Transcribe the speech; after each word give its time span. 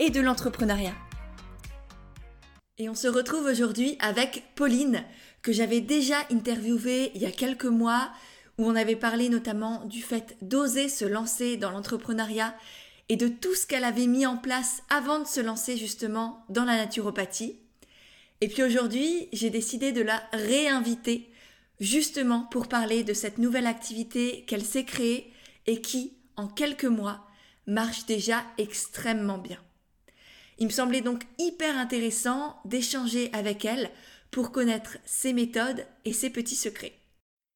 et 0.00 0.10
de 0.10 0.20
l'entrepreneuriat. 0.20 0.94
Et 2.78 2.88
on 2.88 2.94
se 2.94 3.06
retrouve 3.06 3.44
aujourd'hui 3.44 3.96
avec 4.00 4.44
Pauline, 4.56 5.04
que 5.42 5.52
j'avais 5.52 5.82
déjà 5.82 6.16
interviewée 6.32 7.12
il 7.14 7.20
y 7.20 7.26
a 7.26 7.30
quelques 7.30 7.66
mois, 7.66 8.10
où 8.56 8.64
on 8.66 8.74
avait 8.74 8.96
parlé 8.96 9.28
notamment 9.28 9.84
du 9.84 10.00
fait 10.00 10.38
d'oser 10.40 10.88
se 10.88 11.04
lancer 11.04 11.58
dans 11.58 11.70
l'entrepreneuriat 11.70 12.56
et 13.10 13.16
de 13.16 13.28
tout 13.28 13.54
ce 13.54 13.66
qu'elle 13.66 13.84
avait 13.84 14.06
mis 14.06 14.24
en 14.24 14.38
place 14.38 14.82
avant 14.88 15.18
de 15.18 15.26
se 15.26 15.40
lancer 15.40 15.76
justement 15.76 16.44
dans 16.48 16.64
la 16.64 16.76
naturopathie. 16.76 17.58
Et 18.40 18.48
puis 18.48 18.62
aujourd'hui, 18.62 19.28
j'ai 19.34 19.50
décidé 19.50 19.92
de 19.92 20.02
la 20.02 20.22
réinviter 20.32 21.30
justement 21.78 22.42
pour 22.50 22.68
parler 22.68 23.04
de 23.04 23.12
cette 23.12 23.36
nouvelle 23.36 23.66
activité 23.66 24.44
qu'elle 24.46 24.64
s'est 24.64 24.84
créée 24.84 25.30
et 25.66 25.82
qui, 25.82 26.14
en 26.36 26.48
quelques 26.48 26.84
mois, 26.86 27.26
marche 27.66 28.06
déjà 28.06 28.42
extrêmement 28.56 29.38
bien. 29.38 29.58
Il 30.60 30.66
me 30.66 30.72
semblait 30.72 31.00
donc 31.00 31.22
hyper 31.38 31.76
intéressant 31.78 32.60
d'échanger 32.66 33.30
avec 33.32 33.64
elle 33.64 33.90
pour 34.30 34.52
connaître 34.52 34.98
ses 35.06 35.32
méthodes 35.32 35.86
et 36.04 36.12
ses 36.12 36.28
petits 36.28 36.54
secrets. 36.54 36.92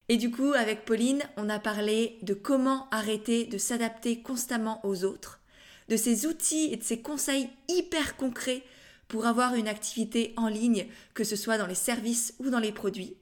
Et 0.08 0.16
du 0.16 0.30
coup, 0.30 0.52
avec 0.54 0.86
Pauline, 0.86 1.22
on 1.36 1.50
a 1.50 1.58
parlé 1.58 2.18
de 2.22 2.34
comment 2.34 2.88
arrêter 2.90 3.44
de 3.44 3.58
s'adapter 3.58 4.20
constamment 4.20 4.80
aux 4.84 5.04
autres, 5.04 5.40
de 5.88 5.96
ses 5.96 6.26
outils 6.26 6.70
et 6.72 6.76
de 6.76 6.82
ses 6.82 7.00
conseils 7.00 7.48
hyper 7.68 8.16
concrets 8.16 8.62
pour 9.06 9.26
avoir 9.26 9.54
une 9.54 9.68
activité 9.68 10.32
en 10.38 10.48
ligne, 10.48 10.86
que 11.12 11.24
ce 11.24 11.36
soit 11.36 11.58
dans 11.58 11.66
les 11.66 11.74
services 11.74 12.34
ou 12.38 12.48
dans 12.48 12.58
les 12.58 12.72
produits, 12.72 13.16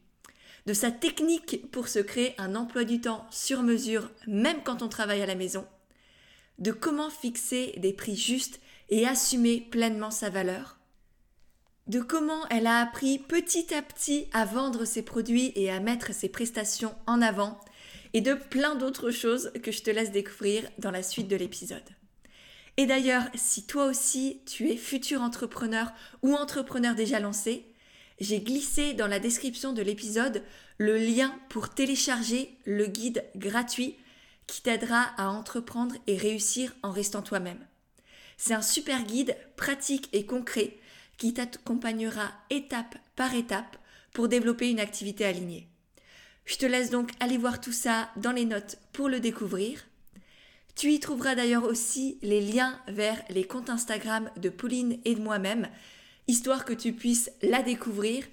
de 0.66 0.74
sa 0.74 0.92
technique 0.92 1.70
pour 1.72 1.88
se 1.88 1.98
créer 1.98 2.34
un 2.38 2.54
emploi 2.54 2.84
du 2.84 3.00
temps 3.00 3.26
sur 3.30 3.64
mesure 3.64 4.10
même 4.28 4.62
quand 4.62 4.82
on 4.82 4.88
travaille 4.88 5.22
à 5.22 5.26
la 5.26 5.34
maison, 5.34 5.66
de 6.58 6.70
comment 6.70 7.10
fixer 7.10 7.74
des 7.78 7.92
prix 7.92 8.16
justes 8.16 8.60
et 8.92 9.08
assumer 9.08 9.66
pleinement 9.70 10.10
sa 10.10 10.28
valeur, 10.28 10.78
de 11.86 11.98
comment 12.00 12.46
elle 12.50 12.66
a 12.66 12.78
appris 12.78 13.18
petit 13.18 13.74
à 13.74 13.80
petit 13.80 14.26
à 14.34 14.44
vendre 14.44 14.84
ses 14.84 15.00
produits 15.00 15.50
et 15.56 15.70
à 15.70 15.80
mettre 15.80 16.14
ses 16.14 16.28
prestations 16.28 16.94
en 17.06 17.22
avant, 17.22 17.58
et 18.12 18.20
de 18.20 18.34
plein 18.34 18.74
d'autres 18.74 19.10
choses 19.10 19.50
que 19.62 19.72
je 19.72 19.82
te 19.82 19.90
laisse 19.90 20.12
découvrir 20.12 20.68
dans 20.76 20.90
la 20.90 21.02
suite 21.02 21.26
de 21.26 21.36
l'épisode. 21.36 21.82
Et 22.76 22.84
d'ailleurs, 22.84 23.24
si 23.34 23.66
toi 23.66 23.86
aussi 23.86 24.42
tu 24.44 24.68
es 24.68 24.76
futur 24.76 25.22
entrepreneur 25.22 25.90
ou 26.20 26.34
entrepreneur 26.34 26.94
déjà 26.94 27.18
lancé, 27.18 27.64
j'ai 28.20 28.40
glissé 28.40 28.92
dans 28.92 29.08
la 29.08 29.20
description 29.20 29.72
de 29.72 29.80
l'épisode 29.80 30.42
le 30.76 30.98
lien 30.98 31.34
pour 31.48 31.70
télécharger 31.70 32.58
le 32.66 32.86
guide 32.88 33.24
gratuit 33.36 33.96
qui 34.46 34.60
t'aidera 34.60 35.12
à 35.16 35.28
entreprendre 35.28 35.94
et 36.06 36.18
réussir 36.18 36.74
en 36.82 36.90
restant 36.90 37.22
toi-même. 37.22 37.64
C'est 38.44 38.54
un 38.54 38.60
super 38.60 39.04
guide 39.04 39.36
pratique 39.54 40.08
et 40.12 40.26
concret 40.26 40.76
qui 41.16 41.32
t'accompagnera 41.32 42.32
étape 42.50 42.96
par 43.14 43.36
étape 43.36 43.76
pour 44.12 44.26
développer 44.26 44.68
une 44.68 44.80
activité 44.80 45.24
alignée. 45.24 45.68
Je 46.44 46.56
te 46.56 46.66
laisse 46.66 46.90
donc 46.90 47.12
aller 47.20 47.38
voir 47.38 47.60
tout 47.60 47.70
ça 47.70 48.10
dans 48.16 48.32
les 48.32 48.44
notes 48.44 48.78
pour 48.92 49.08
le 49.08 49.20
découvrir. 49.20 49.86
Tu 50.74 50.90
y 50.90 50.98
trouveras 50.98 51.36
d'ailleurs 51.36 51.62
aussi 51.62 52.18
les 52.20 52.40
liens 52.40 52.76
vers 52.88 53.22
les 53.30 53.44
comptes 53.44 53.70
Instagram 53.70 54.28
de 54.36 54.48
Pauline 54.48 54.98
et 55.04 55.14
de 55.14 55.22
moi-même, 55.22 55.68
histoire 56.26 56.64
que 56.64 56.72
tu 56.72 56.92
puisses 56.92 57.30
la 57.42 57.62
découvrir 57.62 58.24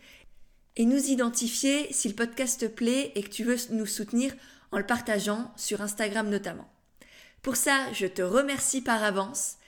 et 0.76 0.86
nous 0.86 1.06
identifier 1.06 1.94
si 1.94 2.10
le 2.10 2.16
podcast 2.16 2.62
te 2.62 2.66
plaît 2.66 3.12
et 3.14 3.22
que 3.22 3.30
tu 3.30 3.44
veux 3.44 3.58
nous 3.70 3.86
soutenir 3.86 4.34
en 4.72 4.80
le 4.80 4.88
partageant 4.88 5.54
sur 5.56 5.84
Instagram 5.84 6.32
notamment. 6.32 6.68
Pour 7.44 7.56
ça, 7.58 7.94
je 7.94 8.08
te 8.08 8.24
remercie 8.24 8.82
par 8.82 9.04
avance 9.04 9.59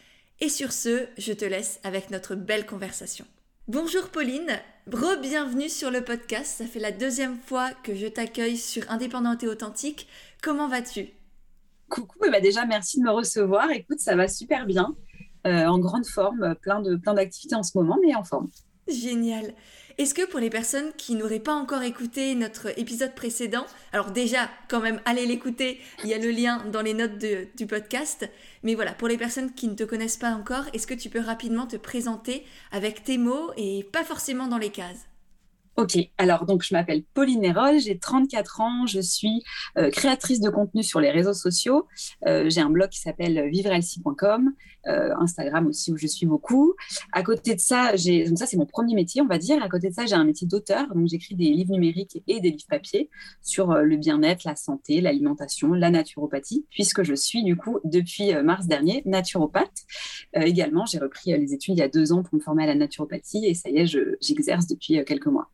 et 0.42 0.50
sur 0.50 0.74
ce, 0.74 1.08
je 1.18 1.34
te 1.34 1.46
laisse 1.46 1.80
avec 1.84 2.10
notre 2.10 2.36
belle 2.36 2.66
conversation. 2.66 3.26
Bonjour 3.68 4.10
Pauline, 4.10 4.60
re-bienvenue 4.92 5.70
sur 5.70 5.92
le 5.92 6.04
podcast. 6.04 6.58
Ça 6.58 6.66
fait 6.66 6.80
la 6.80 6.92
deuxième 6.92 7.38
fois 7.38 7.72
que 7.84 7.96
je 7.96 8.08
t'accueille 8.08 8.58
sur 8.58 8.90
Indépendante 8.90 9.44
et 9.44 9.48
Authentique. 9.48 10.08
Comment 10.42 10.68
vas-tu? 10.68 11.10
Coucou, 11.90 12.26
et 12.26 12.32
bah 12.32 12.42
déjà 12.42 12.66
merci 12.66 13.00
de 13.00 13.04
me 13.04 13.12
recevoir. 13.12 13.70
Écoute, 13.70 14.00
ça 14.00 14.16
va 14.16 14.28
super 14.28 14.66
bien, 14.66 14.96
euh, 15.46 15.66
en 15.68 15.78
grande 15.78 16.08
forme, 16.08 16.56
plein 16.56 16.82
de 16.82 16.96
plein 16.96 17.14
d'activités 17.14 17.56
en 17.56 17.64
ce 17.64 17.78
moment, 17.78 17.98
mais 18.04 18.16
en 18.16 18.24
forme. 18.24 18.50
Génial. 18.88 19.54
Est-ce 19.98 20.14
que 20.14 20.26
pour 20.26 20.40
les 20.40 20.50
personnes 20.50 20.92
qui 20.98 21.16
n'auraient 21.16 21.40
pas 21.40 21.54
encore 21.54 21.84
écouté 21.84 22.36
notre 22.36 22.78
épisode 22.80 23.14
précédent, 23.14 23.66
alors 23.92 24.12
déjà, 24.12 24.50
quand 24.70 24.80
même, 24.80 25.02
allez 25.06 25.26
l'écouter, 25.26 25.80
il 26.04 26.10
y 26.10 26.14
a 26.14 26.18
le 26.18 26.32
lien 26.32 26.66
dans 26.72 26.82
les 26.82 26.94
notes 26.94 27.18
du 27.18 27.68
podcast, 27.68 28.30
mais 28.64 28.76
voilà, 28.76 28.94
pour 28.94 29.08
les 29.08 29.18
personnes 29.18 29.54
qui 29.54 29.68
ne 29.68 29.76
te 29.76 29.84
connaissent 29.84 30.18
pas 30.18 30.32
encore, 30.32 30.66
est-ce 30.74 30.88
que 30.88 30.94
tu 30.94 31.10
peux 31.10 31.20
rapidement 31.20 31.68
te 31.68 31.78
présenter 31.78 32.46
avec 32.72 33.04
tes 33.04 33.18
mots 33.18 33.52
et 33.58 33.84
pas 33.92 34.04
forcément 34.04 34.48
dans 34.48 34.58
les 34.58 34.70
cases? 34.70 35.11
Ok, 35.78 35.98
alors 36.18 36.46
donc 36.46 36.64
je 36.64 36.76
m'appelle 36.76 37.02
Pauline 37.14 37.46
Hérol, 37.46 37.80
j'ai 37.80 37.98
34 37.98 38.60
ans, 38.60 38.86
je 38.88 39.00
suis 39.00 39.42
euh, 39.78 39.90
créatrice 39.90 40.42
de 40.42 40.50
contenu 40.50 40.84
sur 40.84 41.00
les 41.00 41.12
réseaux 41.12 41.34
sociaux. 41.34 41.88
Euh, 42.28 42.50
j'ai 42.50 42.60
un 42.60 42.70
blog 42.70 42.90
qui 42.90 43.00
s'appelle 43.00 43.48
vivrelsi.com, 43.50 44.52
euh, 44.88 45.16
Instagram 45.18 45.68
aussi 45.68 45.94
où 45.94 45.98
je 45.98 46.08
suis 46.08 46.26
beaucoup. 46.26 46.74
À 47.14 47.24
côté 47.24 47.56
de 47.56 47.62
ça, 47.62 47.96
j'ai 47.96 48.26
donc 48.26 48.38
ça 48.38 48.48
c'est 48.48 48.58
mon 48.58 48.66
premier 48.66 48.96
métier, 48.96 49.22
on 49.22 49.28
va 49.28 49.38
dire. 49.38 49.64
À 49.64 49.70
côté 49.70 49.90
de 49.90 49.94
ça, 49.94 50.06
j'ai 50.06 50.14
un 50.14 50.26
métier 50.26 50.46
d'auteur, 50.46 50.94
donc 50.94 51.08
j'écris 51.08 51.36
des 51.36 51.46
livres 51.46 51.72
numériques 51.72 52.22
et 52.28 52.42
des 52.42 52.52
livres 52.52 52.68
papier 52.70 53.10
sur 53.42 53.74
le 53.74 53.96
bien-être, 53.96 54.44
la 54.44 54.58
santé, 54.58 55.00
l'alimentation, 55.00 55.74
la 55.74 55.90
naturopathie, 55.90 56.66
puisque 56.70 57.04
je 57.04 57.14
suis 57.14 57.46
du 57.46 57.56
coup 57.56 57.80
depuis 57.86 58.34
mars 58.44 58.68
dernier 58.68 59.04
naturopathe. 59.06 59.86
également, 60.34 60.86
j'ai 60.86 61.00
repris 61.00 61.32
les 61.32 61.54
études 61.54 61.76
il 61.76 61.80
y 61.80 61.84
a 61.84 61.88
deux 61.88 62.12
ans 62.12 62.24
pour 62.24 62.36
me 62.36 62.42
former 62.42 62.64
à 62.64 62.68
la 62.68 62.76
naturopathie 62.76 63.46
et 63.46 63.54
ça 63.54 63.70
y 63.70 63.78
est, 63.78 63.98
j'exerce 64.20 64.68
depuis 64.68 65.04
quelques 65.06 65.28
mois. 65.28 65.50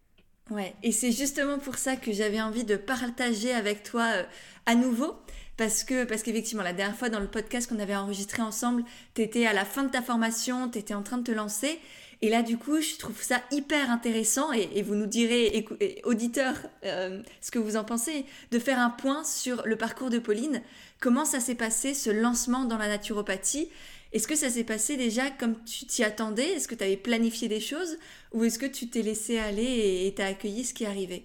Ouais, 0.49 0.73
et 0.83 0.91
c'est 0.91 1.11
justement 1.11 1.59
pour 1.59 1.75
ça 1.75 1.95
que 1.95 2.11
j'avais 2.11 2.41
envie 2.41 2.63
de 2.63 2.75
partager 2.75 3.53
avec 3.53 3.83
toi 3.83 4.03
euh, 4.03 4.23
à 4.65 4.75
nouveau. 4.75 5.15
Parce 5.57 5.83
que, 5.83 6.03
parce 6.03 6.21
qu'effectivement, 6.21 6.61
la 6.61 6.73
dernière 6.73 6.95
fois 6.95 7.09
dans 7.09 7.19
le 7.19 7.27
podcast 7.27 7.67
qu'on 7.67 7.79
avait 7.79 7.95
enregistré 7.95 8.43
ensemble, 8.43 8.83
tu 9.15 9.23
étais 9.23 9.47
à 9.47 9.53
la 9.53 9.65
fin 9.65 9.83
de 9.83 9.89
ta 9.89 10.03
formation, 10.03 10.69
tu 10.69 10.77
étais 10.77 10.93
en 10.93 11.01
train 11.01 11.17
de 11.17 11.23
te 11.23 11.31
lancer. 11.31 11.79
Et 12.21 12.29
là, 12.29 12.43
du 12.43 12.57
coup, 12.57 12.79
je 12.79 12.97
trouve 12.97 13.21
ça 13.21 13.41
hyper 13.51 13.91
intéressant, 13.91 14.51
et, 14.51 14.81
vous 14.81 14.95
nous 14.95 15.05
direz, 15.05 15.65
auditeurs, 16.03 16.57
euh, 16.83 17.21
ce 17.41 17.51
que 17.51 17.59
vous 17.59 17.75
en 17.75 17.83
pensez, 17.83 18.25
de 18.51 18.59
faire 18.59 18.79
un 18.79 18.89
point 18.89 19.23
sur 19.23 19.63
le 19.65 19.75
parcours 19.75 20.09
de 20.09 20.19
Pauline. 20.19 20.61
Comment 20.99 21.25
ça 21.25 21.39
s'est 21.39 21.55
passé, 21.55 21.93
ce 21.93 22.09
lancement 22.09 22.65
dans 22.65 22.77
la 22.77 22.87
naturopathie? 22.87 23.69
Est-ce 24.13 24.27
que 24.27 24.35
ça 24.35 24.49
s'est 24.49 24.63
passé 24.63 24.97
déjà 24.97 25.29
comme 25.31 25.55
tu 25.63 25.85
t'y 25.85 26.03
attendais? 26.03 26.49
Est-ce 26.51 26.67
que 26.67 26.75
tu 26.75 26.83
avais 26.83 26.97
planifié 26.97 27.47
des 27.47 27.59
choses? 27.59 27.97
Ou 28.33 28.43
est-ce 28.43 28.59
que 28.59 28.65
tu 28.65 28.89
t'es 28.89 29.01
laissé 29.01 29.37
aller 29.37 30.05
et 30.05 30.13
t'as 30.15 30.27
accueilli 30.27 30.63
ce 30.63 30.73
qui 30.73 30.85
arrivait 30.85 31.23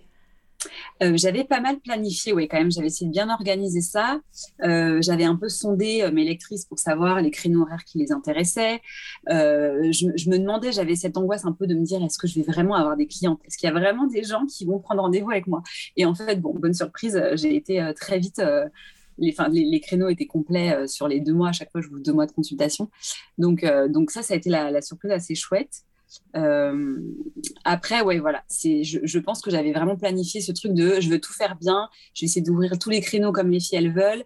euh, 1.03 1.17
j'avais 1.17 1.45
pas 1.45 1.61
mal 1.61 1.81
planifié, 1.81 2.33
oui, 2.33 2.49
quand 2.49 2.59
même. 2.59 2.71
J'avais 2.71 2.87
essayé 2.87 3.07
de 3.07 3.13
bien 3.13 3.29
organiser 3.31 3.81
ça. 3.81 4.21
Euh, 4.63 5.01
j'avais 5.03 5.25
un 5.25 5.37
peu 5.37 5.49
sondé 5.49 6.03
euh, 6.03 6.13
mes 6.13 6.25
lectrices 6.25 6.65
pour 6.65 6.79
savoir 6.79 7.21
les 7.21 7.31
créneaux 7.31 7.63
horaires 7.63 7.85
qui 7.85 7.99
les 7.99 8.13
intéressaient. 8.13 8.81
Je, 9.29 10.31
me 10.31 10.39
demandais, 10.39 10.73
j'avais 10.73 10.95
cette 10.95 11.17
angoisse 11.17 11.45
un 11.45 11.53
peu 11.53 11.67
de 11.67 11.75
me 11.75 11.85
dire 11.85 12.03
est-ce 12.03 12.19
que 12.19 12.27
je 12.27 12.41
vais 12.41 12.47
vraiment 12.47 12.75
avoir 12.75 12.97
des 12.97 13.07
clientes? 13.07 13.41
Est-ce 13.45 13.59
qu'il 13.59 13.69
y 13.69 13.71
a 13.71 13.75
vraiment 13.75 14.07
des 14.07 14.23
gens 14.23 14.47
qui 14.47 14.65
vont 14.65 14.79
prendre 14.79 15.03
rendez-vous 15.03 15.31
avec 15.31 15.47
moi? 15.47 15.63
Et 15.97 16.05
en 16.05 16.15
fait, 16.15 16.37
bon, 16.37 16.55
bonne 16.55 16.75
surprise, 16.75 17.21
j'ai 17.35 17.57
été 17.57 17.93
très 17.97 18.19
vite 18.19 18.41
les, 19.19 19.35
les, 19.51 19.81
créneaux 19.81 20.09
étaient 20.09 20.27
complets 20.27 20.75
euh, 20.75 20.87
sur 20.87 21.09
les 21.09 21.21
deux 21.21 21.33
mois. 21.33 21.49
À 21.49 21.53
chaque 21.53 21.71
fois, 21.71 21.81
je 21.81 21.89
vous 21.89 21.99
deux 21.99 22.13
mois 22.13 22.27
de 22.27 22.33
consultation. 22.33 22.91
Donc, 23.39 23.65
euh, 23.65 23.89
donc 23.89 24.11
ça, 24.11 24.23
ça 24.23 24.35
a 24.35 24.37
été 24.37 24.51
la, 24.51 24.81
surprise 24.83 25.11
assez 25.11 25.35
chouette. 25.35 25.83
Euh, 26.37 27.01
après, 27.65 28.03
ouais, 28.03 28.19
voilà. 28.19 28.43
C'est, 28.49 28.85
je, 28.85 29.19
pense 29.19 29.41
que 29.41 29.51
j'avais 29.51 29.73
vraiment 29.73 29.97
planifié 29.97 30.41
ce 30.41 30.53
truc 30.53 30.75
de 30.75 31.01
je 31.01 31.09
veux 31.09 31.21
tout 31.21 31.33
faire 31.33 31.57
bien. 31.57 31.89
Je 32.15 32.27
vais 32.27 32.41
d'ouvrir 32.41 32.79
tous 32.79 32.91
les 32.91 33.01
créneaux 33.01 33.33
comme 33.33 33.51
les 33.51 33.61
filles 33.61 33.79
elles 33.79 33.93
veulent. 33.93 34.25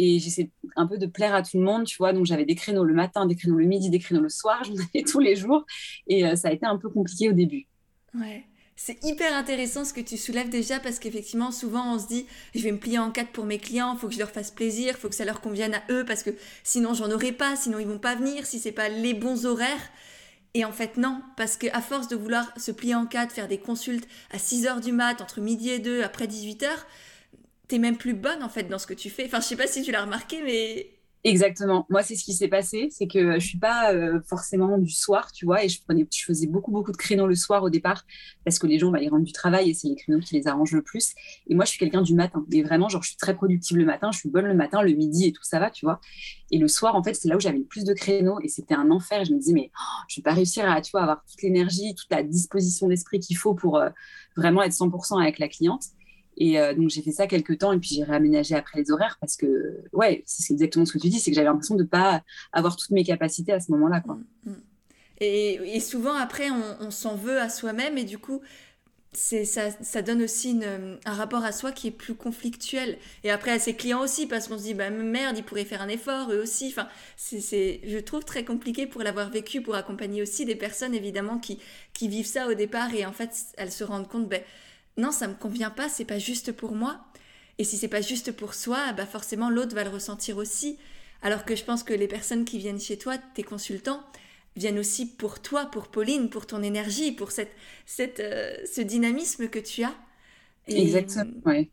Et 0.00 0.20
j'essaie 0.20 0.50
un 0.76 0.86
peu 0.86 0.96
de 0.96 1.06
plaire 1.06 1.34
à 1.34 1.42
tout 1.42 1.58
le 1.58 1.64
monde, 1.64 1.84
tu 1.84 1.96
vois. 1.96 2.12
Donc 2.12 2.24
j'avais 2.24 2.44
des 2.44 2.54
créneaux 2.54 2.84
le 2.84 2.94
matin, 2.94 3.26
des 3.26 3.34
créneaux 3.34 3.56
le 3.56 3.66
midi, 3.66 3.90
des 3.90 3.98
créneaux 3.98 4.20
le 4.22 4.28
soir. 4.28 4.62
J'en 4.64 4.74
avais 4.74 5.04
tous 5.04 5.20
les 5.20 5.36
jours. 5.36 5.64
Et 6.06 6.36
ça 6.36 6.48
a 6.48 6.52
été 6.52 6.66
un 6.66 6.76
peu 6.78 6.88
compliqué 6.88 7.28
au 7.28 7.32
début. 7.32 7.66
Ouais. 8.14 8.44
C'est 8.80 9.02
hyper 9.02 9.34
intéressant 9.34 9.84
ce 9.84 9.92
que 9.92 10.00
tu 10.00 10.16
soulèves 10.16 10.50
déjà 10.50 10.78
parce 10.78 11.00
qu'effectivement, 11.00 11.50
souvent 11.50 11.94
on 11.94 11.98
se 11.98 12.06
dit 12.06 12.26
je 12.54 12.60
vais 12.60 12.70
me 12.70 12.78
plier 12.78 13.00
en 13.00 13.10
quatre 13.10 13.32
pour 13.32 13.44
mes 13.44 13.58
clients, 13.58 13.96
faut 13.96 14.06
que 14.06 14.14
je 14.14 14.20
leur 14.20 14.30
fasse 14.30 14.52
plaisir, 14.52 14.96
faut 14.96 15.08
que 15.08 15.16
ça 15.16 15.24
leur 15.24 15.40
convienne 15.40 15.74
à 15.74 15.82
eux 15.90 16.04
parce 16.04 16.22
que 16.22 16.30
sinon 16.62 16.94
j'en 16.94 17.10
aurai 17.10 17.32
pas, 17.32 17.56
sinon 17.56 17.80
ils 17.80 17.88
vont 17.88 17.98
pas 17.98 18.14
venir 18.14 18.46
si 18.46 18.60
c'est 18.60 18.70
pas 18.70 18.88
les 18.88 19.14
bons 19.14 19.46
horaires. 19.46 19.90
Et 20.54 20.64
en 20.64 20.70
fait, 20.70 20.96
non, 20.96 21.20
parce 21.36 21.56
qu'à 21.56 21.80
force 21.80 22.06
de 22.06 22.14
vouloir 22.14 22.52
se 22.56 22.70
plier 22.70 22.94
en 22.94 23.06
quatre, 23.06 23.32
faire 23.32 23.48
des 23.48 23.58
consultes 23.58 24.06
à 24.30 24.38
6 24.38 24.66
h 24.66 24.80
du 24.80 24.92
mat, 24.92 25.20
entre 25.20 25.40
midi 25.40 25.70
et 25.70 25.80
2, 25.80 26.04
après 26.04 26.28
18 26.28 26.62
h, 26.62 26.68
t'es 27.66 27.78
même 27.78 27.96
plus 27.96 28.14
bonne 28.14 28.44
en 28.44 28.48
fait 28.48 28.68
dans 28.68 28.78
ce 28.78 28.86
que 28.86 28.94
tu 28.94 29.10
fais. 29.10 29.26
Enfin, 29.26 29.40
je 29.40 29.46
sais 29.46 29.56
pas 29.56 29.66
si 29.66 29.82
tu 29.82 29.90
l'as 29.90 30.02
remarqué, 30.02 30.40
mais 30.44 30.97
Exactement. 31.28 31.84
Moi, 31.90 32.02
c'est 32.02 32.16
ce 32.16 32.24
qui 32.24 32.32
s'est 32.32 32.48
passé, 32.48 32.88
c'est 32.90 33.06
que 33.06 33.38
je 33.38 33.46
suis 33.46 33.58
pas 33.58 33.92
euh, 33.92 34.20
forcément 34.26 34.78
du 34.78 34.90
soir, 34.90 35.30
tu 35.30 35.44
vois, 35.44 35.62
et 35.62 35.68
je 35.68 35.78
faisais 36.24 36.46
beaucoup 36.46 36.70
beaucoup 36.70 36.90
de 36.90 36.96
créneaux 36.96 37.26
le 37.26 37.34
soir 37.34 37.62
au 37.62 37.70
départ 37.70 38.04
parce 38.44 38.58
que 38.58 38.66
les 38.66 38.78
gens, 38.78 38.90
bah, 38.90 39.00
ils 39.02 39.10
rentrent 39.10 39.24
du 39.24 39.32
travail 39.32 39.68
et 39.68 39.74
c'est 39.74 39.88
les 39.88 39.94
créneaux 39.94 40.20
qui 40.20 40.34
les 40.34 40.46
arrangent 40.48 40.72
le 40.72 40.82
plus. 40.82 41.14
Et 41.46 41.54
moi, 41.54 41.66
je 41.66 41.70
suis 41.70 41.78
quelqu'un 41.78 42.00
du 42.00 42.14
matin. 42.14 42.46
Et 42.50 42.62
vraiment, 42.62 42.88
genre, 42.88 43.02
je 43.02 43.08
suis 43.08 43.18
très 43.18 43.34
productive 43.34 43.76
le 43.76 43.84
matin, 43.84 44.10
je 44.10 44.18
suis 44.20 44.30
bonne 44.30 44.46
le 44.46 44.54
matin, 44.54 44.80
le 44.80 44.92
midi 44.92 45.26
et 45.26 45.32
tout 45.32 45.42
ça 45.42 45.58
va, 45.58 45.70
tu 45.70 45.84
vois. 45.84 46.00
Et 46.50 46.58
le 46.58 46.68
soir, 46.68 46.96
en 46.96 47.02
fait, 47.02 47.12
c'est 47.12 47.28
là 47.28 47.36
où 47.36 47.40
j'avais 47.40 47.58
le 47.58 47.64
plus 47.64 47.84
de 47.84 47.92
créneaux 47.92 48.40
et 48.42 48.48
c'était 48.48 48.74
un 48.74 48.90
enfer. 48.90 49.24
Je 49.26 49.34
me 49.34 49.38
disais, 49.38 49.52
mais 49.52 49.70
oh, 49.74 50.02
je 50.08 50.16
vais 50.16 50.22
pas 50.22 50.32
réussir 50.32 50.70
à, 50.70 50.80
tu 50.80 50.92
vois, 50.92 51.02
avoir 51.02 51.22
toute 51.30 51.42
l'énergie, 51.42 51.94
toute 51.94 52.10
la 52.10 52.22
disposition 52.22 52.88
d'esprit 52.88 53.20
qu'il 53.20 53.36
faut 53.36 53.54
pour 53.54 53.76
euh, 53.76 53.90
vraiment 54.36 54.62
être 54.62 54.72
100% 54.72 55.20
avec 55.20 55.38
la 55.38 55.48
cliente. 55.48 55.82
Et 56.40 56.58
euh, 56.58 56.72
donc, 56.72 56.88
j'ai 56.88 57.02
fait 57.02 57.10
ça 57.10 57.26
quelques 57.26 57.58
temps 57.58 57.72
et 57.72 57.78
puis 57.78 57.90
j'ai 57.96 58.04
réaménagé 58.04 58.54
après 58.54 58.78
les 58.78 58.90
horaires 58.92 59.18
parce 59.20 59.36
que, 59.36 59.82
ouais, 59.92 60.22
c'est 60.24 60.52
exactement 60.52 60.86
ce 60.86 60.92
que 60.92 60.98
tu 60.98 61.08
dis, 61.08 61.18
c'est 61.18 61.32
que 61.32 61.34
j'avais 61.34 61.48
l'impression 61.48 61.74
de 61.74 61.82
ne 61.82 61.88
pas 61.88 62.22
avoir 62.52 62.76
toutes 62.76 62.90
mes 62.90 63.04
capacités 63.04 63.52
à 63.52 63.60
ce 63.60 63.72
moment-là. 63.72 64.00
Quoi. 64.00 64.18
Mm, 64.44 64.50
mm. 64.50 64.62
Et, 65.20 65.80
souvent, 65.80 66.14
après, 66.14 66.48
on, 66.80 66.92
s'en 66.92 67.16
veut 67.16 67.40
à 67.40 67.48
soi-même 67.48 67.98
et 67.98 68.04
du 68.04 68.18
coup, 68.18 68.40
c'est 69.12 69.44
ça, 69.44 69.72
ça, 69.80 70.00
donne 70.00 70.22
aussi 70.22 70.60
un 71.04 71.12
rapport 71.12 71.42
à 71.42 71.50
soi 71.50 71.72
qui 71.72 71.88
est 71.88 71.90
plus 71.90 72.14
conflictuel. 72.14 72.98
Et 73.24 73.32
après, 73.32 73.50
à 73.50 73.58
ses 73.58 73.74
clients 73.74 74.00
aussi, 74.00 74.28
parce 74.28 74.46
qu'on 74.46 74.58
se 74.58 74.62
dit, 74.62 74.74
bah 74.74 74.90
merde, 74.90 75.36
ils 75.36 75.42
pourraient 75.42 75.64
faire 75.64 75.82
un 75.82 75.88
effort, 75.88 76.30
eux 76.30 76.40
aussi. 76.40 76.68
Enfin, 76.68 76.86
c'est, 77.16 77.80
je 77.84 77.98
trouve 77.98 78.24
très 78.24 78.44
compliqué 78.44 78.86
pour 78.86 79.02
l'avoir 79.02 79.28
vécu, 79.28 79.60
pour 79.60 79.74
accompagner 79.74 80.22
aussi 80.22 80.44
des 80.44 80.54
personnes, 80.54 80.94
évidemment, 80.94 81.38
qui, 81.38 81.58
qui 81.94 82.06
vivent 82.06 82.26
ça 82.26 82.46
au 82.46 82.54
départ 82.54 82.94
et 82.94 83.04
en 83.04 83.12
fait, 83.12 83.30
elles 83.56 83.72
se 83.72 83.82
rendent 83.82 84.06
compte, 84.06 84.28
ben, 84.28 84.42
non, 84.98 85.12
ça 85.12 85.28
me 85.28 85.34
convient 85.34 85.70
pas, 85.70 85.88
c'est 85.88 86.04
pas 86.04 86.18
juste 86.18 86.52
pour 86.52 86.74
moi. 86.74 87.00
Et 87.58 87.64
si 87.64 87.78
c'est 87.78 87.88
pas 87.88 88.02
juste 88.02 88.32
pour 88.32 88.54
soi, 88.54 88.92
bah 88.94 89.06
forcément 89.06 89.50
l'autre 89.50 89.74
va 89.74 89.84
le 89.84 89.90
ressentir 89.90 90.36
aussi. 90.38 90.78
Alors 91.22 91.44
que 91.44 91.56
je 91.56 91.64
pense 91.64 91.84
que 91.84 91.94
les 91.94 92.08
personnes 92.08 92.44
qui 92.44 92.58
viennent 92.58 92.80
chez 92.80 92.98
toi, 92.98 93.18
tes 93.34 93.44
consultants, 93.44 94.04
viennent 94.56 94.78
aussi 94.78 95.06
pour 95.06 95.40
toi, 95.42 95.66
pour 95.66 95.88
Pauline, 95.88 96.30
pour 96.30 96.46
ton 96.46 96.62
énergie, 96.62 97.12
pour 97.12 97.32
cette, 97.32 97.52
cette, 97.86 98.20
euh, 98.20 98.56
ce 98.72 98.80
dynamisme 98.82 99.48
que 99.48 99.60
tu 99.60 99.84
as. 99.84 99.94
Exactement, 100.68 101.32
oui. 101.46 101.70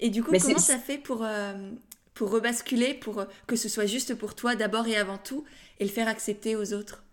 Et 0.00 0.10
du 0.10 0.22
coup, 0.22 0.36
comment 0.36 0.58
ça 0.58 0.78
fait 0.78 0.98
pour, 0.98 1.24
euh, 1.24 1.72
pour 2.14 2.30
rebasculer, 2.30 2.94
pour 2.94 3.26
que 3.46 3.56
ce 3.56 3.68
soit 3.68 3.86
juste 3.86 4.14
pour 4.14 4.34
toi 4.34 4.56
d'abord 4.56 4.86
et 4.88 4.96
avant 4.96 5.18
tout, 5.18 5.44
et 5.80 5.84
le 5.84 5.90
faire 5.90 6.08
accepter 6.08 6.56
aux 6.56 6.72
autres? 6.74 7.05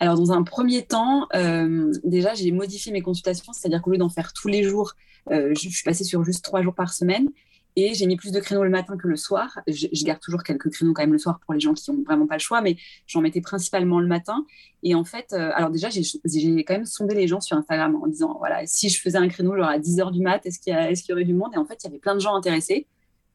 Alors, 0.00 0.16
dans 0.16 0.32
un 0.32 0.42
premier 0.42 0.82
temps, 0.82 1.28
euh, 1.34 1.92
déjà, 2.04 2.32
j'ai 2.32 2.50
modifié 2.52 2.90
mes 2.90 3.02
consultations, 3.02 3.52
c'est-à-dire 3.52 3.82
qu'au 3.82 3.90
lieu 3.90 3.98
d'en 3.98 4.08
faire 4.08 4.32
tous 4.32 4.48
les 4.48 4.62
jours, 4.62 4.94
euh, 5.30 5.52
je, 5.54 5.68
suis 5.68 5.84
passée 5.84 6.04
sur 6.04 6.24
juste 6.24 6.42
trois 6.42 6.62
jours 6.62 6.74
par 6.74 6.94
semaine. 6.94 7.28
Et 7.76 7.94
j'ai 7.94 8.06
mis 8.06 8.16
plus 8.16 8.32
de 8.32 8.40
créneaux 8.40 8.64
le 8.64 8.70
matin 8.70 8.96
que 8.96 9.06
le 9.06 9.16
soir. 9.16 9.60
Je, 9.68 10.04
garde 10.04 10.18
toujours 10.18 10.42
quelques 10.42 10.70
créneaux 10.70 10.94
quand 10.94 11.02
même 11.02 11.12
le 11.12 11.18
soir 11.18 11.38
pour 11.44 11.54
les 11.54 11.60
gens 11.60 11.74
qui 11.74 11.88
n'ont 11.90 12.02
vraiment 12.02 12.26
pas 12.26 12.34
le 12.34 12.40
choix, 12.40 12.62
mais 12.62 12.76
j'en 13.06 13.20
mettais 13.20 13.42
principalement 13.42 14.00
le 14.00 14.08
matin. 14.08 14.44
Et 14.82 14.94
en 14.94 15.04
fait, 15.04 15.32
euh, 15.32 15.52
alors 15.54 15.70
déjà, 15.70 15.88
j'ai 15.90 16.64
quand 16.64 16.74
même 16.74 16.86
sondé 16.86 17.14
les 17.14 17.28
gens 17.28 17.40
sur 17.40 17.56
Instagram 17.58 17.94
en 18.02 18.06
disant, 18.08 18.36
voilà, 18.38 18.66
si 18.66 18.88
je 18.88 19.00
faisais 19.00 19.18
un 19.18 19.28
créneau 19.28 19.52
à 19.62 19.78
10h 19.78 20.10
du 20.12 20.20
mat, 20.20 20.44
est-ce 20.46 20.58
qu'il 20.58 20.72
y, 20.72 21.08
y, 21.08 21.12
aurait 21.12 21.24
du 21.24 21.34
monde? 21.34 21.52
Et 21.54 21.58
en 21.58 21.64
fait, 21.66 21.78
il 21.84 21.86
y 21.86 21.90
avait 21.90 22.00
plein 22.00 22.14
de 22.14 22.20
gens 22.20 22.34
intéressés. 22.34 22.86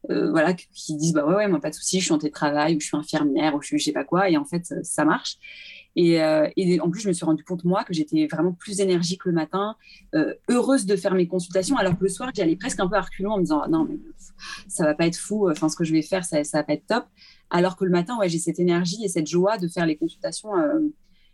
Voilà, 0.09 0.53
qui 0.53 0.95
disent 0.95 1.13
bah 1.13 1.25
ouais, 1.25 1.35
ouais, 1.35 1.47
moi 1.47 1.59
pas 1.59 1.69
de 1.69 1.75
souci, 1.75 1.99
je 1.99 2.05
suis 2.05 2.13
en 2.13 2.17
télétravail 2.17 2.75
ou 2.75 2.79
je 2.79 2.87
suis 2.87 2.97
infirmière 2.97 3.55
ou 3.55 3.61
je 3.61 3.67
suis 3.67 3.79
je 3.79 3.85
sais 3.85 3.91
pas 3.91 4.03
quoi, 4.03 4.29
et 4.29 4.37
en 4.37 4.45
fait 4.45 4.73
ça 4.83 5.05
marche. 5.05 5.37
Euh, 5.97 6.49
et, 6.57 6.79
en 6.81 6.89
plus, 6.89 7.01
je 7.01 7.07
me 7.07 7.13
suis 7.13 7.25
rendu 7.25 7.43
compte, 7.43 7.63
moi, 7.63 7.83
que 7.83 7.93
j'étais 7.93 8.27
vraiment 8.27 8.51
plus 8.51 8.79
énergique 8.79 9.25
le 9.25 9.31
matin, 9.31 9.75
euh, 10.13 10.33
heureuse 10.49 10.85
de 10.85 10.95
faire 10.95 11.13
mes 11.13 11.27
consultations, 11.27 11.77
alors 11.77 11.97
que 11.97 12.03
le 12.03 12.09
soir, 12.09 12.31
j'y 12.33 12.41
allais 12.41 12.55
presque 12.55 12.79
un 12.79 12.87
peu 12.87 12.95
à 12.95 13.01
reculons 13.01 13.31
en 13.31 13.37
me 13.37 13.43
disant, 13.43 13.67
non, 13.69 13.85
mais 13.89 13.97
ça 14.67 14.83
va 14.83 14.93
pas 14.93 15.07
être 15.07 15.17
fou, 15.17 15.49
enfin, 15.49 15.69
ce 15.69 15.75
que 15.75 15.83
je 15.83 15.93
vais 15.93 16.01
faire, 16.01 16.25
ça, 16.25 16.43
ça 16.43 16.59
va 16.59 16.63
pas 16.63 16.73
être 16.73 16.87
top. 16.87 17.05
Alors 17.49 17.77
que 17.77 17.85
le 17.85 17.91
matin, 17.91 18.17
ouais, 18.17 18.27
j'ai 18.27 18.39
cette 18.39 18.59
énergie 18.59 19.03
et 19.03 19.07
cette 19.07 19.27
joie 19.27 19.57
de 19.57 19.67
faire 19.67 19.85
les 19.85 19.95
consultations. 19.95 20.55
Euh, 20.57 20.79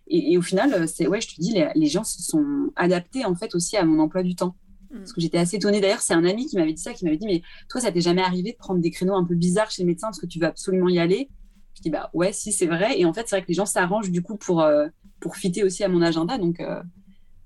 et, 0.07 0.38
au 0.38 0.41
final, 0.41 0.88
c'est, 0.88 1.07
ouais, 1.07 1.21
je 1.21 1.35
te 1.35 1.41
dis, 1.41 1.53
les, 1.73 1.88
gens 1.88 2.03
se 2.03 2.21
sont 2.21 2.71
adaptés, 2.75 3.25
en 3.25 3.35
fait, 3.35 3.56
aussi 3.56 3.77
à 3.77 3.85
mon 3.85 4.00
emploi 4.00 4.23
du 4.23 4.35
temps. 4.35 4.56
Mm. 4.92 5.00
Parce 5.00 5.14
que 5.14 5.22
j'étais 5.22 5.38
assez 5.38 5.58
étonnée. 5.58 5.82
D'ailleurs, 5.82 6.02
c'est 6.02 6.14
un 6.14 6.26
ami 6.26 6.46
qui 6.46 6.58
m'avait 6.58 6.74
dit 6.74 6.82
ça, 6.82 6.94
qui 6.94 7.06
m'avait 7.06 7.18
dit, 7.18 7.26
mais 7.26 7.42
toi, 7.70 7.82
ça 7.82 7.92
t'est 7.92 8.02
jamais 8.02 8.22
arrivé 8.22 8.52
de 8.52 8.58
prendre 8.58 8.80
des 8.80 8.92
créneaux 8.92 9.16
un 9.16 9.26
peu 9.26 9.36
bizarres 9.36 9.72
chez 9.72 9.84
le 9.84 9.88
médecin 9.88 10.08
parce 10.08 10.20
que 10.20 10.26
tu 10.26 10.40
veux 10.40 10.48
absolument 10.48 10.90
y 10.90 11.00
aller? 11.00 11.30
Je 11.76 11.82
dis 11.82 11.90
bah 11.90 12.10
ouais, 12.14 12.34
si 12.34 12.52
c'est 12.52 12.68
vrai. 12.68 13.00
Et 13.00 13.06
en 13.06 13.14
fait, 13.14 13.28
c'est 13.28 13.36
vrai 13.36 13.44
que 13.44 13.48
les 13.48 13.54
gens 13.54 13.66
s'arrangent 13.66 14.12
du 14.12 14.22
coup 14.22 14.36
pour, 14.36 14.62
euh, 14.62 14.88
pour 15.20 15.38
fitter 15.38 15.64
aussi 15.64 15.84
à 15.84 15.88
mon 15.88 16.02
agenda. 16.02 16.38
Donc, 16.38 16.60
euh, 16.60 16.82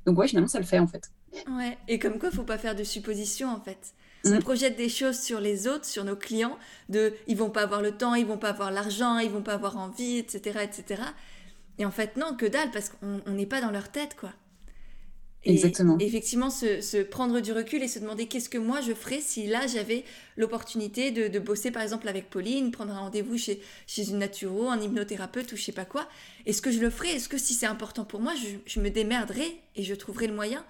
donc 0.06 0.18
ouais, 0.18 0.28
finalement, 0.28 0.48
ça 0.48 0.60
le 0.60 0.66
fait 0.66 0.80
en 0.80 0.88
fait. 0.88 1.12
Ouais, 1.50 1.78
et 1.88 2.00
comme 2.00 2.18
quoi, 2.18 2.32
faut 2.32 2.44
pas 2.44 2.58
faire 2.58 2.76
de 2.76 2.84
suppositions 2.84 3.50
en 3.50 3.60
fait. 3.60 3.94
Si 4.24 4.32
on 4.32 4.38
mm. 4.38 4.40
projette 4.40 4.78
des 4.78 4.90
choses 4.90 5.20
sur 5.20 5.40
les 5.40 5.68
autres, 5.68 5.86
sur 5.86 6.04
nos 6.04 6.16
clients, 6.16 6.58
de 6.90 7.14
ils 7.28 7.38
vont 7.38 7.50
pas 7.50 7.62
avoir 7.62 7.82
le 7.82 7.92
temps, 7.92 8.16
ils 8.16 8.26
vont 8.26 8.38
pas 8.38 8.50
avoir 8.50 8.72
l'argent, 8.72 9.20
ils 9.20 9.30
vont 9.30 9.44
pas 9.44 9.54
avoir 9.54 9.78
envie, 9.78 10.18
etc., 10.18 10.62
etc. 10.64 11.04
Et 11.78 11.86
en 11.86 11.92
fait, 11.92 12.18
non, 12.18 12.36
que 12.36 12.46
dalle, 12.46 12.72
parce 12.72 12.90
qu'on 12.90 13.32
n'est 13.32 13.46
pas 13.46 13.62
dans 13.62 13.72
leur 13.72 13.92
tête, 13.92 14.16
quoi. 14.16 14.32
Exactement. 15.46 15.98
effectivement, 16.00 16.50
se, 16.50 17.04
prendre 17.04 17.40
du 17.40 17.52
recul 17.52 17.84
et 17.84 17.88
se 17.88 18.00
demander 18.00 18.26
qu'est-ce 18.26 18.50
que 18.50 18.58
moi 18.58 18.82
je 18.82 18.94
ferais 18.94 19.22
si 19.22 19.46
là 19.46 19.68
j'avais 19.68 20.04
l'opportunité 20.38 21.12
de, 21.12 21.40
bosser 21.40 21.72
par 21.72 21.84
exemple 21.84 22.08
avec 22.08 22.30
Pauline, 22.30 22.72
prendre 22.72 22.94
un 22.94 23.00
rendez-vous 23.00 23.38
chez, 23.38 23.62
chez 23.86 24.10
une 24.10 24.20
naturo, 24.20 24.70
un 24.70 24.82
hypnothérapeute 24.82 25.52
ou 25.52 25.56
je 25.56 25.64
sais 25.64 25.72
pas 25.72 25.86
quoi. 25.86 26.08
Est-ce 26.46 26.62
que 26.62 26.72
je 26.72 26.80
le 26.80 26.90
ferais? 26.90 27.10
Est-ce 27.10 27.30
que 27.30 27.38
si 27.38 27.54
c'est 27.54 27.66
important 27.66 28.06
pour 28.06 28.20
moi, 28.20 28.34
je, 28.66 28.80
me 28.80 28.90
démerderais 28.90 29.56
et 29.76 29.84
je 29.84 29.94
trouverais 29.94 30.28
le 30.28 30.34
moyen? 30.34 30.66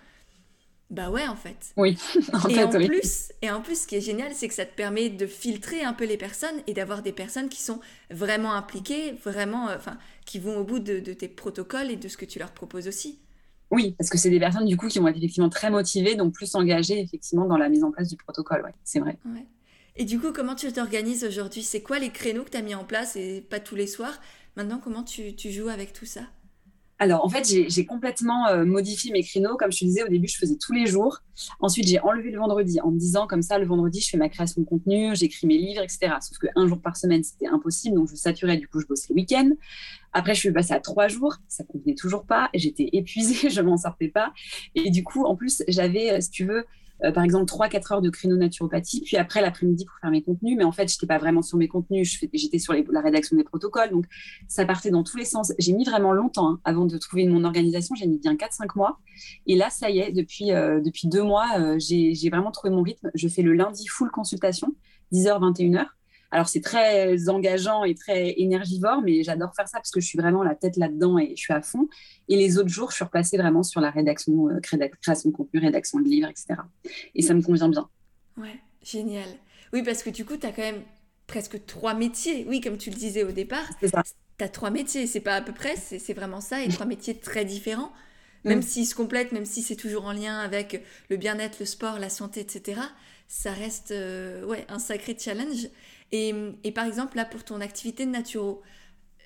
Bah 0.92 1.10
ouais, 1.10 1.28
en 1.28 1.36
fait. 1.36 1.74
Oui, 1.78 1.98
en 2.34 2.48
et 2.48 2.54
fait, 2.54 2.64
en 2.64 2.86
Plus, 2.86 3.32
et 3.42 3.50
en 3.50 3.62
plus, 3.62 3.82
ce 3.82 3.88
qui 3.88 3.96
est 3.96 4.02
génial, 4.02 4.34
c'est 4.36 4.48
que 4.48 4.54
ça 4.54 4.66
te 4.66 4.76
permet 4.76 5.10
de 5.10 5.26
filtrer 5.26 5.84
un 5.84 5.94
peu 5.94 6.06
les 6.06 6.18
personnes 6.18 6.62
et 6.68 6.74
d'avoir 6.74 7.02
des 7.02 7.12
personnes 7.12 7.50
qui 7.50 7.62
sont 7.62 7.80
vraiment 8.12 8.54
impliquées, 8.54 9.14
vraiment, 9.24 9.70
euh, 9.70 9.78
enfin, 9.78 9.98
qui 10.26 10.38
vont 10.38 10.58
au 10.58 10.64
bout 10.64 10.80
de 10.80 11.00
tes 11.14 11.28
protocoles 11.28 11.90
et 11.90 11.96
de 11.96 12.08
ce 12.08 12.18
que 12.18 12.26
tu 12.26 12.38
leur 12.38 12.52
proposes 12.52 12.88
aussi. 12.88 13.18
Oui, 13.76 13.94
parce 13.98 14.10
que 14.10 14.18
c'est 14.18 14.30
des 14.30 14.40
personnes 14.40 14.66
du 14.66 14.78
coup 14.78 14.88
qui 14.88 15.00
vont 15.00 15.08
être 15.10 15.18
effectivement 15.18 15.50
très 15.50 15.70
motivées, 15.70 16.16
donc 16.16 16.34
plus 16.34 16.56
engagées 16.56 17.00
effectivement 17.00 17.46
dans 17.46 17.58
la 17.58 17.70
mise 17.70 17.84
en 17.84 17.92
place 17.92 18.10
du 18.10 18.16
protocole. 18.16 18.64
Ouais, 18.64 18.74
c'est 18.84 19.00
vrai. 19.00 19.18
Et 19.98 20.06
du 20.06 20.20
coup, 20.20 20.32
comment 20.34 20.56
tu 20.56 20.72
t'organises 20.72 21.24
aujourd'hui? 21.24 21.62
C'est 21.62 21.82
quoi 21.82 22.00
les 22.00 22.10
créneaux 22.10 22.44
que 22.44 22.50
tu 22.50 22.58
as 22.58 22.62
mis 22.62 22.76
en 22.76 22.86
place 22.86 23.16
et 23.16 23.42
pas 23.42 23.60
tous 23.60 23.76
les 23.76 23.88
soirs? 23.88 24.20
Maintenant, 24.56 24.80
comment 24.84 25.04
tu 25.04 25.52
joues 25.52 25.70
avec 25.70 25.94
tout 25.94 26.06
ça? 26.06 26.22
Alors, 26.98 27.26
en 27.26 27.30
fait, 27.30 27.46
j'ai 27.46 27.86
complètement 27.86 28.48
euh, 28.48 28.64
modifié 28.64 29.12
mes 29.12 29.22
créneaux. 29.22 29.58
Comme 29.58 29.72
je 29.72 29.80
te 29.80 29.86
disais, 29.86 30.04
au 30.04 30.08
début, 30.08 30.30
je 30.30 30.38
faisais 30.38 30.56
tous 30.56 30.72
les 30.72 30.86
jours. 30.86 31.20
Ensuite, 31.60 31.88
j'ai 31.88 32.00
enlevé 32.00 32.32
le 32.32 32.40
vendredi 32.40 32.80
en 32.80 32.90
me 32.90 32.98
disant, 32.98 33.28
comme 33.28 33.42
ça, 33.42 33.60
le 33.60 33.66
vendredi, 33.66 34.00
je 34.00 34.10
fais 34.10 34.18
ma 34.18 34.30
création 34.30 34.62
de 34.62 34.66
contenu, 34.66 35.14
j'écris 35.14 35.46
mes 35.46 35.58
livres, 35.58 35.82
etc. 35.82 36.14
Sauf 36.22 36.38
qu'un 36.38 36.68
jour 36.68 36.80
par 36.80 36.96
semaine, 36.96 37.22
c'était 37.22 37.48
impossible. 37.48 37.96
Donc, 37.96 38.08
je 38.10 38.16
saturais. 38.16 38.56
Du 38.56 38.70
coup, 38.70 38.80
je 38.80 38.88
bossais 38.88 39.08
le 39.10 39.16
week-end. 39.16 39.50
Après, 40.14 40.34
je 40.36 40.40
suis 40.40 40.52
passée 40.54 40.74
à 40.74 40.80
trois 40.80 41.10
jours. 41.10 41.36
Ça 41.50 41.66
convenait 41.66 41.96
toujours 41.96 42.26
pas. 42.26 42.50
J'étais 42.54 42.90
épuisée. 42.94 43.50
je 43.50 43.62
m'en 43.62 43.76
sortais 43.76 44.08
pas. 44.08 44.32
Et 44.74 44.90
du 44.90 45.04
coup, 45.04 45.26
en 45.26 45.36
plus, 45.36 45.64
j'avais, 45.68 46.12
euh, 46.12 46.22
si 46.22 46.30
tu 46.30 46.46
veux, 46.46 46.66
euh, 47.04 47.12
par 47.12 47.24
exemple 47.24 47.46
3-4 47.46 47.94
heures 47.94 48.02
de 48.02 48.10
créneau 48.10 48.38
naturopathie, 48.38 49.02
puis 49.02 49.18
après 49.18 49.42
l'après-midi 49.42 49.86
pour 49.86 49.96
faire 50.00 50.12
mes 50.12 50.22
contenus. 50.22 50.56
Mais 50.58 50.64
en 50.64 50.72
fait, 50.72 50.88
je 50.88 50.96
n'étais 50.96 51.08
pas 51.08 51.18
vraiment 51.18 51.42
sur 51.42 51.58
mes 51.58 51.68
contenus, 51.68 52.20
j'étais 52.34 52.60
sur 52.60 52.74
la 52.74 53.02
rédaction 53.02 53.36
des 53.36 53.44
protocoles. 53.44 53.92
Donc, 53.92 54.06
ça 54.48 54.66
partait 54.66 54.92
dans 54.92 55.04
tous 55.04 55.18
les 55.18 55.26
sens. 55.26 55.54
J'ai 55.60 55.74
mis 55.74 55.86
vraiment 55.86 56.14
longtemps 56.14 56.50
hein, 56.50 56.60
avant 56.64 56.86
de 56.86 56.98
trouver 56.98 57.28
mon 57.28 57.44
organisation. 57.44 57.96
J'ai 57.96 58.08
mis 58.08 58.20
bien 58.20 58.36
4-5 58.36 58.70
mois. 58.76 59.00
Et 59.48 59.56
là, 59.56 59.70
ça 59.70 59.90
y 59.90 60.00
est, 60.00 60.12
depuis, 60.12 60.52
euh, 60.52 60.82
depuis 60.82 61.08
deux 61.08 61.24
mois, 61.24 61.48
euh, 61.60 61.78
j'ai 61.80 62.30
vraiment 62.30 62.52
trouvé 62.52 62.74
mon 62.74 62.82
rythme. 62.82 63.10
Je 63.14 63.28
fais 63.28 63.42
le 63.42 63.54
lundi 63.54 63.88
full 63.88 64.10
consultation, 64.12 64.74
10h, 65.12 65.40
21h. 65.40 65.88
Alors, 66.36 66.50
c'est 66.50 66.60
très 66.60 67.30
engageant 67.30 67.86
et 67.86 67.96
très 67.96 68.34
énergivore, 68.38 69.02
mais 69.02 69.24
j'adore 69.24 69.56
faire 69.56 69.70
ça 69.70 69.78
parce 69.78 69.90
que 69.90 70.02
je 70.02 70.06
suis 70.06 70.18
vraiment 70.18 70.44
la 70.44 70.54
tête 70.54 70.76
là-dedans 70.76 71.18
et 71.18 71.30
je 71.30 71.42
suis 71.42 71.54
à 71.54 71.62
fond. 71.62 71.88
Et 72.28 72.36
les 72.36 72.58
autres 72.58 72.68
jours, 72.68 72.92
je 72.92 72.96
suis 72.96 73.06
repassée 73.06 73.38
vraiment 73.38 73.64
sur 73.64 73.80
la 73.80 73.90
rédaction, 73.90 74.50
euh, 74.50 74.60
création 74.60 75.30
de 75.30 75.34
contenu, 75.34 75.62
rédaction 75.62 75.98
de 75.98 76.04
livres, 76.04 76.28
etc. 76.28 76.56
Et 77.16 77.22
ça 77.22 77.34
me 77.34 77.42
convient 77.42 77.70
bien. 77.70 77.90
Ouais, 78.36 78.60
génial. 78.84 79.30
Oui, 79.72 79.82
parce 79.82 80.04
que 80.04 80.10
du 80.10 80.26
coup, 80.26 80.36
tu 80.36 80.46
as 80.46 80.52
quand 80.52 80.62
même 80.62 80.82
presque 81.26 81.66
trois 81.68 81.94
métiers. 81.94 82.46
Oui, 82.50 82.60
comme 82.60 82.78
tu 82.78 82.90
le 82.90 82.98
disais 82.98 83.24
au 83.24 83.32
départ. 83.32 83.70
Tu 83.80 84.44
as 84.44 84.50
trois 84.50 84.72
métiers, 84.72 85.08
c'est 85.08 85.22
pas 85.22 85.36
à 85.36 85.42
peu 85.42 85.54
près, 85.54 85.78
c'est 85.78 86.14
vraiment 86.14 86.42
ça, 86.42 86.62
et 86.62 86.68
trois 86.70 86.86
métiers 86.86 87.16
très 87.18 87.46
différents. 87.46 87.94
Même 88.44 88.60
mm. 88.60 88.64
s'ils 88.64 88.88
se 88.88 88.94
complètent, 88.94 89.32
même 89.32 89.46
si 89.46 89.62
c'est 89.62 89.78
toujours 89.78 90.04
en 90.04 90.12
lien 90.12 90.38
avec 90.38 90.84
le 91.10 91.16
bien-être, 91.16 91.60
le 91.62 91.66
sport, 91.66 91.98
la 91.98 92.10
santé, 92.10 92.42
etc., 92.42 92.82
ça 93.30 93.54
reste 93.54 93.92
euh, 93.92 94.46
ouais, 94.46 94.66
un 94.68 94.80
sacré 94.80 95.16
challenge. 95.18 95.70
Et, 96.64 96.72
par 96.72 96.86
exemple, 96.86 97.18
là, 97.18 97.26
pour 97.26 97.44
ton 97.44 97.62
activité 97.62 98.06
de 98.06 98.12
naturo, 98.12 98.62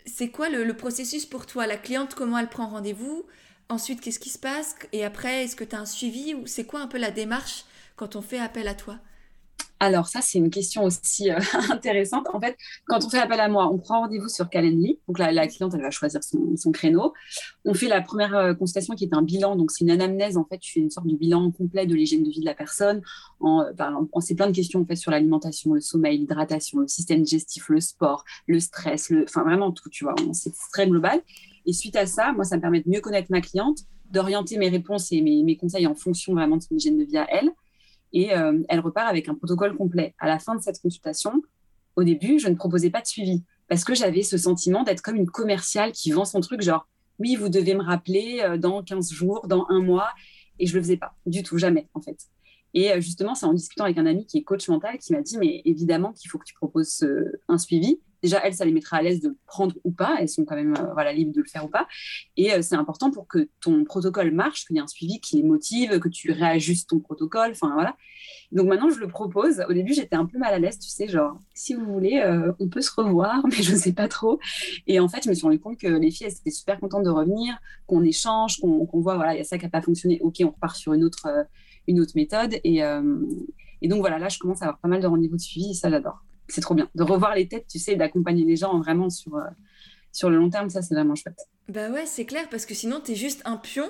c'est 0.06 0.30
quoi 0.30 0.50
le, 0.50 0.76
processus 0.76 1.26
pour 1.26 1.46
toi? 1.46 1.68
La 1.68 1.78
cliente, 1.78 2.16
comment 2.16 2.38
elle 2.38 2.50
prend 2.50 2.68
rendez-vous? 2.68 3.26
Ensuite, 3.70 4.02
qu'est-ce 4.02 4.20
qui 4.20 4.30
se 4.30 4.40
passe? 4.40 4.76
Et 4.94 5.04
après, 5.06 5.44
est-ce 5.44 5.56
que 5.56 5.64
tu 5.64 5.76
as 5.76 5.80
un 5.80 5.86
suivi? 5.86 6.34
Ou 6.34 6.48
c'est 6.48 6.66
quoi 6.66 6.82
un 6.82 6.88
peu 6.88 6.98
la 6.98 7.12
démarche 7.12 7.66
quand 7.96 8.16
on 8.16 8.22
fait 8.22 8.40
appel 8.40 8.68
à 8.68 8.74
toi? 8.74 8.98
Alors 9.82 10.08
ça, 10.08 10.22
c'est 10.22 10.38
une 10.38 10.50
question 10.50 10.84
aussi 10.84 11.32
euh, 11.32 11.40
intéressante. 11.72 12.28
En 12.34 12.40
fait, 12.40 12.58
quand 12.86 13.04
on 13.06 13.10
fait 13.10 13.20
appel 13.20 13.40
à 13.40 13.48
moi, 13.48 13.70
on 13.72 13.78
prend 13.78 14.02
rendez-vous 14.02 14.28
sur 14.28 14.50
Calendly. 14.50 15.00
Donc 15.08 15.20
la, 15.20 15.32
la 15.32 15.48
cliente, 15.48 15.74
elle 15.74 15.82
va 15.82 15.90
choisir 15.90 16.22
son, 16.24 16.72
créneau. 16.72 17.14
On 17.66 17.74
fait 17.74 17.88
la 17.88 18.02
première 18.02 18.36
euh, 18.36 18.54
consultation 18.54 18.96
qui 18.96 19.06
est 19.06 19.14
un 19.14 19.22
bilan. 19.22 19.56
Donc 19.56 19.72
c'est 19.72 19.86
une 19.86 19.92
anamnèse. 19.92 20.36
En 20.38 20.44
fait, 20.44 20.58
tu 20.58 20.74
fais 20.74 20.80
une 20.82 20.90
sorte 20.90 21.08
de 21.08 21.16
bilan 21.16 21.52
complet 21.52 21.86
de 21.86 21.96
l'hygiène 21.96 22.24
de 22.24 22.30
vie 22.30 22.42
de 22.42 22.46
la 22.46 22.54
personne. 22.54 23.02
En, 23.40 23.62
euh, 23.62 23.72
ben, 23.74 24.08
on 24.12 24.20
sait 24.20 24.36
plein 24.36 24.48
de 24.48 24.56
questions 24.56 24.82
en 24.82 24.86
fait 24.86 24.98
sur 24.98 25.12
l'alimentation, 25.12 25.74
le 25.74 25.82
sommeil, 25.82 26.18
l'hydratation, 26.18 26.80
le 26.80 26.88
système 26.88 27.22
digestif, 27.22 27.70
le 27.70 27.80
sport, 27.80 28.26
le 28.48 28.60
stress, 28.60 29.10
le, 29.10 29.24
enfin 29.24 29.44
vraiment 29.44 29.72
tout. 29.72 29.90
Tu 29.90 30.04
vois, 30.04 30.16
c'est 30.34 30.54
très 30.74 30.88
global. 30.88 31.22
Et 31.66 31.74
suite 31.74 31.96
à 31.96 32.06
ça, 32.06 32.34
moi, 32.34 32.44
ça 32.44 32.58
me 32.58 32.62
permet 32.62 32.82
de 32.82 32.90
mieux 32.90 33.02
connaître 33.02 33.32
ma 33.32 33.40
cliente, 33.40 33.80
d'orienter 34.12 34.58
mes 34.58 34.70
réponses 34.70 35.12
et 35.12 35.22
mes, 35.22 35.42
mes 35.44 35.56
conseils 35.56 35.88
en 35.88 35.96
fonction 35.96 36.34
vraiment 36.34 36.58
de 36.58 36.64
son 36.64 36.76
hygiène 36.76 36.98
de 36.98 37.04
vie 37.04 37.18
à 37.18 37.28
elle 37.30 37.52
et 38.14 38.36
euh, 38.36 38.62
elle 38.70 38.80
repart 38.80 39.10
avec 39.10 39.30
un 39.30 39.36
protocole 39.36 39.76
complet. 39.76 40.16
À 40.20 40.28
la 40.28 40.40
fin 40.40 40.56
de 40.56 40.62
cette 40.62 40.82
consultation, 40.82 41.42
au 41.96 42.04
début, 42.04 42.40
je 42.40 42.48
ne 42.48 42.56
proposais 42.56 42.90
pas 42.90 43.02
de 43.02 43.08
suivi 43.08 43.44
parce 43.68 43.84
que 43.84 43.94
j'avais 43.94 44.24
ce 44.24 44.38
sentiment 44.38 44.84
d'être 44.84 45.02
comme 45.02 45.16
une 45.16 45.30
commerciale 45.30 45.92
qui 45.92 46.12
vend 46.12 46.26
son 46.26 46.40
truc, 46.42 46.62
genre 46.62 46.88
oui, 47.20 47.36
vous 47.36 47.50
devez 47.50 47.76
me 47.76 47.84
rappeler 47.84 48.40
euh, 48.42 48.58
dans 48.58 48.82
15 48.84 49.12
jours, 49.12 49.48
dans 49.48 49.66
un 49.70 49.80
mois, 49.82 50.10
et 50.58 50.66
je 50.66 50.76
le 50.76 50.82
faisais 50.82 50.98
pas 50.98 51.14
du 51.26 51.44
tout, 51.44 51.58
jamais 51.58 51.88
en 51.94 52.02
fait. 52.02 52.18
Et 52.74 52.92
euh, 52.92 53.02
justement, 53.02 53.36
c'est 53.36 53.46
en 53.46 53.54
discutant 53.54 53.86
avec 53.86 53.98
un 53.98 54.06
ami 54.06 54.26
qui 54.26 54.38
est 54.38 54.44
coach 54.44 54.68
mental 54.70 54.98
qui 54.98 55.14
m'a 55.14 55.22
dit, 55.22 55.38
mais 55.38 55.62
évidemment 55.66 56.14
qu'il 56.14 56.30
faut 56.30 56.38
que 56.38 56.46
tu 56.46 56.54
proposes 56.54 57.06
un 57.48 57.58
suivi 57.58 58.00
déjà, 58.22 58.40
elles, 58.44 58.54
ça 58.54 58.66
les 58.66 58.72
mettra 58.72 58.98
à 58.98 59.02
l'aise 59.02 59.22
de 59.22 59.38
prendre 59.46 59.76
ou 59.84 59.92
pas. 59.92 60.18
Elles 60.20 60.30
sont 60.30 60.46
quand 60.46 60.56
même 60.56 60.76
euh, 60.78 60.94
voilà, 60.94 61.14
libres 61.14 61.34
de 61.34 61.42
le 61.42 61.48
faire 61.48 61.66
ou 61.66 61.70
pas. 61.70 61.88
Et 62.38 62.54
euh, 62.54 62.62
c'est 62.62 62.76
important 62.76 63.12
pour 63.12 63.28
que 63.28 63.50
ton 63.62 63.84
protocole 63.84 64.32
marche, 64.32 64.66
qu'il 64.66 64.76
y 64.76 64.80
ait 64.80 64.82
un 64.82 64.88
suivi 64.88 65.20
qui 65.20 65.38
les 65.38 65.44
motive, 65.44 66.00
que 66.00 66.10
tu 66.10 66.32
réajustes 66.32 66.90
ton 66.90 67.00
protocole. 67.00 67.52
Enfin, 67.52 67.72
voilà. 67.74 67.96
Donc 68.52 68.68
maintenant, 68.68 68.90
je 68.90 69.00
le 69.00 69.08
propose. 69.08 69.64
Au 69.68 69.74
début, 69.74 69.94
j'étais 69.94 70.16
un 70.16 70.26
peu 70.26 70.38
mal 70.38 70.54
à 70.54 70.60
l'aise, 70.60 70.80
tu 70.80 70.90
sais, 70.90 71.08
genre, 71.08 71.38
si 71.54 71.74
vous 71.74 71.86
voulez, 71.86 72.20
euh, 72.20 72.52
on 72.60 72.68
peut 72.68 72.82
se 72.82 72.92
revoir, 72.92 73.42
mais 73.48 73.62
je 73.64 73.72
ne 73.72 73.78
sais 73.78 73.94
pas 73.94 74.08
trop. 74.08 74.40
Et 74.88 75.00
en 75.00 75.08
fait, 75.08 75.24
je 75.24 75.30
me 75.30 75.34
suis 75.34 75.46
rendu 75.46 75.60
compte 75.60 75.78
que 75.78 75.88
les 75.88 76.12
filles, 76.12 76.28
elles 76.28 76.34
étaient 76.34 76.52
super 76.52 76.80
contentes 76.80 77.04
de 77.04 77.10
revenir, 77.10 77.58
qu'on 77.86 78.04
échange, 78.04 78.60
qu'on 78.60 78.88
voit, 78.94 79.16
voilà, 79.16 79.34
il 79.36 79.38
y 79.38 79.42
a 79.42 79.44
ça 79.44 79.58
qui 79.58 79.66
n'a 79.66 79.70
pas 79.70 79.82
fonctionné. 79.82 80.20
OK, 80.22 80.38
on 80.42 80.50
repart 80.50 80.76
sur 80.76 80.94
une 80.94 81.04
autre, 81.04 81.28
une 81.90 82.00
autre 82.00 82.14
méthode. 82.16 82.56
Et, 82.64 82.78
et 83.82 83.88
donc, 83.88 84.00
voilà, 84.00 84.18
là, 84.18 84.30
je 84.30 84.40
commence 84.40 84.62
à 84.62 84.66
avoir 84.66 84.80
pas 84.80 84.88
mal 84.88 85.02
de 85.02 85.08
rendez-vous 85.08 85.36
de 85.36 85.42
suivi 85.42 85.72
et 85.72 85.74
ça, 85.74 85.90
j'adore 85.90 86.24
c'est 86.50 86.62
trop 86.62 86.76
bien. 86.76 86.90
De 86.96 87.04
revoir 87.04 87.36
les 87.36 87.48
têtes, 87.48 87.68
tu 87.70 87.80
sais, 87.80 87.96
d'accompagner 87.96 88.44
les 88.44 88.56
gens 88.56 88.78
vraiment 88.80 89.10
sur, 89.10 89.36
euh, 89.36 89.46
sur 90.12 90.30
le 90.30 90.38
long 90.38 90.50
terme, 90.50 90.70
ça, 90.70 90.82
c'est 90.82 90.96
vraiment 90.96 91.16
chouette. 91.16 91.40
Bah 91.68 91.90
ouais, 91.90 92.06
c'est 92.06 92.26
clair, 92.26 92.50
parce 92.50 92.66
que 92.66 92.74
sinon, 92.74 93.00
tu 93.04 93.14
es 93.14 93.16
juste 93.16 93.42
un 93.46 93.58
pion 93.58 93.90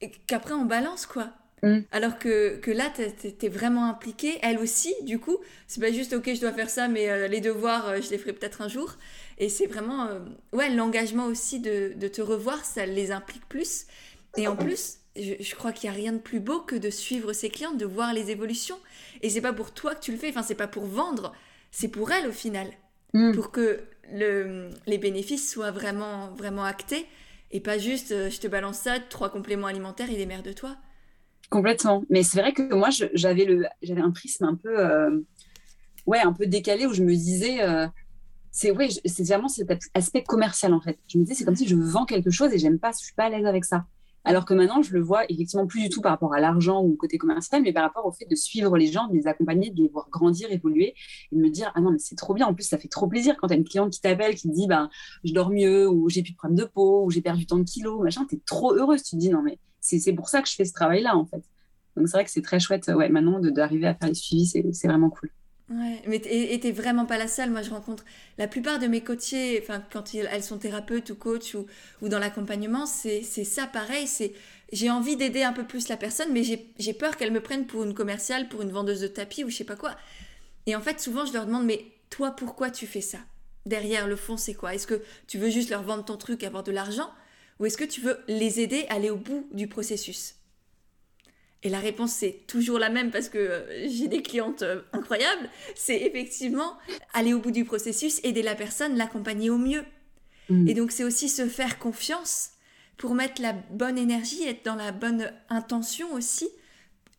et 0.00 0.10
qu'après, 0.26 0.54
on 0.54 0.64
balance, 0.64 1.06
quoi. 1.06 1.30
Mm. 1.62 1.80
Alors 1.90 2.18
que, 2.18 2.56
que 2.58 2.70
là, 2.70 2.92
tu 2.94 3.46
es, 3.46 3.48
vraiment 3.48 3.86
impliquée. 3.86 4.38
Elle 4.42 4.58
aussi, 4.58 4.94
du 5.02 5.18
coup, 5.18 5.38
c'est 5.66 5.80
pas 5.80 5.90
juste, 5.92 6.12
ok, 6.12 6.32
je 6.34 6.40
dois 6.40 6.52
faire 6.52 6.70
ça, 6.70 6.86
mais 6.86 7.10
euh, 7.10 7.26
les 7.26 7.40
devoirs, 7.40 7.88
euh, 7.88 8.00
je 8.00 8.10
les 8.10 8.18
ferai 8.18 8.32
peut-être 8.32 8.62
un 8.62 8.68
jour. 8.68 8.94
Et 9.38 9.48
c'est 9.48 9.66
vraiment, 9.66 10.08
ouais, 10.52 10.70
l'engagement 10.70 11.26
aussi 11.26 11.60
de, 11.60 11.92
de, 11.96 12.08
te 12.08 12.22
revoir, 12.22 12.64
ça 12.64 12.86
les 12.86 13.10
implique 13.10 13.48
plus. 13.48 13.86
Et 14.36 14.46
en 14.46 14.56
plus, 14.56 14.98
je, 15.18 15.42
je 15.42 15.54
crois 15.54 15.72
qu'il 15.72 15.90
n'y 15.90 15.96
a 15.96 15.98
rien 15.98 16.12
de 16.12 16.18
plus 16.18 16.40
beau 16.40 16.60
que 16.60 16.76
de 16.76 16.90
suivre 16.90 17.32
ses 17.32 17.50
clientes, 17.50 17.78
de 17.78 17.86
voir 17.86 18.12
les 18.14 18.30
évolutions. 18.30 18.78
Et 19.22 19.30
c'est 19.30 19.40
pas 19.40 19.52
pour 19.52 19.72
toi 19.72 19.94
que 19.94 20.00
tu 20.00 20.12
le 20.12 20.18
fais, 20.18 20.30
enfin, 20.30 20.42
c'est 20.42 20.54
pas 20.54 20.68
pour 20.68 20.84
vendre, 20.84 21.32
c'est 21.70 21.88
pour 21.88 22.10
elle 22.12 22.28
au 22.28 22.32
final. 22.32 22.68
Mm. 23.14 23.32
Pour 23.34 23.50
que 23.50 23.80
le, 24.12 24.70
les 24.86 24.98
bénéfices 24.98 25.50
soient 25.50 25.70
vraiment, 25.70 26.30
vraiment 26.34 26.64
actés 26.64 27.06
et 27.50 27.60
pas 27.60 27.78
juste 27.78 28.12
euh, 28.12 28.30
je 28.30 28.40
te 28.40 28.46
balance 28.46 28.78
ça, 28.78 28.98
trois 29.00 29.30
compléments 29.30 29.66
alimentaires, 29.66 30.10
il 30.10 30.20
est 30.20 30.26
maire 30.26 30.42
de 30.42 30.52
toi. 30.52 30.76
Complètement. 31.50 32.04
Mais 32.10 32.22
c'est 32.22 32.40
vrai 32.40 32.52
que 32.52 32.74
moi, 32.74 32.90
j'avais 32.90 34.00
un 34.00 34.10
prisme 34.10 34.44
un 34.44 34.54
peu, 34.54 34.78
euh, 34.78 35.18
ouais, 36.06 36.18
un 36.18 36.32
peu 36.32 36.46
décalé 36.46 36.86
où 36.86 36.92
je 36.92 37.02
me 37.02 37.14
disais, 37.14 37.62
euh, 37.62 37.86
c'est 38.50 38.70
ouais, 38.70 38.88
c'est 39.04 39.26
vraiment 39.26 39.48
cet 39.48 39.70
aspect 39.94 40.22
commercial 40.22 40.74
en 40.74 40.80
fait. 40.80 40.98
Je 41.08 41.16
me 41.16 41.24
disais, 41.24 41.34
c'est 41.34 41.44
comme 41.44 41.56
si 41.56 41.66
je 41.66 41.74
vends 41.74 42.04
quelque 42.04 42.30
chose 42.30 42.52
et 42.52 42.58
j'aime 42.58 42.78
pas, 42.78 42.90
je 42.92 43.04
suis 43.04 43.14
pas 43.14 43.24
à 43.24 43.30
l'aise 43.30 43.46
avec 43.46 43.64
ça. 43.64 43.86
Alors 44.24 44.44
que 44.44 44.52
maintenant, 44.54 44.82
je 44.82 44.92
le 44.92 45.00
vois 45.00 45.24
effectivement 45.30 45.66
plus 45.66 45.82
du 45.82 45.88
tout 45.88 46.00
par 46.00 46.12
rapport 46.12 46.34
à 46.34 46.40
l'argent 46.40 46.82
ou 46.82 46.92
au 46.92 46.96
côté 46.96 47.18
commercial, 47.18 47.62
mais 47.62 47.72
par 47.72 47.84
rapport 47.84 48.04
au 48.04 48.12
fait 48.12 48.26
de 48.26 48.34
suivre 48.34 48.76
les 48.76 48.90
gens, 48.90 49.06
de 49.08 49.14
les 49.14 49.26
accompagner, 49.26 49.70
de 49.70 49.82
les 49.82 49.88
voir 49.88 50.08
grandir, 50.10 50.50
évoluer 50.50 50.94
et 51.32 51.36
de 51.36 51.40
me 51.40 51.48
dire 51.48 51.72
Ah 51.74 51.80
non, 51.80 51.92
mais 51.92 51.98
c'est 51.98 52.16
trop 52.16 52.34
bien. 52.34 52.46
En 52.46 52.54
plus, 52.54 52.64
ça 52.64 52.78
fait 52.78 52.88
trop 52.88 53.06
plaisir 53.06 53.36
quand 53.38 53.48
tu 53.48 53.54
as 53.54 53.56
une 53.56 53.64
cliente 53.64 53.92
qui 53.92 54.00
t'appelle, 54.00 54.34
qui 54.34 54.48
te 54.48 54.54
dit 54.54 54.66
ben, 54.66 54.90
Je 55.24 55.32
dors 55.32 55.50
mieux, 55.50 55.88
ou 55.88 56.08
j'ai 56.08 56.22
plus 56.22 56.32
de 56.32 56.36
problème 56.36 56.58
de 56.58 56.64
peau, 56.64 57.04
ou 57.04 57.10
j'ai 57.10 57.22
perdu 57.22 57.46
tant 57.46 57.58
de 57.58 57.64
kilos, 57.64 58.02
machin. 58.02 58.26
Tu 58.28 58.36
es 58.36 58.40
trop 58.44 58.74
heureuse. 58.74 59.02
Tu 59.02 59.16
te 59.16 59.20
dis 59.20 59.30
Non, 59.30 59.42
mais 59.42 59.58
c'est 59.80 60.12
pour 60.12 60.28
ça 60.28 60.42
que 60.42 60.48
je 60.48 60.54
fais 60.54 60.64
ce 60.64 60.72
travail-là, 60.72 61.16
en 61.16 61.24
fait. 61.24 61.42
Donc, 61.96 62.08
c'est 62.08 62.16
vrai 62.16 62.24
que 62.24 62.30
c'est 62.30 62.42
très 62.42 62.60
chouette, 62.60 62.88
ouais, 62.94 63.08
maintenant, 63.08 63.40
d'arriver 63.40 63.86
à 63.86 63.94
faire 63.94 64.08
les 64.08 64.14
suivis, 64.14 64.46
c'est 64.46 64.88
vraiment 64.88 65.10
cool. 65.10 65.30
Ouais, 65.70 66.00
mais 66.06 66.18
t'es 66.18 66.72
vraiment 66.72 67.04
pas 67.04 67.18
la 67.18 67.28
seule. 67.28 67.50
Moi, 67.50 67.60
je 67.60 67.68
rencontre 67.70 68.04
la 68.38 68.48
plupart 68.48 68.78
de 68.78 68.86
mes 68.86 69.02
coachés, 69.02 69.60
enfin, 69.62 69.84
quand 69.92 70.14
elles 70.14 70.42
sont 70.42 70.56
thérapeutes 70.58 71.10
ou 71.10 71.14
coachs 71.14 71.52
ou, 71.54 71.66
ou 72.00 72.08
dans 72.08 72.18
l'accompagnement, 72.18 72.86
c'est 72.86 73.22
ça 73.22 73.66
pareil. 73.66 74.06
C'est 74.06 74.32
j'ai 74.72 74.90
envie 74.90 75.16
d'aider 75.16 75.42
un 75.42 75.52
peu 75.52 75.64
plus 75.64 75.88
la 75.88 75.98
personne, 75.98 76.32
mais 76.32 76.42
j'ai 76.42 76.92
peur 76.94 77.16
qu'elle 77.18 77.32
me 77.32 77.42
prenne 77.42 77.66
pour 77.66 77.84
une 77.84 77.94
commerciale, 77.94 78.48
pour 78.48 78.62
une 78.62 78.70
vendeuse 78.70 79.00
de 79.00 79.08
tapis 79.08 79.44
ou 79.44 79.50
je 79.50 79.56
sais 79.56 79.64
pas 79.64 79.76
quoi. 79.76 79.94
Et 80.66 80.76
en 80.76 80.80
fait, 80.80 81.00
souvent, 81.00 81.26
je 81.26 81.34
leur 81.34 81.46
demande, 81.46 81.66
mais 81.66 81.86
toi, 82.10 82.32
pourquoi 82.32 82.70
tu 82.70 82.86
fais 82.86 83.00
ça? 83.02 83.18
Derrière 83.66 84.06
le 84.08 84.16
fond, 84.16 84.38
c'est 84.38 84.54
quoi? 84.54 84.74
Est-ce 84.74 84.86
que 84.86 85.02
tu 85.26 85.38
veux 85.38 85.50
juste 85.50 85.70
leur 85.70 85.82
vendre 85.82 86.04
ton 86.04 86.16
truc, 86.16 86.44
avoir 86.44 86.62
de 86.64 86.72
l'argent? 86.72 87.10
Ou 87.60 87.66
est-ce 87.66 87.78
que 87.78 87.84
tu 87.84 88.00
veux 88.02 88.18
les 88.28 88.60
aider 88.60 88.86
à 88.88 88.94
aller 88.94 89.10
au 89.10 89.16
bout 89.16 89.48
du 89.52 89.68
processus? 89.68 90.37
Et 91.62 91.68
la 91.68 91.80
réponse, 91.80 92.12
c'est 92.12 92.44
toujours 92.46 92.78
la 92.78 92.88
même 92.88 93.10
parce 93.10 93.28
que 93.28 93.38
euh, 93.38 93.88
j'ai 93.88 94.06
des 94.06 94.22
clientes 94.22 94.62
euh, 94.62 94.82
incroyables. 94.92 95.50
C'est 95.74 96.00
effectivement 96.02 96.78
aller 97.12 97.34
au 97.34 97.40
bout 97.40 97.50
du 97.50 97.64
processus, 97.64 98.20
aider 98.22 98.42
la 98.42 98.54
personne, 98.54 98.96
l'accompagner 98.96 99.50
au 99.50 99.58
mieux. 99.58 99.84
Mm. 100.50 100.68
Et 100.68 100.74
donc, 100.74 100.92
c'est 100.92 101.04
aussi 101.04 101.28
se 101.28 101.48
faire 101.48 101.78
confiance 101.78 102.50
pour 102.96 103.14
mettre 103.14 103.42
la 103.42 103.52
bonne 103.52 103.98
énergie, 103.98 104.44
être 104.44 104.64
dans 104.64 104.76
la 104.76 104.92
bonne 104.92 105.32
intention 105.50 106.12
aussi. 106.14 106.48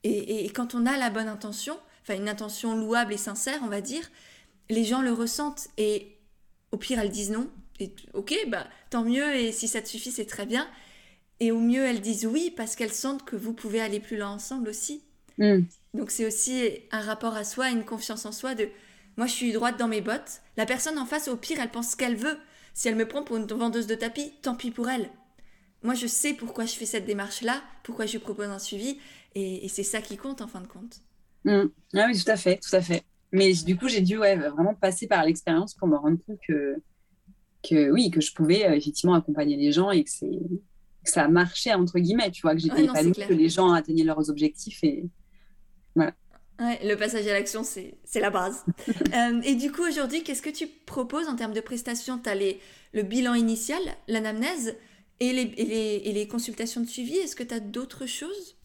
Et, 0.03 0.45
et 0.45 0.49
quand 0.49 0.73
on 0.73 0.85
a 0.85 0.97
la 0.97 1.09
bonne 1.09 1.27
intention, 1.27 1.77
enfin 2.01 2.15
une 2.15 2.29
intention 2.29 2.75
louable 2.75 3.13
et 3.13 3.17
sincère, 3.17 3.59
on 3.63 3.67
va 3.67 3.81
dire, 3.81 4.09
les 4.69 4.85
gens 4.85 5.01
le 5.01 5.11
ressentent. 5.11 5.67
Et 5.77 6.17
au 6.71 6.77
pire, 6.77 6.99
elles 6.99 7.11
disent 7.11 7.31
non. 7.31 7.49
Et 7.81 7.93
ok, 8.13 8.33
bah 8.47 8.67
tant 8.89 9.03
mieux. 9.03 9.35
Et 9.35 9.51
si 9.51 9.67
ça 9.67 9.81
te 9.81 9.89
suffit, 9.89 10.11
c'est 10.11 10.25
très 10.25 10.45
bien. 10.45 10.65
Et 11.39 11.51
au 11.51 11.59
mieux, 11.59 11.85
elles 11.85 12.01
disent 12.01 12.25
oui 12.25 12.53
parce 12.55 12.75
qu'elles 12.75 12.93
sentent 12.93 13.23
que 13.23 13.35
vous 13.35 13.53
pouvez 13.53 13.81
aller 13.81 13.99
plus 13.99 14.17
loin 14.17 14.29
ensemble 14.29 14.69
aussi. 14.69 15.03
Mm. 15.37 15.61
Donc 15.93 16.11
c'est 16.11 16.25
aussi 16.25 16.69
un 16.91 17.01
rapport 17.01 17.35
à 17.35 17.43
soi, 17.43 17.69
une 17.69 17.85
confiance 17.85 18.25
en 18.25 18.31
soi 18.31 18.55
de 18.55 18.69
moi 19.17 19.27
je 19.27 19.33
suis 19.33 19.51
droite 19.51 19.77
dans 19.77 19.87
mes 19.87 20.01
bottes. 20.01 20.41
La 20.55 20.65
personne 20.65 20.97
en 20.97 21.05
face, 21.05 21.27
au 21.27 21.35
pire, 21.35 21.59
elle 21.59 21.71
pense 21.71 21.91
ce 21.91 21.95
qu'elle 21.97 22.15
veut. 22.15 22.37
Si 22.73 22.87
elle 22.87 22.95
me 22.95 23.07
prend 23.07 23.23
pour 23.23 23.35
une 23.37 23.45
vendeuse 23.45 23.87
de 23.87 23.95
tapis, 23.95 24.31
tant 24.41 24.55
pis 24.55 24.71
pour 24.71 24.89
elle. 24.89 25.09
Moi 25.83 25.93
je 25.93 26.07
sais 26.07 26.33
pourquoi 26.33 26.65
je 26.65 26.75
fais 26.75 26.85
cette 26.85 27.05
démarche-là, 27.05 27.61
pourquoi 27.83 28.05
je 28.05 28.17
propose 28.17 28.47
un 28.47 28.59
suivi, 28.59 28.97
et, 29.35 29.67
c'est 29.69 29.83
ça 29.83 30.01
qui 30.01 30.17
compte 30.17 30.41
en 30.41 30.47
fin 30.47 30.61
de 30.61 30.67
compte. 30.67 31.01
Mm. 31.45 31.65
Ah 31.95 32.05
oui, 32.07 32.21
tout 32.21 32.31
à 32.31 32.37
fait, 32.37 32.59
tout 32.59 32.75
à 32.75 32.81
fait. 32.81 33.03
Mais 33.31 33.53
du 33.53 33.77
coup, 33.77 33.87
j'ai 33.87 34.01
dû 34.01 34.17
ouais, 34.17 34.35
vraiment 34.35 34.73
passer 34.73 35.07
par 35.07 35.23
l'expérience 35.25 35.73
pour 35.73 35.87
me 35.87 35.95
rendre 35.95 36.17
compte 36.25 36.39
que, 36.47 36.75
que 37.61 37.91
oui, 37.91 38.11
que 38.11 38.21
je 38.21 38.33
pouvais 38.33 38.65
euh, 38.65 38.73
effectivement 38.73 39.13
accompagner 39.13 39.55
les 39.55 39.71
gens 39.71 39.91
et 39.91 40.03
que 40.03 40.09
c'est 40.09 40.39
ça 41.03 41.27
marchait 41.27 41.73
entre 41.73 41.99
guillemets, 41.99 42.31
tu 42.31 42.41
vois, 42.41 42.53
que 42.53 42.61
j'étais 42.61 42.85
épanouie, 42.85 43.13
que 43.13 43.33
les 43.33 43.49
gens 43.49 43.71
atteignaient 43.71 44.03
leurs 44.03 44.29
objectifs 44.29 44.83
et 44.83 45.05
voilà. 45.95 46.13
le 46.59 46.95
passage 46.95 47.27
à 47.27 47.33
l'action, 47.33 47.63
c'est 47.63 48.19
la 48.19 48.29
base. 48.29 48.65
Euh, 49.13 49.41
et 49.43 49.55
du 49.55 49.71
coup, 49.71 49.81
aujourd'hui, 49.81 50.23
qu'est-ce 50.23 50.41
que 50.41 50.51
tu 50.51 50.67
proposes 50.67 51.27
en 51.27 51.35
termes 51.35 51.53
de 51.53 51.61
prestations? 51.61 52.19
Tu 52.19 52.29
as 52.29 52.35
les, 52.35 52.59
le 52.93 53.01
bilan 53.01 53.33
initial, 53.33 53.81
l'anamnèse 54.07 54.75
et 55.19 55.33
les, 55.33 55.51
et, 55.57 55.65
les, 55.65 56.01
et 56.05 56.11
les, 56.11 56.27
consultations 56.27 56.81
de 56.81 56.85
suivi. 56.85 57.17
Est-ce 57.17 57.35
que 57.35 57.43
tu 57.43 57.55
as 57.55 57.59
d'autres 57.59 58.05
choses? 58.05 58.58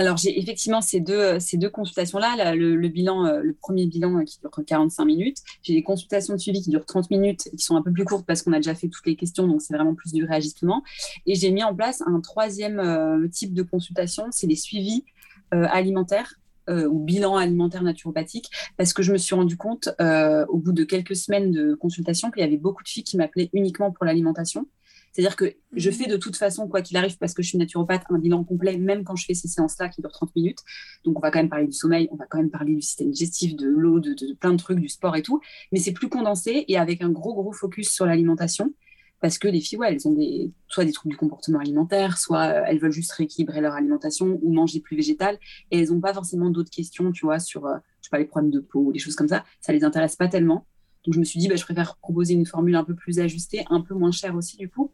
Alors, 0.00 0.16
j'ai 0.16 0.40
effectivement 0.40 0.80
ces 0.80 0.98
deux, 0.98 1.38
ces 1.40 1.58
deux 1.58 1.68
consultations-là. 1.68 2.54
Le, 2.54 2.88
bilan, 2.88 3.26
euh, 3.26 3.40
le 3.42 3.52
premier 3.52 3.84
bilan 3.86 4.16
euh, 4.16 4.24
qui 4.24 4.40
dure 4.40 4.50
45 4.66 5.04
minutes. 5.04 5.36
J'ai 5.62 5.74
des 5.74 5.82
consultations 5.82 6.32
de 6.32 6.38
suivi 6.38 6.62
qui 6.62 6.70
durent 6.70 6.86
30 6.86 7.10
minutes, 7.10 7.50
qui 7.50 7.62
sont 7.62 7.76
un 7.76 7.82
peu 7.82 7.92
plus 7.92 8.06
courtes 8.06 8.24
parce 8.26 8.40
qu'on 8.40 8.54
a 8.54 8.56
déjà 8.56 8.74
fait 8.74 8.88
toutes 8.88 9.04
les 9.06 9.14
questions, 9.14 9.46
donc 9.46 9.60
c'est 9.60 9.74
vraiment 9.74 9.94
plus 9.94 10.14
du 10.14 10.24
réajustement. 10.24 10.82
Et 11.26 11.34
j'ai 11.34 11.50
mis 11.50 11.62
en 11.62 11.74
place 11.74 12.02
un 12.06 12.18
troisième 12.22 12.80
euh, 12.80 13.28
type 13.28 13.52
de 13.52 13.62
consultation, 13.62 14.24
c'est 14.30 14.46
les 14.46 14.56
suivis 14.56 15.04
alimentaires 15.52 16.34
ou 16.68 17.00
bilan 17.00 17.36
alimentaire 17.36 17.82
naturopathique, 17.82 18.48
parce 18.76 18.92
que 18.92 19.02
je 19.02 19.10
me 19.10 19.18
suis 19.18 19.34
rendu 19.34 19.56
compte 19.56 19.88
au 19.98 20.56
bout 20.58 20.70
de 20.70 20.84
quelques 20.84 21.16
semaines 21.16 21.50
de 21.50 21.74
consultation 21.74 22.30
qu'il 22.30 22.42
y 22.42 22.46
avait 22.46 22.58
beaucoup 22.58 22.84
de 22.84 22.88
filles 22.88 23.02
qui 23.02 23.16
m'appelaient 23.16 23.50
uniquement 23.52 23.90
pour 23.90 24.04
l'alimentation 24.04 24.66
c'est-à-dire 25.12 25.36
que 25.36 25.52
je 25.72 25.90
mhm. 25.90 25.96
fais 25.96 26.06
de 26.06 26.16
toute 26.16 26.36
façon, 26.36 26.68
quoi 26.68 26.82
qu'il 26.82 26.96
arrive, 26.96 27.16
parce 27.18 27.34
que 27.34 27.42
je 27.42 27.48
suis 27.48 27.58
naturopathe, 27.58 28.04
un 28.10 28.18
bilan 28.18 28.44
complet, 28.44 28.76
même 28.76 29.04
quand 29.04 29.16
je 29.16 29.24
fais 29.26 29.34
ces 29.34 29.48
séances-là 29.48 29.88
qui 29.88 30.00
durent 30.00 30.12
30 30.12 30.34
minutes. 30.36 30.60
Donc, 31.04 31.18
on 31.18 31.20
va 31.20 31.30
quand 31.30 31.40
même 31.40 31.48
parler 31.48 31.66
du 31.66 31.72
sommeil, 31.72 32.08
on 32.12 32.16
va 32.16 32.26
quand 32.26 32.38
même 32.38 32.50
parler 32.50 32.74
du 32.74 32.82
système 32.82 33.10
digestif, 33.10 33.56
de 33.56 33.68
l'eau, 33.68 34.00
de, 34.00 34.14
plein 34.34 34.52
de 34.52 34.58
trucs, 34.58 34.78
du 34.78 34.88
sport 34.88 35.16
et 35.16 35.22
tout. 35.22 35.40
Mais 35.72 35.78
c'est 35.78 35.92
plus 35.92 36.08
condensé 36.08 36.64
et 36.68 36.78
avec 36.78 37.02
un 37.02 37.10
gros, 37.10 37.34
gros 37.34 37.52
focus 37.52 37.90
sur 37.90 38.06
l'alimentation. 38.06 38.72
parce 39.20 39.36
que 39.36 39.48
les 39.48 39.60
filles, 39.60 39.78
ouais, 39.78 39.92
elles 39.92 40.08
ont 40.08 40.14
des, 40.14 40.50
soit 40.68 40.84
des 40.84 40.92
troubles 40.92 41.12
du 41.12 41.18
comportement 41.18 41.58
alimentaire, 41.58 42.16
soit 42.16 42.46
euh, 42.46 42.62
elles 42.66 42.78
veulent 42.78 42.90
juste 42.92 43.12
rééquilibrer 43.12 43.60
leur 43.60 43.74
alimentation 43.74 44.38
ou 44.42 44.52
manger 44.52 44.80
plus 44.80 44.96
végétal, 44.96 45.38
et 45.70 45.80
elles 45.80 45.90
n'ont 45.90 46.00
pas 46.00 46.14
forcément 46.14 46.48
d'autres 46.48 46.70
questions, 46.70 47.12
tu 47.12 47.26
vois, 47.26 47.38
sur, 47.38 47.66
euh, 47.66 47.76
je 48.00 48.06
sais 48.06 48.10
pas, 48.10 48.18
les 48.18 48.24
problèmes 48.24 48.50
de 48.50 48.60
peau 48.60 48.80
ou 48.80 48.92
des 48.92 48.98
choses 48.98 49.16
comme 49.16 49.28
ça. 49.28 49.44
Ça 49.60 49.74
les 49.74 49.84
intéresse 49.84 50.16
pas 50.16 50.28
tellement. 50.28 50.66
Donc 51.04 51.14
je 51.14 51.18
me 51.18 51.24
suis 51.24 51.38
dit, 51.40 51.48
bah, 51.48 51.56
je 51.56 51.64
préfère 51.64 51.96
proposer 51.96 52.34
une 52.34 52.46
formule 52.46 52.76
un 52.76 52.84
peu 52.84 52.94
plus 52.94 53.20
ajustée, 53.20 53.64
un 53.70 53.80
peu 53.80 53.94
moins 53.94 54.12
chère 54.12 54.34
aussi 54.34 54.56
du 54.56 54.68
coup, 54.68 54.90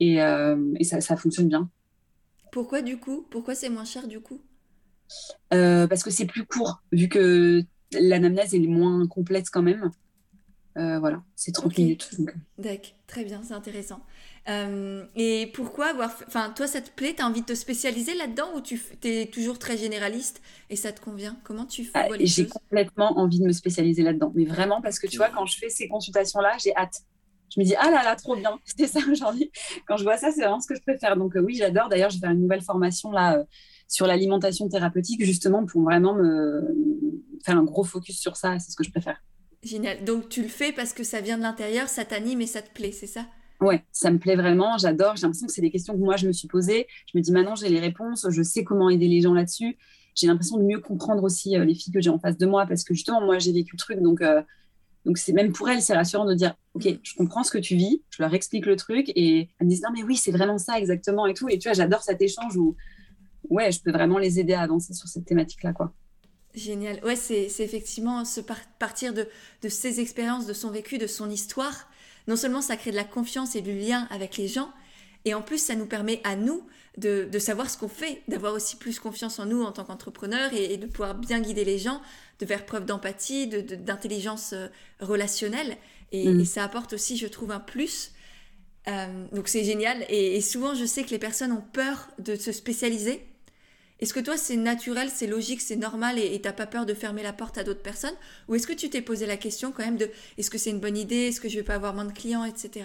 et, 0.00 0.22
euh, 0.22 0.72
et 0.78 0.84
ça, 0.84 1.00
ça, 1.00 1.16
fonctionne 1.16 1.48
bien. 1.48 1.68
Pourquoi 2.50 2.82
du 2.82 2.98
coup? 2.98 3.26
Pourquoi 3.30 3.54
c'est 3.54 3.68
moins 3.68 3.84
cher 3.84 4.08
du 4.08 4.20
coup? 4.20 4.40
Parce 5.50 6.02
que 6.02 6.10
c'est 6.10 6.26
plus 6.26 6.46
court, 6.46 6.82
vu 6.90 7.08
que 7.08 7.62
l'anamnèse 7.92 8.54
est 8.54 8.58
moins 8.60 9.06
complète 9.06 9.50
quand 9.50 9.62
même. 9.62 9.90
Euh, 10.76 10.98
voilà, 10.98 11.22
c'est 11.36 11.52
30 11.52 11.76
minutes. 11.78 12.10
Euh. 12.18 12.24
D'accord, 12.58 12.92
très 13.06 13.24
bien, 13.24 13.42
c'est 13.42 13.54
intéressant. 13.54 14.00
Euh, 14.48 15.04
et 15.14 15.50
pourquoi 15.54 15.88
avoir. 15.88 16.10
Enfin, 16.26 16.50
toi, 16.56 16.66
ça 16.66 16.80
te 16.80 16.90
plaît 16.90 17.14
Tu 17.16 17.22
as 17.22 17.26
envie 17.26 17.42
de 17.42 17.46
te 17.46 17.54
spécialiser 17.54 18.14
là-dedans 18.14 18.48
ou 18.56 18.60
tu 18.60 18.80
es 19.04 19.26
toujours 19.26 19.58
très 19.58 19.76
généraliste 19.76 20.40
et 20.70 20.76
ça 20.76 20.92
te 20.92 21.00
convient? 21.00 21.36
Comment 21.44 21.66
tu 21.66 21.84
fais 21.84 21.90
ah, 21.94 22.08
J'ai 22.20 22.48
complètement 22.48 23.18
envie 23.18 23.38
de 23.38 23.44
me 23.44 23.52
spécialiser 23.52 24.02
là-dedans. 24.02 24.32
Mais 24.34 24.44
vraiment, 24.44 24.80
parce 24.80 24.98
que 24.98 25.06
tu 25.06 25.18
vois, 25.18 25.28
quand 25.28 25.46
je 25.46 25.58
fais 25.58 25.68
ces 25.68 25.88
consultations-là, 25.88 26.56
j'ai 26.62 26.74
hâte. 26.74 27.02
Je 27.54 27.60
me 27.60 27.66
dis, 27.66 27.74
ah 27.76 27.90
là 27.90 28.02
là, 28.02 28.16
trop 28.16 28.34
bien. 28.34 28.58
C'était 28.64 28.86
ça 28.86 29.00
aujourd'hui. 29.10 29.52
Quand 29.86 29.98
je 29.98 30.04
vois 30.04 30.16
ça, 30.16 30.32
c'est 30.32 30.40
vraiment 30.40 30.60
ce 30.60 30.66
que 30.66 30.74
je 30.74 30.80
préfère. 30.80 31.16
Donc, 31.16 31.34
oui, 31.36 31.54
j'adore. 31.54 31.90
D'ailleurs, 31.90 32.08
je 32.08 32.16
vais 32.16 32.20
faire 32.20 32.30
une 32.30 32.40
nouvelle 32.40 32.62
formation 32.62 33.12
là 33.12 33.44
sur 33.88 34.06
l'alimentation 34.06 34.70
thérapeutique, 34.70 35.22
justement, 35.22 35.66
pour 35.66 35.82
vraiment 35.82 36.14
me 36.14 36.62
faire 37.44 37.58
un 37.58 37.64
gros 37.64 37.84
focus 37.84 38.18
sur 38.18 38.36
ça. 38.36 38.58
C'est 38.58 38.70
ce 38.70 38.76
que 38.76 38.84
je 38.84 38.90
préfère. 38.90 39.18
Génial. 39.62 40.04
Donc 40.04 40.28
tu 40.28 40.42
le 40.42 40.48
fais 40.48 40.72
parce 40.72 40.92
que 40.92 41.04
ça 41.04 41.20
vient 41.20 41.38
de 41.38 41.42
l'intérieur, 41.42 41.88
ça 41.88 42.04
t'anime 42.04 42.40
et 42.40 42.46
ça 42.46 42.62
te 42.62 42.70
plaît, 42.72 42.92
c'est 42.92 43.06
ça? 43.06 43.26
Ouais, 43.60 43.84
ça 43.92 44.10
me 44.10 44.18
plaît 44.18 44.34
vraiment, 44.34 44.76
j'adore. 44.76 45.14
J'ai 45.14 45.22
l'impression 45.22 45.46
que 45.46 45.52
c'est 45.52 45.60
des 45.60 45.70
questions 45.70 45.94
que 45.94 46.00
moi 46.00 46.16
je 46.16 46.26
me 46.26 46.32
suis 46.32 46.48
posées. 46.48 46.88
Je 47.12 47.16
me 47.16 47.22
dis 47.22 47.30
maintenant 47.30 47.54
j'ai 47.54 47.68
les 47.68 47.78
réponses, 47.78 48.26
je 48.28 48.42
sais 48.42 48.64
comment 48.64 48.90
aider 48.90 49.06
les 49.06 49.20
gens 49.20 49.34
là-dessus. 49.34 49.78
J'ai 50.16 50.26
l'impression 50.26 50.58
de 50.58 50.64
mieux 50.64 50.80
comprendre 50.80 51.22
aussi 51.22 51.56
euh, 51.56 51.64
les 51.64 51.74
filles 51.74 51.92
que 51.92 52.00
j'ai 52.00 52.10
en 52.10 52.18
face 52.18 52.36
de 52.36 52.46
moi 52.46 52.66
parce 52.66 52.82
que 52.82 52.92
justement 52.92 53.20
moi 53.20 53.38
j'ai 53.38 53.52
vécu 53.52 53.76
le 53.76 53.78
truc 53.78 54.00
donc 54.00 54.20
euh, 54.20 54.42
donc 55.06 55.16
c'est 55.16 55.32
même 55.32 55.52
pour 55.52 55.68
elles 55.68 55.80
c'est 55.80 55.94
rassurant 55.94 56.26
de 56.26 56.34
dire 56.34 56.54
ok 56.74 56.98
je 57.02 57.14
comprends 57.14 57.44
ce 57.44 57.52
que 57.52 57.58
tu 57.58 57.76
vis, 57.76 58.02
je 58.10 58.22
leur 58.22 58.34
explique 58.34 58.66
le 58.66 58.76
truc 58.76 59.10
et 59.14 59.48
elles 59.58 59.66
me 59.66 59.70
disent 59.70 59.82
non 59.82 59.90
mais 59.94 60.02
oui 60.02 60.16
c'est 60.16 60.32
vraiment 60.32 60.58
ça 60.58 60.78
exactement 60.78 61.26
et 61.26 61.34
tout 61.34 61.48
et 61.48 61.58
tu 61.58 61.68
vois 61.68 61.74
j'adore 61.74 62.02
cet 62.02 62.20
échange 62.20 62.56
où 62.56 62.76
ouais 63.48 63.70
je 63.72 63.80
peux 63.80 63.92
vraiment 63.92 64.18
les 64.18 64.40
aider 64.40 64.54
à 64.54 64.62
avancer 64.62 64.92
sur 64.92 65.08
cette 65.08 65.24
thématique 65.24 65.62
là 65.62 65.72
quoi. 65.72 65.94
Génial. 66.54 67.02
Ouais, 67.02 67.16
c'est 67.16 67.46
effectivement 67.60 68.24
se 68.24 68.40
partir 68.40 69.14
de, 69.14 69.26
de 69.62 69.68
ses 69.68 70.00
expériences, 70.00 70.46
de 70.46 70.52
son 70.52 70.70
vécu, 70.70 70.98
de 70.98 71.06
son 71.06 71.30
histoire. 71.30 71.88
Non 72.28 72.36
seulement 72.36 72.60
ça 72.60 72.76
crée 72.76 72.90
de 72.90 72.96
la 72.96 73.04
confiance 73.04 73.56
et 73.56 73.62
du 73.62 73.76
lien 73.76 74.06
avec 74.10 74.36
les 74.36 74.48
gens, 74.48 74.70
et 75.24 75.34
en 75.34 75.42
plus 75.42 75.58
ça 75.58 75.74
nous 75.74 75.86
permet 75.86 76.20
à 76.24 76.36
nous 76.36 76.62
de, 76.98 77.26
de 77.30 77.38
savoir 77.38 77.70
ce 77.70 77.78
qu'on 77.78 77.88
fait, 77.88 78.22
d'avoir 78.28 78.52
aussi 78.52 78.76
plus 78.76 78.98
confiance 78.98 79.38
en 79.38 79.46
nous 79.46 79.62
en 79.62 79.72
tant 79.72 79.84
qu'entrepreneurs 79.84 80.52
et, 80.52 80.76
de 80.76 80.86
pouvoir 80.86 81.14
bien 81.14 81.40
guider 81.40 81.64
les 81.64 81.78
gens, 81.78 82.02
de 82.38 82.46
faire 82.46 82.66
preuve 82.66 82.84
d'empathie, 82.84 83.46
d'intelligence 83.46 84.52
de, 84.52 84.58
euh, 84.58 84.68
relationnelle. 85.00 85.78
Et, 86.12 86.28
mm. 86.28 86.40
et, 86.40 86.44
ça 86.44 86.64
apporte 86.64 86.92
aussi, 86.92 87.16
je 87.16 87.26
trouve, 87.26 87.50
un 87.50 87.60
plus. 87.60 88.12
Euh, 88.88 89.26
donc 89.32 89.48
c'est 89.48 89.64
génial. 89.64 90.04
Et, 90.10 90.36
et 90.36 90.40
souvent, 90.42 90.74
je 90.74 90.84
sais 90.84 91.02
que 91.02 91.10
les 91.10 91.18
personnes 91.18 91.52
ont 91.52 91.64
peur 91.72 92.08
de 92.18 92.36
se 92.36 92.52
spécialiser 92.52 93.26
est-ce 94.02 94.12
que 94.12 94.18
toi, 94.18 94.36
c'est 94.36 94.56
naturel, 94.56 95.10
c'est 95.10 95.28
logique, 95.28 95.60
c'est 95.60 95.76
normal 95.76 96.18
et 96.18 96.40
t'as 96.40 96.52
pas 96.52 96.66
peur 96.66 96.86
de 96.86 96.92
fermer 96.92 97.22
la 97.22 97.32
porte 97.32 97.56
à 97.56 97.62
d'autres 97.62 97.82
personnes? 97.82 98.16
Ou 98.48 98.56
est-ce 98.56 98.66
que 98.66 98.72
tu 98.72 98.90
t'es 98.90 99.00
posé 99.00 99.26
la 99.26 99.36
question 99.36 99.70
quand 99.70 99.84
même 99.84 99.96
de 99.96 100.10
est-ce 100.36 100.50
que 100.50 100.58
c'est 100.58 100.70
une 100.70 100.80
bonne 100.80 100.96
idée? 100.96 101.28
Est-ce 101.28 101.40
que 101.40 101.48
je 101.48 101.54
vais 101.54 101.62
pas 101.62 101.76
avoir 101.76 101.94
moins 101.94 102.04
de 102.04 102.12
clients, 102.12 102.44
etc. 102.44 102.84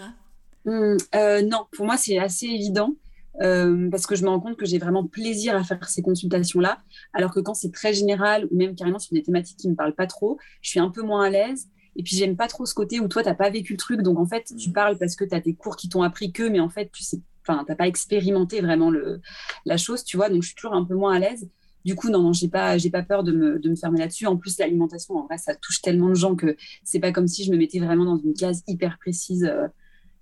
Mmh, 0.65 0.97
euh, 1.15 1.41
non, 1.41 1.65
pour 1.71 1.87
moi, 1.87 1.97
c'est 1.97 2.19
assez 2.19 2.45
évident. 2.45 2.93
Euh, 3.41 3.89
parce 3.89 4.05
que 4.05 4.15
je 4.15 4.23
me 4.23 4.29
rends 4.29 4.39
compte 4.39 4.57
que 4.57 4.67
j'ai 4.67 4.77
vraiment 4.77 5.07
plaisir 5.07 5.55
à 5.55 5.63
faire 5.63 5.89
ces 5.89 6.03
consultations-là, 6.03 6.79
alors 7.13 7.33
que 7.33 7.39
quand 7.39 7.53
c'est 7.55 7.71
très 7.71 7.93
général 7.93 8.47
ou 8.51 8.55
même 8.55 8.75
carrément 8.75 8.99
sur 8.99 9.13
des 9.13 9.23
thématiques 9.23 9.57
qui 9.57 9.67
ne 9.67 9.71
me 9.71 9.75
parlent 9.75 9.95
pas 9.95 10.07
trop, 10.07 10.37
je 10.61 10.69
suis 10.69 10.79
un 10.79 10.89
peu 10.89 11.01
moins 11.01 11.23
à 11.23 11.29
l'aise. 11.31 11.67
Et 11.95 12.03
puis, 12.03 12.15
j'aime 12.15 12.35
pas 12.35 12.47
trop 12.47 12.67
ce 12.67 12.75
côté 12.75 12.99
où 12.99 13.07
toi, 13.07 13.23
tu 13.23 13.29
n'as 13.29 13.35
pas 13.35 13.49
vécu 13.49 13.73
le 13.73 13.77
truc. 13.77 14.03
Donc, 14.03 14.19
en 14.19 14.27
fait, 14.27 14.53
tu 14.55 14.69
mmh. 14.69 14.73
parles 14.73 14.99
parce 14.99 15.15
que 15.15 15.25
tu 15.25 15.33
as 15.33 15.41
tes 15.41 15.55
cours 15.55 15.77
qui 15.77 15.89
t'ont 15.89 16.03
appris 16.03 16.31
que, 16.31 16.43
mais 16.43 16.59
en 16.59 16.69
fait, 16.69 16.91
tu 16.91 17.01
sais 17.01 17.21
enfin, 17.47 17.63
t'as 17.65 17.75
pas 17.75 17.87
expérimenté 17.87 18.61
vraiment 18.61 18.89
le, 18.89 19.21
la 19.65 19.77
chose, 19.77 20.03
tu 20.03 20.17
vois, 20.17 20.29
donc 20.29 20.41
je 20.41 20.47
suis 20.47 20.55
toujours 20.55 20.73
un 20.73 20.83
peu 20.83 20.95
moins 20.95 21.13
à 21.13 21.19
l'aise. 21.19 21.49
Du 21.85 21.95
coup, 21.95 22.09
non, 22.09 22.21
non, 22.21 22.33
j'ai 22.33 22.49
pas, 22.49 22.77
j'ai 22.77 22.89
pas 22.89 23.03
peur 23.03 23.23
de 23.23 23.31
me, 23.31 23.59
de 23.59 23.69
me 23.69 23.75
fermer 23.75 23.99
là-dessus. 23.99 24.25
En 24.25 24.35
plus, 24.35 24.57
l'alimentation, 24.57 25.15
en 25.15 25.25
vrai, 25.25 25.37
ça 25.37 25.55
touche 25.55 25.81
tellement 25.81 26.09
de 26.09 26.15
gens 26.15 26.35
que 26.35 26.57
c'est 26.83 26.99
pas 26.99 27.13
comme 27.13 27.27
si 27.27 27.45
je 27.45 27.51
me 27.51 27.57
mettais 27.57 27.79
vraiment 27.79 28.03
dans 28.03 28.17
une 28.17 28.33
case 28.33 28.61
hyper 28.67 28.97
précise, 28.99 29.45
euh, 29.45 29.67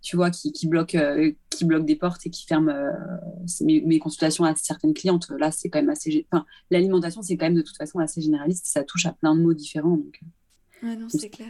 tu 0.02 0.16
vois, 0.16 0.30
qui, 0.30 0.52
qui 0.52 0.68
bloque, 0.68 0.94
euh, 0.94 1.32
qui 1.50 1.66
bloque 1.66 1.86
des 1.86 1.96
portes 1.96 2.24
et 2.28 2.30
qui 2.30 2.46
ferme 2.46 2.70
euh, 2.70 2.92
mes, 3.62 3.82
mes, 3.82 3.98
consultations 3.98 4.44
à 4.44 4.54
certaines 4.56 4.94
clientes. 4.94 5.32
Là, 5.40 5.50
c'est 5.50 5.70
quand 5.70 5.80
même 5.80 5.90
assez, 5.90 6.28
enfin, 6.32 6.46
l'alimentation, 6.70 7.24
c'est 7.24 7.36
quand 7.36 7.46
même 7.46 7.56
de 7.56 7.64
toute 7.64 7.78
façon 7.78 7.98
assez 7.98 8.22
généraliste. 8.22 8.68
Ça 8.68 8.84
touche 8.84 9.08
à 9.08 9.14
plein 9.14 9.36
de 9.36 9.42
mots 9.42 9.56
différents. 9.56 9.98
Donc, 9.98 10.20
ouais, 10.84 10.96
non, 10.96 11.10
c'est 11.10 11.30
clair. 11.30 11.50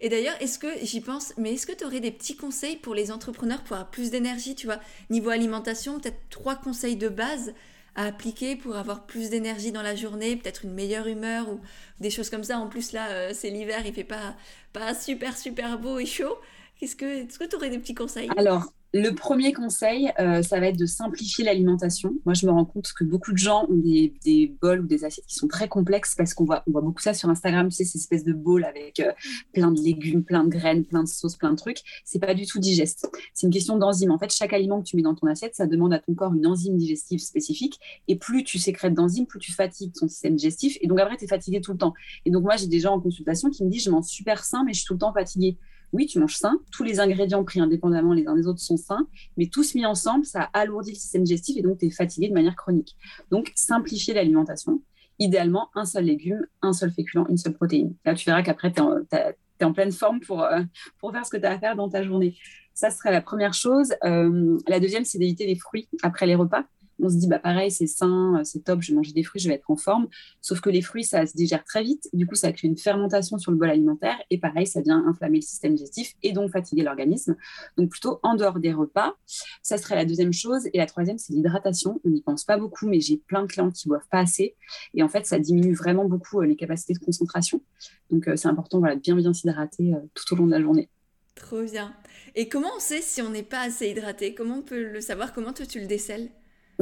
Et 0.00 0.08
d'ailleurs, 0.08 0.34
est-ce 0.40 0.58
que, 0.58 0.68
j'y 0.82 1.00
pense, 1.00 1.32
mais 1.36 1.54
est-ce 1.54 1.66
que 1.66 1.72
tu 1.72 1.84
aurais 1.84 2.00
des 2.00 2.10
petits 2.10 2.36
conseils 2.36 2.76
pour 2.76 2.94
les 2.94 3.10
entrepreneurs 3.12 3.62
pour 3.62 3.76
avoir 3.76 3.90
plus 3.90 4.10
d'énergie, 4.10 4.54
tu 4.54 4.66
vois? 4.66 4.80
Niveau 5.10 5.30
alimentation, 5.30 6.00
peut-être 6.00 6.18
trois 6.30 6.56
conseils 6.56 6.96
de 6.96 7.08
base 7.08 7.54
à 7.94 8.06
appliquer 8.06 8.56
pour 8.56 8.76
avoir 8.76 9.06
plus 9.06 9.30
d'énergie 9.30 9.70
dans 9.70 9.82
la 9.82 9.94
journée, 9.94 10.36
peut-être 10.36 10.64
une 10.64 10.72
meilleure 10.72 11.06
humeur 11.06 11.48
ou 11.48 11.60
des 12.00 12.10
choses 12.10 12.30
comme 12.30 12.44
ça. 12.44 12.58
En 12.58 12.68
plus, 12.68 12.92
là, 12.92 13.10
euh, 13.10 13.32
c'est 13.34 13.50
l'hiver, 13.50 13.82
il 13.84 13.92
fait 13.92 14.02
pas, 14.02 14.34
pas 14.72 14.94
super, 14.94 15.36
super 15.36 15.78
beau 15.78 15.98
et 15.98 16.06
chaud. 16.06 16.36
Est-ce 16.80 16.96
que 16.96 17.44
tu 17.44 17.56
aurais 17.56 17.70
des 17.70 17.78
petits 17.78 17.94
conseils? 17.94 18.30
Alors, 18.36 18.72
le 18.94 19.10
premier 19.14 19.54
conseil, 19.54 20.12
euh, 20.20 20.42
ça 20.42 20.60
va 20.60 20.66
être 20.66 20.78
de 20.78 20.84
simplifier 20.84 21.44
l'alimentation. 21.44 22.14
Moi, 22.26 22.34
je 22.34 22.44
me 22.46 22.52
rends 22.52 22.66
compte 22.66 22.92
que 22.92 23.04
beaucoup 23.04 23.32
de 23.32 23.38
gens 23.38 23.66
ont 23.70 23.76
des, 23.76 24.12
des 24.22 24.54
bols 24.60 24.80
ou 24.80 24.86
des 24.86 25.04
assiettes 25.04 25.24
qui 25.26 25.34
sont 25.34 25.48
très 25.48 25.66
complexes 25.66 26.14
parce 26.14 26.34
qu'on 26.34 26.44
voit, 26.44 26.62
on 26.66 26.72
voit 26.72 26.82
beaucoup 26.82 27.00
ça 27.00 27.14
sur 27.14 27.30
Instagram, 27.30 27.68
tu 27.70 27.76
sais, 27.76 27.84
ces 27.84 27.98
espèces 27.98 28.24
de 28.24 28.34
bols 28.34 28.64
avec 28.64 29.00
euh, 29.00 29.12
plein 29.54 29.70
de 29.70 29.80
légumes, 29.80 30.24
plein 30.24 30.44
de 30.44 30.50
graines, 30.50 30.84
plein 30.84 31.02
de 31.02 31.08
sauces, 31.08 31.36
plein 31.36 31.52
de 31.52 31.56
trucs. 31.56 31.78
C'est 32.04 32.18
pas 32.18 32.34
du 32.34 32.44
tout 32.44 32.58
digeste. 32.58 33.08
C'est 33.32 33.46
une 33.46 33.52
question 33.52 33.78
d'enzyme. 33.78 34.10
En 34.10 34.18
fait, 34.18 34.30
chaque 34.30 34.52
aliment 34.52 34.82
que 34.82 34.86
tu 34.86 34.96
mets 34.96 35.02
dans 35.02 35.14
ton 35.14 35.26
assiette, 35.26 35.54
ça 35.54 35.66
demande 35.66 35.94
à 35.94 35.98
ton 35.98 36.14
corps 36.14 36.34
une 36.34 36.46
enzyme 36.46 36.76
digestive 36.76 37.20
spécifique. 37.20 37.80
Et 38.08 38.16
plus 38.16 38.44
tu 38.44 38.58
sécrètes 38.58 38.94
d'enzymes, 38.94 39.26
plus 39.26 39.38
tu 39.38 39.52
fatigues 39.52 39.94
ton 39.94 40.06
système 40.06 40.36
digestif. 40.36 40.76
Et 40.82 40.86
donc, 40.86 41.00
après, 41.00 41.16
tu 41.16 41.24
es 41.24 41.28
fatigué 41.28 41.62
tout 41.62 41.72
le 41.72 41.78
temps. 41.78 41.94
Et 42.26 42.30
donc, 42.30 42.42
moi, 42.42 42.56
j'ai 42.56 42.66
des 42.66 42.80
gens 42.80 42.92
en 42.92 43.00
consultation 43.00 43.48
qui 43.48 43.64
me 43.64 43.70
disent, 43.70 43.84
je 43.84 43.90
mange 43.90 44.04
super 44.04 44.44
sain, 44.44 44.64
mais 44.66 44.74
je 44.74 44.80
suis 44.80 44.86
tout 44.86 44.94
le 44.94 44.98
temps 44.98 45.14
fatiguée 45.14 45.56
oui, 45.92 46.06
tu 46.06 46.18
manges 46.18 46.36
sain, 46.36 46.58
tous 46.72 46.82
les 46.82 47.00
ingrédients 47.00 47.44
pris 47.44 47.60
indépendamment 47.60 48.14
les 48.14 48.26
uns 48.26 48.34
des 48.34 48.46
autres 48.46 48.60
sont 48.60 48.76
sains, 48.76 49.06
mais 49.36 49.46
tous 49.46 49.74
mis 49.74 49.84
ensemble, 49.84 50.24
ça 50.24 50.48
alourdit 50.52 50.92
le 50.92 50.96
système 50.96 51.24
digestif 51.24 51.56
et 51.56 51.62
donc 51.62 51.78
tu 51.78 51.86
es 51.86 51.90
fatigué 51.90 52.28
de 52.28 52.34
manière 52.34 52.56
chronique. 52.56 52.96
Donc, 53.30 53.52
simplifier 53.54 54.14
l'alimentation. 54.14 54.82
Idéalement, 55.18 55.68
un 55.74 55.84
seul 55.84 56.04
légume, 56.04 56.46
un 56.62 56.72
seul 56.72 56.90
féculent, 56.90 57.26
une 57.28 57.36
seule 57.36 57.52
protéine. 57.52 57.94
Là, 58.04 58.14
tu 58.14 58.24
verras 58.24 58.42
qu'après, 58.42 58.72
tu 58.72 58.80
es, 58.80 59.64
en 59.64 59.72
pleine 59.72 59.92
forme 59.92 60.20
pour, 60.20 60.42
euh, 60.42 60.62
pour 60.98 61.12
faire 61.12 61.24
ce 61.24 61.30
que 61.30 61.36
tu 61.36 61.44
as 61.44 61.52
à 61.52 61.58
faire 61.58 61.76
dans 61.76 61.88
ta 61.88 62.02
journée. 62.02 62.36
Ça 62.74 62.90
serait 62.90 63.12
la 63.12 63.20
première 63.20 63.54
chose. 63.54 63.94
Euh, 64.02 64.58
la 64.66 64.80
deuxième, 64.80 65.04
c'est 65.04 65.18
d'éviter 65.18 65.46
les 65.46 65.56
fruits 65.56 65.88
après 66.02 66.26
les 66.26 66.34
repas 66.34 66.64
on 67.02 67.10
se 67.10 67.16
dit, 67.16 67.26
bah 67.26 67.38
pareil, 67.38 67.70
c'est 67.70 67.86
sain, 67.86 68.38
euh, 68.38 68.44
c'est 68.44 68.64
top, 68.64 68.80
je 68.80 68.92
vais 68.92 68.96
manger 68.96 69.12
des 69.12 69.22
fruits, 69.22 69.40
je 69.40 69.48
vais 69.48 69.54
être 69.54 69.70
en 69.70 69.76
forme. 69.76 70.08
Sauf 70.40 70.60
que 70.60 70.70
les 70.70 70.82
fruits, 70.82 71.04
ça 71.04 71.26
se 71.26 71.36
digère 71.36 71.64
très 71.64 71.82
vite. 71.82 72.08
Du 72.12 72.26
coup, 72.26 72.34
ça 72.34 72.52
crée 72.52 72.68
une 72.68 72.78
fermentation 72.78 73.38
sur 73.38 73.50
le 73.50 73.58
bol 73.58 73.70
alimentaire. 73.70 74.16
Et 74.30 74.38
pareil, 74.38 74.66
ça 74.66 74.80
vient 74.80 75.04
inflammer 75.06 75.38
le 75.38 75.42
système 75.42 75.74
digestif 75.74 76.14
et 76.22 76.32
donc 76.32 76.50
fatiguer 76.50 76.82
l'organisme. 76.82 77.36
Donc, 77.76 77.90
plutôt 77.90 78.20
en 78.22 78.34
dehors 78.34 78.58
des 78.58 78.72
repas. 78.72 79.14
Ça 79.62 79.78
serait 79.78 79.96
la 79.96 80.04
deuxième 80.04 80.32
chose. 80.32 80.68
Et 80.72 80.78
la 80.78 80.86
troisième, 80.86 81.18
c'est 81.18 81.32
l'hydratation. 81.32 82.00
On 82.04 82.10
n'y 82.10 82.22
pense 82.22 82.44
pas 82.44 82.56
beaucoup, 82.56 82.86
mais 82.86 83.00
j'ai 83.00 83.16
plein 83.16 83.42
de 83.42 83.46
clients 83.46 83.70
qui 83.70 83.88
boivent 83.88 84.08
pas 84.10 84.20
assez. 84.20 84.54
Et 84.94 85.02
en 85.02 85.08
fait, 85.08 85.26
ça 85.26 85.38
diminue 85.38 85.74
vraiment 85.74 86.04
beaucoup 86.04 86.40
euh, 86.40 86.46
les 86.46 86.56
capacités 86.56 86.94
de 86.94 86.98
concentration. 86.98 87.62
Donc, 88.10 88.28
euh, 88.28 88.36
c'est 88.36 88.48
important 88.48 88.78
voilà, 88.78 88.94
de 88.94 89.00
bien, 89.00 89.16
bien 89.16 89.32
s'hydrater 89.32 89.94
tout 90.14 90.34
au 90.34 90.36
long 90.36 90.46
de 90.46 90.52
la 90.52 90.60
journée. 90.60 90.88
Trop 91.34 91.62
bien. 91.64 91.94
Et 92.34 92.48
comment 92.48 92.68
on 92.76 92.80
sait 92.80 93.00
si 93.00 93.20
on 93.22 93.30
n'est 93.30 93.42
pas 93.42 93.60
assez 93.60 93.88
hydraté? 93.88 94.34
Comment 94.34 94.56
on 94.56 94.62
peut 94.62 94.92
le 94.92 95.00
savoir? 95.00 95.32
Comment 95.32 95.52
toi, 95.52 95.66
tu 95.66 95.80
le 95.80 95.86
décèles? 95.86 96.28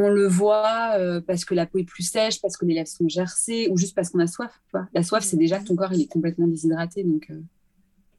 On 0.01 0.09
le 0.09 0.27
voit 0.27 0.93
euh, 0.99 1.21
parce 1.21 1.45
que 1.45 1.55
la 1.55 1.67
peau 1.67 1.79
est 1.79 1.85
plus 1.85 2.03
sèche, 2.03 2.41
parce 2.41 2.57
que 2.57 2.65
les 2.65 2.75
lèvres 2.75 2.89
sont 2.89 3.09
gercées, 3.09 3.69
ou 3.71 3.77
juste 3.77 3.95
parce 3.95 4.11
qu'on 4.11 4.21
a 4.21 4.27
soif. 4.27 4.53
La 4.95 5.03
soif, 5.03 5.25
c'est 5.25 5.37
déjà 5.37 5.59
que 5.59 5.67
ton 5.67 5.77
corps 5.77 5.93
il 5.93 6.03
est 6.03 6.07
complètement 6.07 6.47
déshydraté, 6.47 7.05
donc 7.05 7.29
euh, 7.31 7.41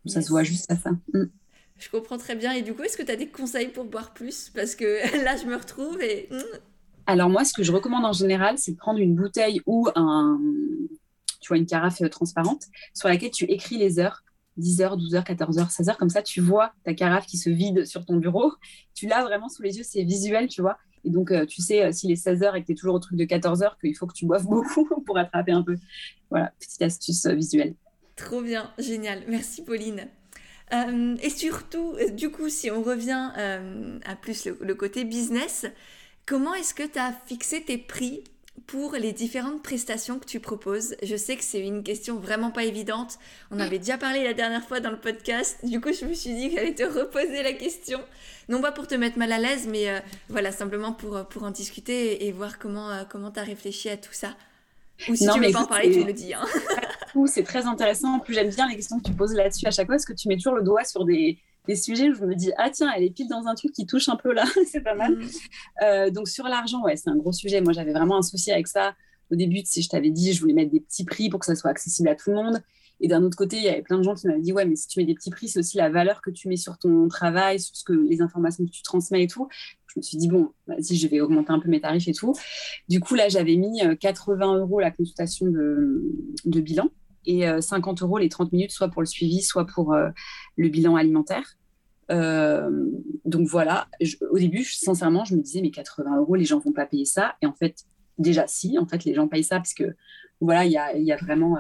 ça 0.06 0.22
se 0.22 0.30
voit 0.30 0.44
juste 0.44 0.70
à 0.72 0.76
ça. 0.76 0.92
Mm. 1.14 1.26
Je 1.78 1.90
comprends 1.90 2.18
très 2.18 2.36
bien. 2.36 2.52
Et 2.54 2.62
du 2.62 2.74
coup, 2.74 2.84
est-ce 2.84 2.96
que 2.96 3.04
tu 3.04 3.12
as 3.12 3.16
des 3.16 3.28
conseils 3.28 3.70
pour 3.70 3.86
boire 3.86 4.14
plus? 4.14 4.52
Parce 4.54 4.76
que 4.76 4.86
là, 5.26 5.36
je 5.38 5.46
me 5.46 5.56
retrouve 5.56 6.02
et... 6.02 6.28
Mm. 6.32 6.42
Alors 7.08 7.30
moi, 7.30 7.44
ce 7.44 7.54
que 7.54 7.64
je 7.64 7.72
recommande 7.72 8.06
en 8.06 8.14
général, 8.14 8.58
c'est 8.58 8.74
de 8.74 8.78
prendre 8.78 9.00
une 9.00 9.16
bouteille 9.16 9.62
ou 9.66 9.90
un, 9.96 10.40
tu 11.42 11.48
vois, 11.48 11.58
une 11.58 11.66
carafe 11.66 12.02
euh, 12.02 12.10
transparente 12.10 12.66
sur 12.94 13.10
laquelle 13.10 13.32
tu 13.32 13.46
écris 13.46 13.78
les 13.78 14.00
heures. 14.00 14.24
10h, 14.60 14.98
12h, 14.98 15.24
14h, 15.24 15.74
16h, 15.74 15.96
comme 15.96 16.10
ça 16.10 16.22
tu 16.22 16.42
vois 16.42 16.74
ta 16.84 16.94
carafe 16.94 17.26
qui 17.26 17.38
se 17.38 17.50
vide 17.50 17.86
sur 17.86 18.06
ton 18.06 18.18
bureau. 18.18 18.54
Tu 18.94 19.08
l'as 19.08 19.24
vraiment 19.24 19.48
sous 19.48 19.64
les 19.64 19.78
yeux, 19.78 19.84
c'est 19.84 20.04
visuel, 20.04 20.50
tu 20.50 20.62
vois. 20.62 20.78
Et 21.04 21.10
donc, 21.10 21.32
euh, 21.32 21.46
tu 21.46 21.62
sais, 21.62 21.84
euh, 21.84 21.92
s'il 21.92 22.12
est 22.12 22.26
16h 22.26 22.56
et 22.56 22.62
que 22.62 22.68
tu 22.68 22.72
es 22.74 22.76
toujours 22.76 22.96
au 22.96 23.00
truc 23.00 23.18
de 23.18 23.26
14h, 23.26 23.80
qu'il 23.80 23.96
faut 23.96 24.08
que 24.08 24.14
tu 24.14 24.26
boives 24.26 24.46
beaucoup 24.50 25.02
pour 25.02 25.18
attraper 25.18 25.52
un 25.52 25.64
peu. 25.64 25.76
Voilà, 26.30 26.54
petite 26.60 26.82
astuce 26.82 27.26
euh, 27.26 27.34
visuelle. 27.34 27.76
Trop 28.16 28.42
bien, 28.42 28.72
génial. 28.78 29.24
Merci 29.28 29.64
Pauline. 29.64 30.08
Et 31.22 31.30
surtout, 31.30 31.98
du 32.14 32.30
coup, 32.30 32.48
si 32.48 32.72
on 32.72 32.82
revient 32.82 33.32
à 34.06 34.16
plus 34.16 34.48
le, 34.62 34.74
côté 34.74 35.04
business, 35.04 35.66
comment 36.26 36.54
est-ce 36.54 36.74
que 36.74 36.84
tu 36.84 36.98
as 36.98 37.12
fixé 37.26 37.62
tes 37.62 37.78
prix 37.78 38.24
pour 38.68 38.94
les 38.94 39.14
différentes 39.14 39.62
prestations 39.64 40.20
que 40.20 40.26
tu 40.26 40.40
proposes 40.40 40.96
Je 41.04 41.16
sais 41.16 41.36
que 41.36 41.44
c'est 41.44 41.60
une 41.60 41.84
question 41.84 42.18
vraiment 42.18 42.52
pas 42.52 42.64
évidente. 42.64 43.20
On 43.52 43.60
avait 43.60 43.80
déjà 43.80 43.98
parlé 43.98 44.24
la 44.24 44.34
dernière 44.34 44.64
fois 44.64 44.80
dans 44.80 44.92
le 44.92 45.00
podcast. 45.00 45.58
Du 45.64 45.82
coup, 45.82 45.92
je 45.94 46.06
me 46.06 46.14
suis 46.14 46.34
dit 46.34 46.50
que 46.50 46.56
j'allais 46.56 46.76
te 46.76 46.84
reposer 46.84 47.44
la 47.44 47.54
question. 47.54 48.00
Non 48.50 48.62
pas 48.62 48.72
pour 48.72 48.88
te 48.88 48.96
mettre 48.96 49.18
mal 49.18 49.32
à 49.32 49.40
l'aise, 49.40 49.68
mais 49.68 49.88
voilà, 50.30 50.52
simplement 50.52 50.94
pour, 50.94 51.26
pour 51.28 51.44
en 51.44 51.52
discuter 51.52 52.28
et, 52.28 52.32
voir 52.32 52.60
comment 52.60 53.06
comment 53.10 53.32
tu 53.32 53.40
as 53.40 53.44
réfléchi 53.44 53.90
à 53.90 53.98
tout 53.98 54.14
ça. 54.14 54.36
Ou 55.10 55.16
si 55.16 55.28
tu 55.28 55.40
veux 55.40 55.52
pas 55.52 55.62
en 55.62 55.66
parler, 55.66 55.92
tu 55.92 56.04
le 56.04 56.14
dis. 56.14 56.34
Hein. 56.34 56.46
c'est 57.28 57.44
très 57.44 57.66
intéressant. 57.66 58.16
En 58.16 58.20
plus, 58.20 58.34
j'aime 58.34 58.50
bien 58.50 58.68
les 58.68 58.76
questions 58.76 59.00
que 59.00 59.06
tu 59.06 59.14
poses 59.14 59.34
là-dessus 59.34 59.68
à 59.68 59.72
chaque 59.72 59.88
fois, 59.88 59.96
parce 59.96 60.06
que 60.06 60.14
tu 60.14 60.28
mets 60.28 60.36
toujours 60.36 60.56
le 60.56 60.64
doigt 60.64 60.84
sur 60.84 61.06
des, 61.06 61.40
des, 61.68 61.76
sujets 61.76 62.10
où 62.10 62.14
je 62.14 62.26
me 62.26 62.36
dis, 62.36 62.52
ah 62.58 62.70
tiens, 62.70 62.92
elle 62.96 63.04
est 63.04 63.10
pile 63.10 63.28
dans 63.28 63.48
un 63.48 63.56
truc 63.56 63.72
qui 63.72 63.86
touche 63.86 64.10
un 64.10 64.16
peu 64.16 64.34
là, 64.34 64.46
c'est 64.72 64.82
pas 64.82 64.96
mal. 64.96 65.16
Mm. 65.16 65.28
Euh, 65.84 66.10
donc 66.10 66.28
sur 66.28 66.46
l'argent, 66.46 66.82
ouais, 66.84 66.96
c'est 66.96 67.10
un 67.10 67.16
gros 67.16 67.32
sujet. 67.32 67.62
Moi, 67.62 67.74
j'avais 67.74 67.94
vraiment 67.94 68.18
un 68.18 68.22
souci 68.22 68.52
avec 68.52 68.68
ça. 68.68 68.96
Au 69.32 69.36
début, 69.36 69.62
si 69.64 69.82
je 69.82 69.90
t'avais 69.90 70.10
dit, 70.10 70.34
je 70.34 70.42
voulais 70.42 70.54
mettre 70.54 70.72
des 70.72 70.82
petits 70.82 71.06
prix 71.06 71.30
pour 71.30 71.40
que 71.40 71.46
ça 71.46 71.56
soit 71.56 71.70
accessible 71.70 72.10
à 72.10 72.16
tout 72.16 72.32
le 72.32 72.36
monde. 72.36 72.62
Et 73.04 73.08
d'un 73.08 73.24
autre 73.24 73.36
côté, 73.36 73.58
il 73.58 73.64
y 73.64 73.70
avait 73.70 73.82
plein 73.82 73.98
de 73.98 74.04
gens 74.04 74.14
qui 74.14 74.28
m'avaient 74.28 74.42
dit, 74.42 74.54
ouais, 74.54 74.66
mais 74.66 74.76
si 74.76 74.88
tu 74.88 75.00
mets 75.00 75.06
des 75.06 75.16
petits 75.16 75.32
prix, 75.32 75.48
c'est 75.48 75.58
aussi 75.58 75.78
la 75.78 75.90
valeur 75.90 76.22
que 76.22 76.30
tu 76.30 76.48
mets 76.48 76.58
sur 76.58 76.78
ton 76.78 77.08
travail, 77.08 77.60
sur 77.60 77.76
ce 77.76 77.84
que, 77.84 77.94
les 77.94 78.22
informations 78.22 78.64
que 78.64 78.70
tu 78.70 78.84
transmets 78.84 79.24
et 79.24 79.28
tout 79.28 79.48
je 79.94 80.00
me 80.00 80.04
suis 80.04 80.18
dit, 80.18 80.28
bon, 80.28 80.52
vas-y, 80.68 80.96
je 80.96 81.08
vais 81.08 81.20
augmenter 81.20 81.52
un 81.52 81.60
peu 81.60 81.70
mes 81.70 81.82
tarifs 81.82 82.08
et 82.08 82.14
tout. 82.14 82.34
Du 82.88 83.00
coup, 83.00 83.16
là, 83.16 83.30
j'avais 83.30 83.56
mis 83.56 83.82
80 84.00 84.56
euh, 84.56 84.60
euros 84.60 84.80
la 84.80 84.92
consultation 84.92 85.48
de, 85.48 86.62
bilan 86.62 86.90
et 87.26 87.44
50 87.62 88.02
euh, 88.02 88.06
euros 88.06 88.18
les 88.18 88.30
30 88.30 88.52
minutes, 88.52 88.72
soit 88.72 88.88
pour 88.88 89.02
le 89.02 89.06
suivi, 89.06 89.42
soit 89.42 89.66
pour 89.66 89.94
euh, 89.94 90.10
le 90.58 90.70
bilan 90.70 90.96
alimentaire. 90.96 91.58
donc 92.10 93.48
voilà, 93.48 93.88
au 94.32 94.38
début, 94.38 94.64
sincèrement, 94.64 95.24
je 95.26 95.36
me 95.36 95.42
disais, 95.42 95.62
mais 95.62 95.72
80 95.72 96.18
euros, 96.18 96.36
les 96.36 96.46
gens 96.46 96.60
vont 96.60 96.74
pas 96.74 96.86
payer 96.86 97.06
ça. 97.06 97.36
Et 97.42 97.46
en 97.46 97.54
fait, 97.54 97.86
déjà, 98.18 98.48
si, 98.48 98.78
en 98.78 98.86
fait, 98.86 99.06
les 99.06 99.14
gens 99.14 99.28
payent 99.28 99.44
ça 99.44 99.58
parce 99.58 99.74
que, 99.74 99.96
voilà, 100.42 100.66
il 100.66 100.72
y 100.72 101.12
a, 101.12 101.18
vraiment 101.18 101.58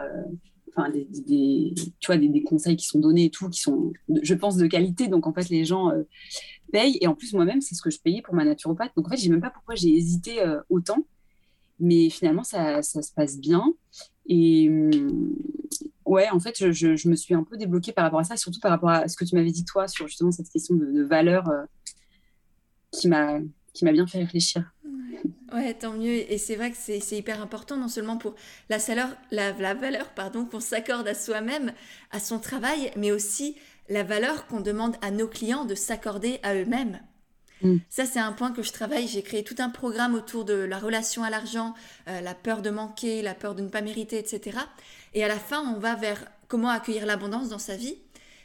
enfin 0.75 0.89
des, 0.89 1.73
tu 1.99 2.07
vois, 2.07 2.17
des, 2.17 2.43
conseils 2.43 2.75
qui 2.75 2.85
sont 2.87 2.99
donnés 2.99 3.25
et 3.25 3.29
tout, 3.29 3.49
qui 3.49 3.59
sont, 3.59 3.93
je 4.21 4.33
pense, 4.33 4.57
de 4.57 4.67
qualité. 4.67 5.07
Donc, 5.07 5.27
en 5.27 5.33
fait, 5.33 5.49
les 5.49 5.65
gens 5.65 5.91
euh, 5.91 6.03
payent. 6.71 6.97
Et 7.01 7.07
en 7.07 7.15
plus, 7.15 7.33
moi-même, 7.33 7.61
c'est 7.61 7.75
ce 7.75 7.81
que 7.81 7.89
je 7.89 7.99
payais 7.99 8.21
pour 8.21 8.33
ma 8.33 8.45
naturopathe. 8.45 8.91
Donc, 8.95 9.07
en 9.07 9.09
fait, 9.09 9.17
je 9.17 9.23
sais 9.23 9.29
même 9.29 9.41
pas 9.41 9.49
pourquoi 9.49 9.75
j'ai 9.75 9.89
hésité 9.89 10.41
euh, 10.41 10.59
autant. 10.69 11.05
Mais 11.79 12.09
finalement, 12.09 12.43
ça, 12.43 12.81
ça, 12.81 13.01
se 13.01 13.11
passe 13.13 13.39
bien. 13.39 13.73
Et 14.27 14.69
hum, 14.69 15.35
ouais, 16.05 16.29
en 16.29 16.39
fait, 16.39 16.55
je, 16.71 16.95
je, 16.95 17.09
me 17.09 17.15
suis 17.15 17.33
un 17.33 17.43
peu 17.43 17.57
débloquée 17.57 17.91
par 17.91 18.03
rapport 18.03 18.19
à 18.19 18.23
ça, 18.23 18.37
surtout 18.37 18.59
par 18.59 18.71
rapport 18.71 18.89
à 18.89 19.07
ce 19.07 19.15
que 19.15 19.25
tu 19.25 19.35
m'avais 19.35 19.51
dit, 19.51 19.65
toi, 19.65 19.87
sur 19.87 20.07
justement 20.07 20.31
cette 20.31 20.49
question 20.49 20.75
de, 20.75 21.03
valeur 21.03 21.49
euh, 21.49 21.63
qui 22.91 23.07
m'a 23.07 23.39
bien 23.81 24.07
fait 24.07 24.19
réfléchir. 24.19 24.71
Ouais, 25.53 25.73
tant 25.73 25.93
mieux. 25.93 26.31
Et 26.31 26.37
c'est 26.37 26.55
vrai 26.55 26.71
que 26.71 26.77
c'est 26.77 27.17
hyper 27.17 27.41
important, 27.41 27.77
non 27.77 27.89
seulement 27.89 28.17
pour 28.17 28.35
la, 28.69 28.77
valeur, 28.77 29.09
la, 29.31 29.73
valeur 29.73 30.09
pardon, 30.13 30.45
qu'on 30.45 30.59
s'accorde 30.59 31.07
à 31.07 31.13
soi-même, 31.13 31.73
à 32.11 32.19
son 32.19 32.39
travail, 32.39 32.91
mais 32.95 33.11
aussi 33.11 33.55
la 33.89 34.03
valeur 34.03 34.47
qu'on 34.47 34.61
demande 34.61 34.95
à 35.01 35.11
nos 35.11 35.27
clients 35.27 35.65
de 35.65 35.75
s'accorder 35.75 36.39
à 36.43 36.55
eux-mêmes. 36.55 37.01
Mm. 37.61 37.77
Ça, 37.89 38.05
c'est 38.05 38.19
un 38.19 38.31
point 38.31 38.51
que 38.51 38.63
je 38.63 38.71
travaille. 38.71 39.07
J'ai 39.07 39.21
créé 39.23 39.43
tout 39.43 39.55
un 39.59 39.69
programme 39.69 40.15
autour 40.15 40.45
de 40.45 40.53
la 40.53 40.79
relation 40.79 41.23
à 41.23 41.29
l'argent, 41.29 41.73
euh, 42.07 42.21
la 42.21 42.33
peur 42.33 42.61
de 42.61 42.69
manquer, 42.69 43.21
la 43.21 43.35
peur 43.35 43.53
de 43.53 43.61
ne 43.61 43.69
pas 43.69 43.81
mériter, 43.81 44.17
etc. 44.17 44.57
Et 45.13 45.23
à 45.23 45.27
la 45.27 45.39
fin, 45.39 45.61
on 45.61 45.79
va 45.79 45.95
vers 45.95 46.25
comment 46.47 46.69
accueillir 46.69 47.05
l'abondance 47.05 47.49
dans 47.49 47.59
sa 47.59 47.75
vie. 47.75 47.97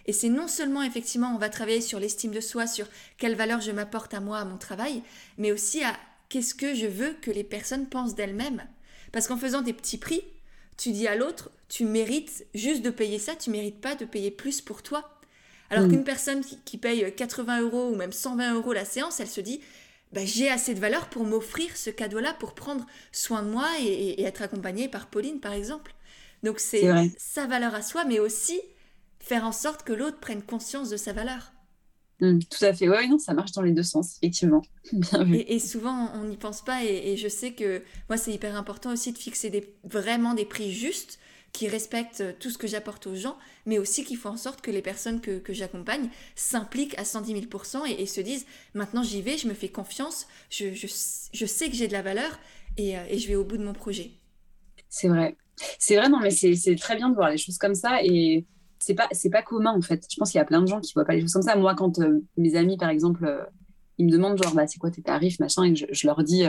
Et 0.07 0.13
c'est 0.13 0.29
non 0.29 0.47
seulement 0.49 0.83
effectivement, 0.83 1.35
on 1.35 1.39
va 1.39 1.49
travailler 1.49 1.81
sur 1.81 1.99
l'estime 1.99 2.31
de 2.31 2.41
soi, 2.41 2.67
sur 2.67 2.87
quelle 3.19 3.35
valeur 3.35 3.61
je 3.61 3.73
m'apporte 3.73 4.15
à 4.15 4.21
moi, 4.21 4.39
à 4.39 4.45
mon 4.45 4.57
travail, 4.57 5.03
mais 5.37 5.51
aussi 5.51 5.83
à 5.83 5.97
qu'est-ce 6.29 6.55
que 6.55 6.75
je 6.75 6.87
veux 6.87 7.15
que 7.21 7.31
les 7.31 7.45
personnes 7.45 7.87
pensent 7.87 8.15
d'elles-mêmes. 8.15 8.65
Parce 9.13 9.27
qu'en 9.27 9.37
faisant 9.37 9.63
des 9.63 9.73
petits 9.73 9.99
prix, 9.99 10.23
tu 10.77 10.93
dis 10.93 11.09
à 11.09 11.17
l'autre, 11.17 11.51
tu 11.69 11.85
mérites 11.85 12.47
juste 12.55 12.83
de 12.83 12.91
payer 12.91 13.19
ça, 13.19 13.35
tu 13.35 13.51
mérites 13.51 13.81
pas 13.81 13.95
de 13.95 14.05
payer 14.05 14.31
plus 14.31 14.61
pour 14.61 14.83
toi. 14.83 15.19
Alors 15.71 15.87
mm. 15.87 15.91
qu'une 15.91 16.05
personne 16.05 16.45
qui, 16.65 16.79
paye 16.79 17.13
80 17.15 17.63
euros 17.63 17.91
ou 17.91 17.97
même 17.97 18.13
120 18.13 18.55
euros 18.55 18.73
la 18.73 18.85
séance, 18.85 19.19
elle 19.21 19.29
se 19.29 19.41
dit, 19.41 19.61
bah, 20.13 20.25
j'ai 20.25 20.49
assez 20.49 20.75
de 20.75 20.81
valeur 20.81 21.09
pour 21.09 21.25
m'offrir 21.25 21.77
ce 21.77 21.91
cadeau-là, 21.91 22.35
pour 22.35 22.55
prendre 22.55 22.87
soin 23.11 23.43
de 23.43 23.49
moi 23.49 23.69
et, 23.81 24.23
être 24.23 24.43
accompagnée 24.43 24.89
par 24.89 25.09
Pauline, 25.09 25.41
par 25.41 25.53
exemple. 25.53 25.95
Donc 26.47 26.61
c'est 26.61 26.87
sa 27.19 27.49
valeur 27.49 27.75
à 27.75 27.83
soi, 27.83 28.05
mais 28.05 28.21
aussi 28.21 28.61
faire 29.19 29.45
en 29.45 29.51
sorte 29.51 29.83
que 29.83 29.93
l'autre 29.93 30.21
prenne 30.21 30.43
conscience 30.43 30.89
de 30.91 30.97
sa 30.97 31.13
valeur. 31.13 31.53
Mmh, 32.21 32.39
tout 32.49 32.65
à 32.65 32.73
fait, 32.73 32.89
oui, 32.89 33.09
non, 33.09 33.19
ça 33.19 33.35
marche 33.35 33.51
dans 33.51 33.63
les 33.63 33.73
deux 33.73 33.83
sens, 33.83 34.17
effectivement. 34.17 34.63
Et, 35.35 35.59
souvent, 35.59 36.13
on 36.15 36.25
n'y 36.25 36.37
pense 36.37 36.65
pas, 36.65 36.85
et, 36.85 37.17
je 37.17 37.29
sais 37.29 37.53
que 37.53 37.83
moi, 38.09 38.17
c'est 38.17 38.33
hyper 38.33 38.55
important 38.57 38.93
aussi 38.93 39.13
de 39.13 39.19
fixer 39.19 39.51
des, 39.51 39.75
vraiment 39.83 40.35
des 40.35 40.45
prix 40.45 40.73
justes 40.73 41.19
qui 41.53 41.67
respectent 41.67 42.39
tout 42.39 42.51
ce 42.51 42.59
que 42.59 42.69
j'apporte 42.69 43.09
aux 43.09 43.17
gens, 43.17 43.37
mais 43.67 43.79
aussi 43.79 44.05
qui 44.05 44.15
font 44.15 44.31
en 44.31 44.37
sorte 44.37 44.61
que 44.61 44.71
les 44.71 44.83
personnes 44.83 45.21
que, 45.21 45.43
j'accompagne 45.49 46.09
s'impliquent 46.37 46.97
à 46.97 47.05
110 47.05 47.35
000% 47.49 47.87
et, 47.99 48.07
se 48.07 48.21
disent 48.21 48.47
maintenant 48.75 49.03
j'y 49.03 49.21
vais, 49.21 49.37
je 49.37 49.49
me 49.49 49.55
fais 49.55 49.69
confiance, 49.69 50.29
je, 50.49 50.87
sais 50.87 51.69
que 51.69 51.75
j'ai 51.75 51.89
de 51.89 51.93
la 51.93 52.03
valeur 52.03 52.39
et, 52.77 52.97
euh, 52.97 53.05
et 53.09 53.19
je 53.19 53.27
vais 53.27 53.37
au 53.37 53.45
bout 53.45 53.57
de 53.57 53.65
mon 53.65 53.73
projet. 53.73 54.13
C'est 54.89 55.09
vrai. 55.09 55.37
C'est 55.79 55.97
vrai, 55.97 56.09
non, 56.09 56.21
mais 56.21 56.31
c'est 56.31 56.77
très 56.77 56.97
bien 56.97 57.09
de 57.09 57.15
voir 57.15 57.31
les 57.31 57.39
choses 57.39 57.59
comme 57.59 57.75
ça. 57.75 58.03
Et 58.03 58.47
c'est 58.79 58.95
pas 58.95 59.09
c'est 59.13 59.31
pas 59.31 59.43
commun 59.43 59.73
en 59.73 59.81
fait. 59.81 60.07
Je 60.11 60.17
pense 60.17 60.31
qu'il 60.31 60.39
y 60.39 60.43
a 60.43 60.45
plein 60.45 60.63
de 60.63 60.67
gens 60.67 60.81
qui 60.81 60.93
voient 60.95 61.05
pas 61.05 61.15
les 61.15 61.21
choses 61.21 61.33
comme 61.33 61.43
ça. 61.43 61.57
Moi, 61.57 61.75
quand 61.75 61.99
euh, 61.99 62.21
mes 62.37 62.57
amis, 62.57 62.77
par 62.77 62.91
exemple, 62.91 63.25
euh, 63.25 63.43
ils 63.99 64.07
me 64.07 64.11
demandent 64.11 64.41
genre 64.43 64.55
bah 64.55 64.67
c'est 64.67 64.79
quoi 64.79 64.91
tes 64.91 65.03
tarifs? 65.03 65.41
machin 65.41 65.65
et 65.65 65.75
je, 65.75 65.87
je 65.91 66.07
leur 66.07 66.23
dis 66.23 66.45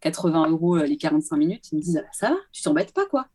80 0.00 0.46
euh, 0.46 0.50
euros 0.50 0.76
les 0.78 0.96
45 0.96 1.36
minutes, 1.36 1.72
ils 1.72 1.76
me 1.76 1.82
disent 1.82 1.96
ah, 1.98 2.02
bah, 2.02 2.08
ça 2.12 2.28
va, 2.30 2.36
tu 2.52 2.62
t'embêtes 2.62 2.92
pas 2.92 3.06
quoi. 3.06 3.26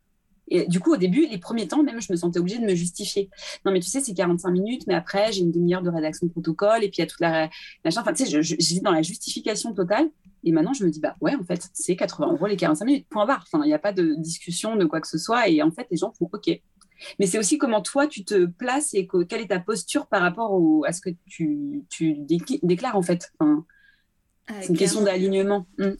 Et 0.50 0.66
du 0.66 0.80
coup, 0.80 0.92
au 0.92 0.96
début, 0.96 1.26
les 1.26 1.38
premiers 1.38 1.68
temps, 1.68 1.82
même, 1.82 2.00
je 2.00 2.12
me 2.12 2.16
sentais 2.16 2.40
obligée 2.40 2.58
de 2.58 2.64
me 2.64 2.74
justifier. 2.74 3.30
Non, 3.64 3.70
mais 3.70 3.78
tu 3.78 3.88
sais, 3.88 4.00
c'est 4.00 4.14
45 4.14 4.50
minutes, 4.50 4.82
mais 4.88 4.94
après, 4.94 5.30
j'ai 5.30 5.42
une 5.42 5.52
demi-heure 5.52 5.82
de 5.82 5.90
rédaction 5.90 6.26
de 6.26 6.32
protocole, 6.32 6.82
et 6.82 6.88
puis 6.88 6.96
il 6.98 7.00
y 7.00 7.04
a 7.04 7.06
toute 7.06 7.20
la 7.20 7.48
machin. 7.84 8.00
Enfin, 8.00 8.12
tu 8.12 8.26
sais, 8.26 8.42
j'étais 8.42 8.80
dans 8.80 8.90
la 8.90 9.02
justification 9.02 9.72
totale. 9.74 10.10
Et 10.44 10.52
maintenant, 10.52 10.72
je 10.72 10.84
me 10.84 10.90
dis, 10.90 11.00
bah 11.00 11.16
ouais, 11.20 11.34
en 11.34 11.44
fait, 11.44 11.68
c'est 11.72 11.96
80 11.96 12.32
euros 12.32 12.46
les 12.46 12.56
45 12.56 12.84
minutes, 12.84 13.06
point 13.08 13.26
barre. 13.26 13.44
Enfin, 13.46 13.62
il 13.64 13.68
n'y 13.68 13.74
a 13.74 13.78
pas 13.78 13.92
de 13.92 14.14
discussion 14.18 14.76
de 14.76 14.84
quoi 14.84 15.00
que 15.00 15.08
ce 15.08 15.18
soit. 15.18 15.48
Et 15.48 15.62
en 15.62 15.70
fait, 15.70 15.86
les 15.90 15.96
gens 15.96 16.12
font 16.12 16.28
OK. 16.32 16.50
Mais 17.18 17.26
c'est 17.26 17.38
aussi 17.38 17.58
comment 17.58 17.80
toi, 17.80 18.06
tu 18.06 18.24
te 18.24 18.46
places 18.46 18.94
et 18.94 19.08
quelle 19.28 19.40
est 19.40 19.48
ta 19.48 19.60
posture 19.60 20.06
par 20.06 20.22
rapport 20.22 20.58
à 20.86 20.92
ce 20.92 21.00
que 21.00 21.10
tu, 21.26 21.84
déclares, 22.62 22.96
en 22.96 23.02
fait? 23.02 23.32
Ah, 23.40 24.54
c'est 24.60 24.68
une 24.68 24.76
question 24.76 25.02
d'alignement. 25.02 25.66
Mm. 25.78 25.92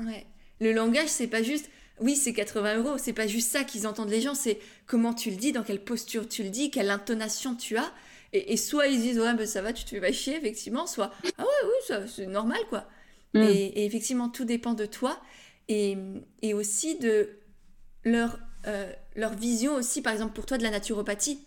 Le 0.60 0.72
langage, 0.72 1.08
c'est 1.08 1.26
pas 1.26 1.42
juste. 1.42 1.70
Oui, 2.00 2.16
c'est 2.16 2.32
80 2.32 2.78
euros. 2.78 2.98
C'est 2.98 3.12
pas 3.12 3.26
juste 3.26 3.50
ça 3.50 3.64
qu'ils 3.64 3.86
entendent 3.86 4.10
les 4.10 4.20
gens. 4.20 4.34
C'est 4.34 4.58
comment 4.86 5.12
tu 5.12 5.30
le 5.30 5.36
dis, 5.36 5.52
dans 5.52 5.62
quelle 5.62 5.84
posture 5.84 6.28
tu 6.28 6.42
le 6.42 6.50
dis, 6.50 6.70
quelle 6.70 6.90
intonation 6.90 7.54
tu 7.54 7.76
as. 7.76 7.92
Et, 8.32 8.56
soit 8.56 8.86
ils 8.86 9.00
disent 9.00 9.18
ouais, 9.18 9.34
ben 9.34 9.44
ça 9.44 9.60
va, 9.60 9.72
tu 9.72 9.84
te 9.84 9.90
fais 9.90 10.00
pas 10.00 10.12
chier, 10.12 10.36
effectivement. 10.36 10.86
Soit 10.86 11.10
ah 11.36 11.42
ouais, 11.42 11.70
oui, 11.90 11.96
c'est 12.08 12.26
normal, 12.26 12.60
quoi. 12.68 12.86
Mm. 13.34 13.42
Et, 13.42 13.84
effectivement, 13.86 14.28
tout 14.28 14.44
dépend 14.44 14.74
de 14.74 14.86
toi 14.86 15.20
et, 15.68 15.96
et 16.42 16.54
aussi 16.54 16.98
de 16.98 17.30
leur 18.04 18.38
euh, 18.66 18.92
leur 19.16 19.34
vision 19.34 19.74
aussi, 19.74 20.02
par 20.02 20.12
exemple 20.12 20.34
pour 20.34 20.46
toi, 20.46 20.58
de 20.58 20.62
la 20.62 20.70
naturopathie. 20.70 21.40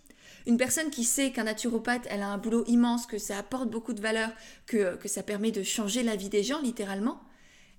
Une 0.46 0.58
personne 0.58 0.90
qui 0.90 1.04
sait 1.04 1.32
qu'un 1.32 1.44
naturopathe, 1.44 2.08
elle 2.10 2.22
a 2.22 2.28
un 2.28 2.38
boulot 2.38 2.66
immense, 2.68 3.06
que 3.06 3.18
ça 3.18 3.38
apporte 3.38 3.70
beaucoup 3.70 3.94
de 3.94 4.02
valeur, 4.02 4.30
que, 4.66 4.96
que 4.98 5.08
ça 5.08 5.24
permet 5.24 5.52
de 5.52 5.64
changer 5.64 6.04
la 6.04 6.16
vie 6.16 6.30
des 6.30 6.44
gens, 6.44 6.60
littéralement, 6.62 7.22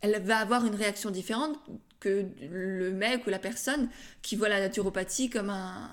elle 0.01 0.23
va 0.23 0.39
avoir 0.39 0.65
une 0.65 0.75
réaction 0.75 1.11
différente 1.11 1.59
que 2.01 2.27
le 2.41 2.93
mec 2.93 3.27
ou 3.27 3.31
la 3.31 3.39
personne 3.39 3.89
qui 4.23 4.37
voit 4.37 4.49
la 4.49 4.61
naturopathie 4.61 5.31
comme 5.31 5.51
un... 5.51 5.91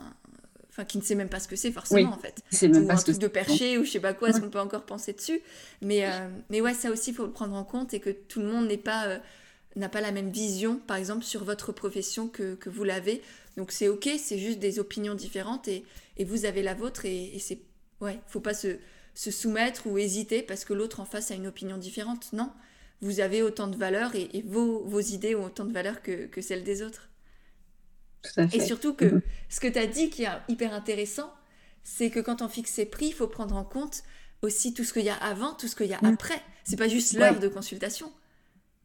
Enfin, 0.82 0.88
qui 0.88 0.98
ne 0.98 1.04
sait 1.04 1.16
même 1.16 1.30
pas 1.30 1.40
ce 1.40 1.48
que 1.48 1.56
c'est 1.56 1.72
forcément 1.72 2.12
en 2.12 2.18
fait. 2.18 2.42
C'est 2.50 2.68
même 2.68 2.84
ou 2.84 2.88
pas 2.88 2.94
un 2.94 2.98
truc 2.98 3.20
de 3.20 3.28
perché 3.28 3.78
ou 3.78 3.84
je 3.84 3.92
sais 3.92 4.00
pas 4.00 4.14
quoi, 4.14 4.30
est-ce 4.30 4.42
qu'on 4.42 4.50
peut 4.50 4.60
encore 4.60 4.84
penser 4.84 5.14
dessus 5.14 5.42
mais, 5.82 6.06
euh, 6.06 6.28
mais 6.50 6.60
ouais, 6.60 6.74
ça 6.74 6.90
aussi, 6.90 7.12
il 7.12 7.16
faut 7.16 7.26
le 7.26 7.32
prendre 7.32 7.56
en 7.56 7.64
compte 7.64 7.94
et 7.94 8.00
que 8.00 8.10
tout 8.10 8.40
le 8.40 8.48
monde 8.48 8.68
n'est 8.68 8.78
pas... 8.78 9.08
Euh, 9.08 9.20
n'a 9.78 9.88
pas 9.88 10.02
la 10.02 10.12
même 10.12 10.32
vision, 10.32 10.82
par 10.86 10.98
exemple, 10.98 11.24
sur 11.24 11.46
votre 11.46 11.72
profession 11.72 12.28
que, 12.28 12.56
que 12.56 12.70
vous 12.70 12.84
l'avez. 12.84 13.22
Donc 13.56 13.72
c'est 13.72 13.88
ok, 13.88 14.10
c'est 14.18 14.38
juste 14.38 14.60
des 14.60 14.80
opinions 14.80 15.16
différentes 15.16 15.70
et, 15.70 15.86
et 16.18 16.26
vous 16.26 16.44
avez 16.44 16.62
la 16.62 16.74
vôtre 16.74 17.06
et, 17.06 17.34
et 17.34 17.40
c'est 17.40 17.62
ouais, 18.02 18.20
faut 18.28 18.42
pas 18.42 18.54
se, 18.54 18.80
se, 19.16 19.32
soumettre 19.32 19.88
ou 19.88 19.98
hésiter 19.98 20.42
parce 20.42 20.66
que 20.66 20.74
l'autre 20.74 21.00
en 21.00 21.06
face 21.06 21.32
a 21.32 21.36
une 21.36 21.48
opinion 21.48 21.78
différente. 21.78 22.34
Non, 22.34 22.52
vous 23.02 23.22
avez 23.22 23.42
autant 23.44 23.68
de 23.68 23.78
valeur 23.78 24.14
et, 24.14 24.28
et 24.34 24.42
vos, 24.42 24.84
vos, 24.84 25.00
idées 25.00 25.36
ont 25.36 25.46
autant 25.46 25.64
de 25.64 25.72
valeur 25.72 26.02
que, 26.02 26.26
que 26.26 26.42
celles 26.42 26.66
des 26.66 26.82
autres. 26.82 27.08
Tout 28.22 28.40
à 28.40 28.48
fait. 28.48 28.58
Et 28.58 28.60
surtout 28.62 28.94
que 28.94 29.06
mm-hmm. 29.06 29.22
ce 29.50 29.60
que 29.60 29.68
tu 29.68 29.80
as 29.80 29.88
dit 29.88 30.10
qui 30.10 30.24
est 30.24 30.30
hyper 30.48 30.74
intéressant, 30.74 31.32
c'est 31.84 32.10
que 32.10 32.20
quand 32.20 32.42
on 32.42 32.48
fixe 32.48 32.72
ses 32.72 32.86
prix, 32.86 33.08
il 33.08 33.14
faut 33.14 33.28
prendre 33.28 33.56
en 33.56 33.64
compte 33.64 34.04
aussi 34.42 34.74
tout 34.74 34.84
ce 34.84 34.94
qu'il 34.94 35.04
y 35.04 35.10
a 35.10 35.16
avant, 35.16 35.54
tout 35.54 35.68
ce 35.68 35.76
qu'il 35.76 35.88
y 35.88 35.94
a 35.94 36.00
mm. 36.02 36.14
après. 36.14 36.42
C'est 36.64 36.78
pas 36.78 36.88
juste 36.88 37.14
l'heure 37.14 37.40
de 37.40 37.48
consultation. 37.48 38.12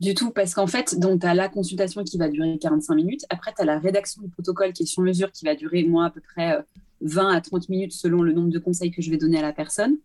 Du 0.00 0.14
tout, 0.14 0.30
parce 0.30 0.54
qu'en 0.54 0.66
fait, 0.66 0.94
tu 1.00 1.26
as 1.26 1.34
la 1.34 1.48
consultation 1.48 2.04
qui 2.04 2.18
va 2.18 2.28
durer 2.28 2.58
45 2.58 2.94
minutes. 2.94 3.24
Après, 3.30 3.52
tu 3.54 3.62
as 3.62 3.64
la 3.64 3.78
rédaction 3.78 4.22
du 4.22 4.28
protocole 4.28 4.72
qui 4.72 4.82
est 4.82 4.86
sur 4.86 5.02
mesure, 5.02 5.32
qui 5.32 5.46
va 5.46 5.54
durer, 5.54 5.84
moi, 5.84 6.06
à 6.06 6.10
peu 6.10 6.20
près 6.20 6.58
20 7.00 7.30
euh, 7.30 7.36
à 7.36 7.40
30 7.40 7.68
minutes 7.70 7.92
selon 7.92 8.22
le 8.22 8.32
nombre 8.32 8.50
de 8.50 8.58
conseils 8.58 8.90
que 8.90 9.00
je 9.00 9.10
vais 9.10 9.16
donner 9.16 9.38
à 9.38 9.42
la 9.42 9.54
personne. 9.54 9.96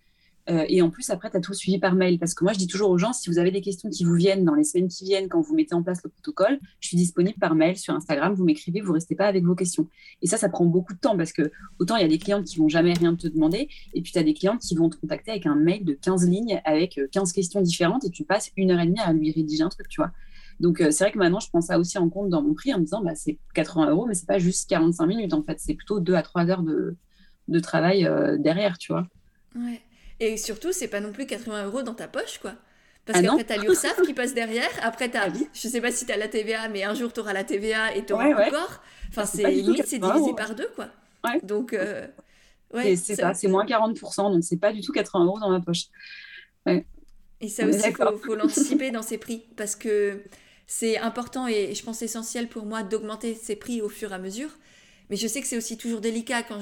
Euh, 0.49 0.65
et 0.67 0.81
en 0.81 0.89
plus, 0.89 1.09
après, 1.09 1.29
tu 1.29 1.37
as 1.37 1.41
tout 1.41 1.53
suivi 1.53 1.79
par 1.79 1.95
mail. 1.95 2.19
Parce 2.19 2.33
que 2.33 2.43
moi, 2.43 2.53
je 2.53 2.57
dis 2.57 2.67
toujours 2.67 2.89
aux 2.89 2.97
gens, 2.97 3.13
si 3.13 3.29
vous 3.29 3.37
avez 3.37 3.51
des 3.51 3.61
questions 3.61 3.89
qui 3.89 4.03
vous 4.03 4.15
viennent 4.15 4.43
dans 4.43 4.55
les 4.55 4.63
semaines 4.63 4.87
qui 4.87 5.03
viennent, 5.03 5.29
quand 5.29 5.41
vous 5.41 5.55
mettez 5.55 5.75
en 5.75 5.83
place 5.83 6.01
le 6.03 6.09
protocole, 6.09 6.59
je 6.79 6.87
suis 6.87 6.97
disponible 6.97 7.37
par 7.39 7.55
mail 7.55 7.77
sur 7.77 7.93
Instagram. 7.93 8.33
Vous 8.33 8.43
m'écrivez, 8.43 8.81
vous 8.81 8.93
restez 8.93 9.15
pas 9.15 9.27
avec 9.27 9.43
vos 9.43 9.55
questions. 9.55 9.87
Et 10.21 10.27
ça, 10.27 10.37
ça 10.37 10.49
prend 10.49 10.65
beaucoup 10.65 10.93
de 10.93 10.99
temps 10.99 11.15
parce 11.15 11.31
que 11.31 11.51
autant 11.79 11.95
il 11.95 12.01
y 12.01 12.05
a 12.05 12.07
des 12.07 12.17
clientes 12.17 12.45
qui 12.45 12.57
vont 12.57 12.69
jamais 12.69 12.93
rien 12.93 13.15
te 13.15 13.27
demander, 13.27 13.69
et 13.93 14.01
puis 14.01 14.11
tu 14.11 14.19
as 14.19 14.23
des 14.23 14.33
clientes 14.33 14.59
qui 14.61 14.75
vont 14.75 14.89
te 14.89 14.97
contacter 14.97 15.31
avec 15.31 15.45
un 15.45 15.55
mail 15.55 15.85
de 15.85 15.93
15 15.93 16.27
lignes 16.27 16.61
avec 16.65 16.99
15 17.11 17.29
euh, 17.29 17.33
questions 17.33 17.61
différentes 17.61 18.05
et 18.05 18.09
tu 18.09 18.23
passes 18.23 18.51
une 18.57 18.71
heure 18.71 18.79
et 18.79 18.87
demie 18.87 18.99
à 18.99 19.13
lui 19.13 19.31
rédiger 19.31 19.63
un 19.63 19.69
truc, 19.69 19.87
tu 19.87 20.01
vois. 20.01 20.11
Donc, 20.59 20.79
euh, 20.79 20.91
c'est 20.91 21.05
vrai 21.05 21.11
que 21.11 21.17
maintenant, 21.17 21.39
je 21.39 21.49
prends 21.49 21.61
ça 21.61 21.79
aussi 21.79 21.97
en 21.97 22.09
compte 22.09 22.29
dans 22.29 22.41
mon 22.41 22.53
prix 22.53 22.73
en 22.73 22.77
me 22.77 22.83
disant, 22.83 23.01
bah, 23.03 23.15
c'est 23.15 23.39
80 23.55 23.89
euros, 23.89 24.05
mais 24.05 24.13
c'est 24.13 24.27
pas 24.27 24.37
juste 24.37 24.69
45 24.69 25.07
minutes, 25.07 25.33
en 25.33 25.41
fait. 25.41 25.59
C'est 25.59 25.73
plutôt 25.73 25.99
2 25.99 26.13
à 26.13 26.21
3 26.21 26.49
heures 26.49 26.61
de, 26.61 26.95
de 27.47 27.59
travail 27.59 28.07
derrière, 28.39 28.77
tu 28.77 28.91
vois. 28.91 29.07
Ouais. 29.55 29.81
Et 30.21 30.37
surtout, 30.37 30.71
c'est 30.71 30.87
pas 30.87 30.99
non 30.99 31.11
plus 31.11 31.25
80 31.25 31.65
euros 31.65 31.81
dans 31.81 31.95
ta 31.95 32.07
poche, 32.07 32.37
quoi. 32.37 32.53
Parce 33.05 33.17
ah 33.19 33.23
qu'après, 33.23 33.43
t'as 33.43 33.57
l'URSSAF 33.57 34.01
qui 34.05 34.13
passe 34.13 34.35
derrière. 34.35 34.69
Après, 34.83 35.09
t'as, 35.09 35.29
ah 35.29 35.33
je 35.51 35.67
sais 35.67 35.81
pas 35.81 35.91
si 35.91 36.05
t'as 36.05 36.15
la 36.15 36.27
TVA, 36.27 36.69
mais 36.69 36.83
un 36.83 36.93
jour, 36.93 37.11
t'auras 37.11 37.33
la 37.33 37.43
TVA 37.43 37.95
et 37.95 38.05
t'auras 38.05 38.29
encore. 38.29 38.81
Enfin, 39.09 39.25
c'est 39.25 39.49
limite, 39.49 39.87
c'est 39.87 39.97
divisé 39.97 40.33
par 40.37 40.55
deux, 40.55 40.69
quoi. 40.75 40.89
Donc, 41.41 41.73
euh, 41.73 42.07
ouais. 42.73 42.95
c'est 42.95 43.15
ça, 43.15 43.33
c'est 43.33 43.47
moins 43.47 43.65
40%, 43.65 44.31
donc 44.31 44.43
c'est 44.43 44.57
pas 44.57 44.71
du 44.71 44.81
tout 44.81 44.93
80 44.93 45.25
euros 45.25 45.39
dans 45.39 45.49
ma 45.49 45.59
poche. 45.59 45.85
Et 46.67 47.49
ça 47.49 47.65
aussi, 47.65 47.81
il 47.83 47.95
faut, 47.95 48.17
faut 48.17 48.35
l'anticiper 48.35 48.91
dans 48.91 49.01
ses 49.01 49.17
prix, 49.17 49.43
parce 49.57 49.75
que 49.75 50.21
c'est 50.67 50.99
important 50.99 51.47
et 51.47 51.73
je 51.73 51.83
pense 51.83 52.03
essentiel 52.03 52.47
pour 52.47 52.65
moi 52.65 52.83
d'augmenter 52.83 53.33
ses 53.33 53.55
prix 53.55 53.81
au 53.81 53.89
fur 53.89 54.11
et 54.11 54.15
à 54.15 54.19
mesure. 54.19 54.51
Mais 55.11 55.17
je 55.17 55.27
sais 55.27 55.41
que 55.41 55.47
c'est 55.47 55.57
aussi 55.57 55.77
toujours 55.77 55.99
délicat 55.99 56.41
quand 56.41 56.61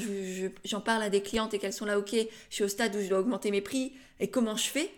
j'en 0.66 0.82
parle 0.82 1.04
à 1.04 1.12
des 1.12 1.22
clientes 1.22 1.54
et 1.54 1.60
qu'elles 1.60 1.72
sont 1.72 1.86
là, 1.86 2.00
ok, 2.00 2.16
je 2.50 2.56
suis 2.56 2.64
au 2.64 2.68
stade 2.68 2.96
où 2.96 3.00
je 3.00 3.08
dois 3.08 3.20
augmenter 3.20 3.52
mes 3.52 3.62
prix 3.62 3.94
et 4.20 4.32
comment 4.32 4.56
je 4.56 4.68
fais? 4.68 4.92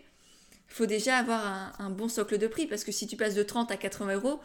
Il 0.70 0.74
faut 0.74 0.86
déjà 0.86 1.18
avoir 1.18 1.78
un, 1.78 1.90
bon 1.90 2.08
socle 2.08 2.38
de 2.38 2.46
prix 2.46 2.66
parce 2.66 2.82
que 2.82 2.92
si 2.92 3.06
tu 3.06 3.14
passes 3.14 3.34
de 3.34 3.42
30 3.42 3.70
à 3.70 3.76
80 3.76 4.14
euros, 4.14 4.40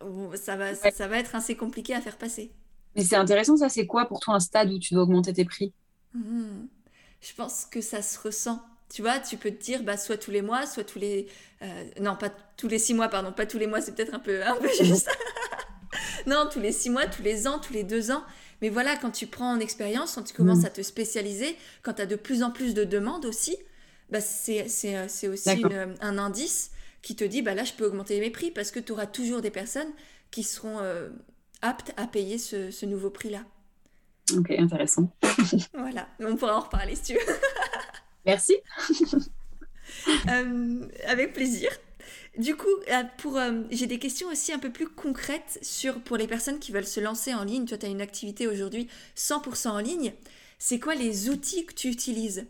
euh, 0.00 0.36
ça 0.36 0.56
va, 0.56 0.74
ça, 0.74 1.06
va 1.06 1.18
être 1.18 1.34
assez 1.34 1.54
compliqué 1.54 1.94
à 1.94 2.00
faire 2.00 2.16
passer. 2.16 2.50
Mais 2.96 3.04
c'est 3.04 3.16
intéressant, 3.16 3.58
ça, 3.58 3.68
c'est 3.68 3.86
quoi 3.86 4.06
pour 4.06 4.20
toi 4.20 4.36
un 4.36 4.40
stade 4.40 4.72
où 4.72 4.78
tu 4.78 4.94
dois 4.94 5.02
augmenter 5.02 5.34
tes 5.34 5.44
prix? 5.44 5.74
Hmm. 6.14 6.64
Je 7.20 7.34
pense 7.34 7.66
que 7.66 7.82
ça 7.82 8.00
se 8.00 8.18
ressent. 8.18 8.58
Tu 8.90 9.02
vois, 9.02 9.20
tu 9.20 9.36
peux 9.36 9.50
te 9.50 9.62
dire, 9.62 9.82
bah, 9.82 9.98
soit 9.98 10.16
tous 10.16 10.30
les 10.30 10.40
mois, 10.40 10.64
soit 10.64 10.84
tous 10.84 10.98
les... 10.98 11.28
Euh, 11.60 11.84
non, 12.00 12.16
pas 12.16 12.30
tous 12.56 12.68
les 12.68 12.78
six 12.78 12.94
mois, 12.94 13.08
pardon, 13.08 13.32
pas 13.32 13.44
tous 13.44 13.58
les 13.58 13.66
mois, 13.66 13.82
c'est 13.82 13.94
peut-être 13.94 14.14
un 14.14 14.18
peu, 14.18 14.42
un 14.42 14.56
peu 14.56 14.68
juste. 14.82 15.10
non, 16.26 16.48
tous 16.50 16.60
les 16.60 16.72
six 16.72 16.90
mois, 16.90 17.06
tous 17.06 17.22
les 17.22 17.46
ans, 17.46 17.58
tous 17.58 17.72
les 17.72 17.84
deux 17.84 18.10
ans. 18.10 18.22
Mais 18.60 18.68
voilà, 18.68 18.96
quand 18.96 19.10
tu 19.10 19.26
prends 19.26 19.52
en 19.52 19.58
expérience, 19.58 20.14
quand 20.14 20.22
tu 20.22 20.34
commences 20.34 20.62
mm. 20.62 20.66
à 20.66 20.70
te 20.70 20.82
spécialiser, 20.82 21.56
quand 21.82 21.94
tu 21.94 22.02
as 22.02 22.06
de 22.06 22.16
plus 22.16 22.42
en 22.42 22.50
plus 22.50 22.74
de 22.74 22.84
demandes 22.84 23.24
aussi, 23.24 23.56
bah 24.10 24.20
c'est 24.20 24.66
euh, 24.84 25.32
aussi 25.32 25.64
un 26.00 26.18
indice 26.18 26.70
qui 27.02 27.16
te 27.16 27.24
dit, 27.24 27.42
bah 27.42 27.54
là, 27.54 27.64
je 27.64 27.72
peux 27.72 27.84
augmenter 27.84 28.20
mes 28.20 28.30
prix 28.30 28.50
parce 28.50 28.70
que 28.70 28.78
tu 28.78 28.92
auras 28.92 29.06
toujours 29.06 29.40
des 29.40 29.50
personnes 29.50 29.90
qui 30.30 30.44
seront 30.44 30.78
euh, 30.80 31.10
aptes 31.60 31.92
à 31.96 32.06
payer 32.06 32.38
ce, 32.38 32.86
nouveau 32.86 33.10
prix-là. 33.10 33.44
Ok, 34.36 34.50
intéressant. 34.52 35.12
voilà, 35.74 36.08
on 36.20 36.36
pourra 36.36 36.56
en 36.56 36.60
reparler 36.60 36.94
si 36.94 37.02
tu 37.02 37.14
veux. 37.14 37.34
Merci. 38.24 38.56
Euh, 40.28 40.88
avec 41.06 41.34
plaisir. 41.34 41.70
Du 42.38 42.56
coup, 42.56 42.66
euh, 42.90 43.02
pour, 43.18 43.36
euh, 43.36 43.62
j'ai 43.70 43.86
des 43.86 43.98
questions 43.98 44.28
aussi 44.28 44.52
un 44.52 44.58
peu 44.58 44.70
plus 44.70 44.88
concrètes 44.88 45.58
sur, 45.60 46.00
pour 46.00 46.16
les 46.16 46.26
personnes 46.26 46.58
qui 46.58 46.72
veulent 46.72 46.86
se 46.86 47.00
lancer 47.00 47.34
en 47.34 47.44
ligne. 47.44 47.66
Toi, 47.66 47.76
tu 47.76 47.86
as 47.86 47.90
une 47.90 48.00
activité 48.00 48.46
aujourd'hui 48.46 48.88
100% 49.16 49.68
en 49.68 49.78
ligne. 49.78 50.14
C'est 50.58 50.78
quoi 50.78 50.94
les 50.94 51.28
outils 51.28 51.66
que 51.66 51.74
tu 51.74 51.88
utilises? 51.88 52.46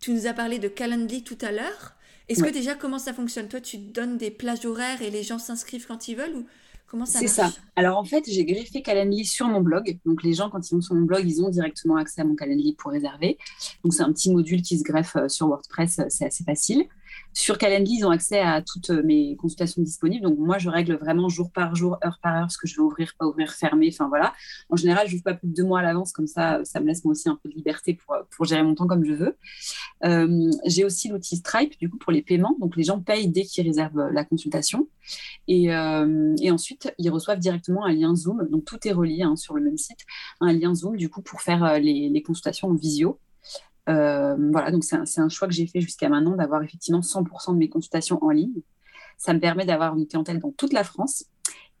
Tu 0.00 0.12
nous 0.12 0.26
as 0.26 0.32
parlé 0.32 0.58
de 0.58 0.66
Calendly 0.66 1.22
tout 1.22 1.38
à 1.42 1.52
l'heure. 1.52 1.94
Est-ce 2.28 2.42
que 2.42 2.50
déjà, 2.50 2.74
comment 2.74 2.98
ça 2.98 3.12
fonctionne? 3.12 3.48
Toi, 3.48 3.60
tu 3.60 3.76
donnes 3.78 4.16
des 4.16 4.30
plages 4.30 4.64
horaires 4.64 5.02
et 5.02 5.10
les 5.10 5.22
gens 5.22 5.38
s'inscrivent 5.38 5.86
quand 5.86 6.08
ils 6.08 6.16
veulent 6.16 6.36
ou 6.36 6.46
comment 6.86 7.04
ça 7.04 7.18
C'est 7.18 7.26
ça. 7.26 7.52
Alors, 7.76 7.98
en 7.98 8.04
fait, 8.04 8.24
j'ai 8.28 8.44
greffé 8.44 8.82
Calendly 8.82 9.24
sur 9.24 9.48
mon 9.48 9.60
blog. 9.60 9.98
Donc, 10.06 10.22
les 10.22 10.32
gens, 10.32 10.48
quand 10.48 10.70
ils 10.70 10.74
vont 10.74 10.80
sur 10.80 10.94
mon 10.94 11.02
blog, 11.02 11.22
ils 11.26 11.42
ont 11.42 11.48
directement 11.48 11.96
accès 11.96 12.20
à 12.20 12.24
mon 12.24 12.36
Calendly 12.36 12.74
pour 12.76 12.92
réserver. 12.92 13.36
Donc, 13.84 13.94
c'est 13.94 14.02
un 14.02 14.12
petit 14.12 14.30
module 14.32 14.62
qui 14.62 14.78
se 14.78 14.84
greffe 14.84 15.16
euh, 15.16 15.28
sur 15.28 15.48
WordPress. 15.48 16.00
C'est 16.08 16.26
assez 16.26 16.44
facile. 16.44 16.84
Sur 17.32 17.58
Calendly, 17.58 17.98
ils 17.98 18.04
ont 18.04 18.10
accès 18.10 18.40
à 18.40 18.60
toutes 18.60 18.90
mes 18.90 19.36
consultations 19.36 19.82
disponibles. 19.82 20.22
Donc, 20.22 20.38
moi, 20.38 20.58
je 20.58 20.68
règle 20.68 20.94
vraiment 20.96 21.28
jour 21.28 21.50
par 21.52 21.74
jour, 21.76 21.98
heure 22.04 22.18
par 22.22 22.36
heure, 22.36 22.50
ce 22.50 22.58
que 22.58 22.66
je 22.66 22.76
veux 22.76 22.82
ouvrir, 22.82 23.14
pas 23.18 23.26
ouvrir, 23.26 23.52
fermer. 23.52 23.88
Enfin, 23.92 24.08
voilà. 24.08 24.32
En 24.68 24.76
général, 24.76 25.06
je 25.06 25.12
n'ouvre 25.12 25.24
pas 25.24 25.34
plus 25.34 25.48
de 25.48 25.54
deux 25.54 25.64
mois 25.64 25.80
à 25.80 25.82
l'avance. 25.82 26.12
Comme 26.12 26.26
ça, 26.26 26.60
ça 26.64 26.80
me 26.80 26.86
laisse 26.86 27.04
moi 27.04 27.12
aussi 27.12 27.28
un 27.28 27.38
peu 27.42 27.48
de 27.48 27.54
liberté 27.54 27.94
pour, 27.94 28.16
pour 28.30 28.44
gérer 28.46 28.62
mon 28.62 28.74
temps 28.74 28.86
comme 28.86 29.04
je 29.04 29.12
veux. 29.12 29.36
Euh, 30.04 30.50
j'ai 30.66 30.84
aussi 30.84 31.08
l'outil 31.08 31.36
Stripe, 31.36 31.78
du 31.78 31.88
coup, 31.88 31.98
pour 31.98 32.12
les 32.12 32.22
paiements. 32.22 32.56
Donc, 32.60 32.76
les 32.76 32.84
gens 32.84 33.00
payent 33.00 33.28
dès 33.28 33.42
qu'ils 33.42 33.66
réservent 33.66 34.10
la 34.12 34.24
consultation. 34.24 34.88
Et, 35.46 35.72
euh, 35.72 36.34
ensuite, 36.50 36.92
ils 36.98 37.10
reçoivent 37.10 37.38
directement 37.38 37.84
un 37.84 37.92
lien 37.92 38.14
Zoom. 38.16 38.48
Donc, 38.50 38.64
tout 38.64 38.78
est 38.86 38.92
relié 38.92 39.22
hein, 39.22 39.36
sur 39.36 39.54
le 39.54 39.62
même 39.62 39.78
site. 39.78 40.00
Un 40.40 40.52
lien 40.52 40.74
Zoom, 40.74 40.96
du 40.96 41.08
coup, 41.08 41.22
pour 41.22 41.42
faire 41.42 41.64
euh, 41.64 41.78
les 41.78 42.22
consultations 42.22 42.68
en 42.68 42.74
visio. 42.74 43.18
Euh, 43.88 44.36
voilà, 44.52 44.70
donc 44.70 44.84
c'est 44.84 44.96
un, 44.96 45.28
choix 45.28 45.48
que 45.48 45.54
j'ai 45.54 45.66
fait 45.66 45.80
jusqu'à 45.80 46.08
maintenant 46.08 46.36
d'avoir 46.36 46.62
effectivement 46.62 47.00
100% 47.00 47.54
de 47.54 47.58
mes 47.58 47.68
consultations 47.68 48.22
en 48.22 48.30
ligne. 48.30 48.62
Ça 49.18 49.34
me 49.34 49.40
permet 49.40 49.66
d'avoir 49.66 49.96
une 49.96 50.06
clientèle 50.06 50.38
dans 50.38 50.52
toute 50.52 50.72
la 50.72 50.84
France 50.84 51.24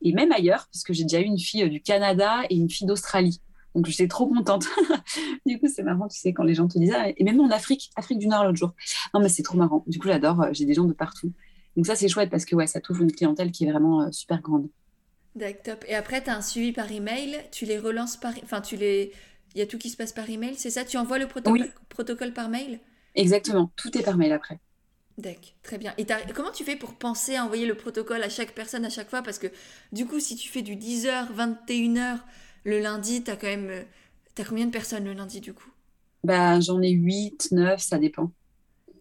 et 0.02 0.12
même 0.12 0.32
ailleurs, 0.32 0.68
parce 0.72 0.82
que 0.82 0.92
j'ai 0.92 1.04
déjà 1.04 1.20
eu 1.20 1.24
une 1.24 1.38
fille 1.38 1.64
euh, 1.64 1.68
du 1.68 1.80
Canada 1.80 2.42
et 2.48 2.56
une 2.56 2.70
fille 2.70 2.86
d'Australie. 2.86 3.40
Donc 3.74 3.86
je 3.86 3.92
suis 3.92 4.08
trop 4.08 4.26
contente. 4.26 4.66
du 5.46 5.58
coup, 5.60 5.68
c'est 5.72 5.82
marrant, 5.82 6.08
tu 6.08 6.18
sais, 6.18 6.32
quand 6.32 6.42
les 6.42 6.54
gens 6.54 6.66
te 6.66 6.78
disent 6.78 6.94
ah, 6.96 7.08
et 7.16 7.22
même 7.22 7.38
en 7.40 7.50
Afrique, 7.50 7.90
Afrique 7.96 8.18
du 8.18 8.26
Nord 8.26 8.44
l'autre 8.44 8.56
jour. 8.56 8.74
Non, 9.14 9.20
mais 9.20 9.28
c'est 9.28 9.42
trop 9.42 9.58
marrant. 9.58 9.84
Du 9.86 9.98
coup, 9.98 10.08
j'adore. 10.08 10.42
Euh, 10.42 10.48
j'ai 10.52 10.64
des 10.64 10.74
gens 10.74 10.84
de 10.84 10.92
partout. 10.92 11.32
Donc 11.76 11.86
ça, 11.86 11.94
c'est 11.94 12.08
chouette 12.08 12.30
parce 12.30 12.44
que 12.44 12.56
ouais, 12.56 12.66
ça 12.66 12.80
touche 12.80 12.98
une 13.00 13.12
clientèle 13.12 13.52
qui 13.52 13.64
est 13.64 13.70
vraiment 13.70 14.10
super 14.10 14.40
grande. 14.40 14.68
D'accord, 15.36 15.62
top. 15.62 15.84
Et 15.86 15.94
après, 15.94 16.22
tu 16.22 16.30
as 16.30 16.36
un 16.36 16.42
suivi 16.42 16.72
par 16.72 16.90
email. 16.90 17.38
Tu 17.52 17.64
les 17.64 17.78
relances 17.78 18.16
par, 18.16 18.32
enfin, 18.42 18.60
tu 18.60 18.76
les 18.76 19.12
il 19.54 19.58
y 19.58 19.62
a 19.62 19.66
tout 19.66 19.78
qui 19.78 19.90
se 19.90 19.96
passe 19.96 20.12
par 20.12 20.28
email, 20.30 20.54
c'est 20.56 20.70
ça? 20.70 20.84
Tu 20.84 20.96
envoies 20.96 21.18
le 21.18 21.28
protocole 21.88 22.32
par 22.32 22.48
mail? 22.48 22.80
Exactement, 23.14 23.72
tout 23.76 23.96
est 23.96 24.02
par 24.02 24.16
mail 24.16 24.32
après. 24.32 24.58
D'accord, 25.18 25.52
très 25.62 25.76
bien. 25.78 25.92
Et 25.98 26.06
comment 26.34 26.50
tu 26.50 26.64
fais 26.64 26.76
pour 26.76 26.94
penser 26.94 27.36
à 27.36 27.44
envoyer 27.44 27.66
le 27.66 27.74
protocole 27.74 28.22
à 28.22 28.28
chaque 28.30 28.54
personne 28.54 28.84
à 28.86 28.90
chaque 28.90 29.10
fois? 29.10 29.22
Parce 29.22 29.38
que 29.38 29.48
du 29.92 30.06
coup, 30.06 30.18
si 30.18 30.34
tu 30.36 30.48
fais 30.48 30.62
du 30.62 30.76
10h, 30.76 31.30
21h 31.32 32.24
le 32.64 32.80
lundi, 32.80 33.22
tu 33.22 33.30
as 33.30 33.36
quand 33.36 33.46
même. 33.46 33.68
Euh, 33.70 33.82
combien 34.48 34.64
de 34.66 34.70
personnes 34.70 35.04
le 35.04 35.12
lundi 35.12 35.40
du 35.40 35.52
coup? 35.52 35.70
Bah, 36.24 36.60
J'en 36.60 36.80
ai 36.82 36.90
8, 36.92 37.48
9, 37.52 37.80
ça 37.80 37.98
dépend. 37.98 38.32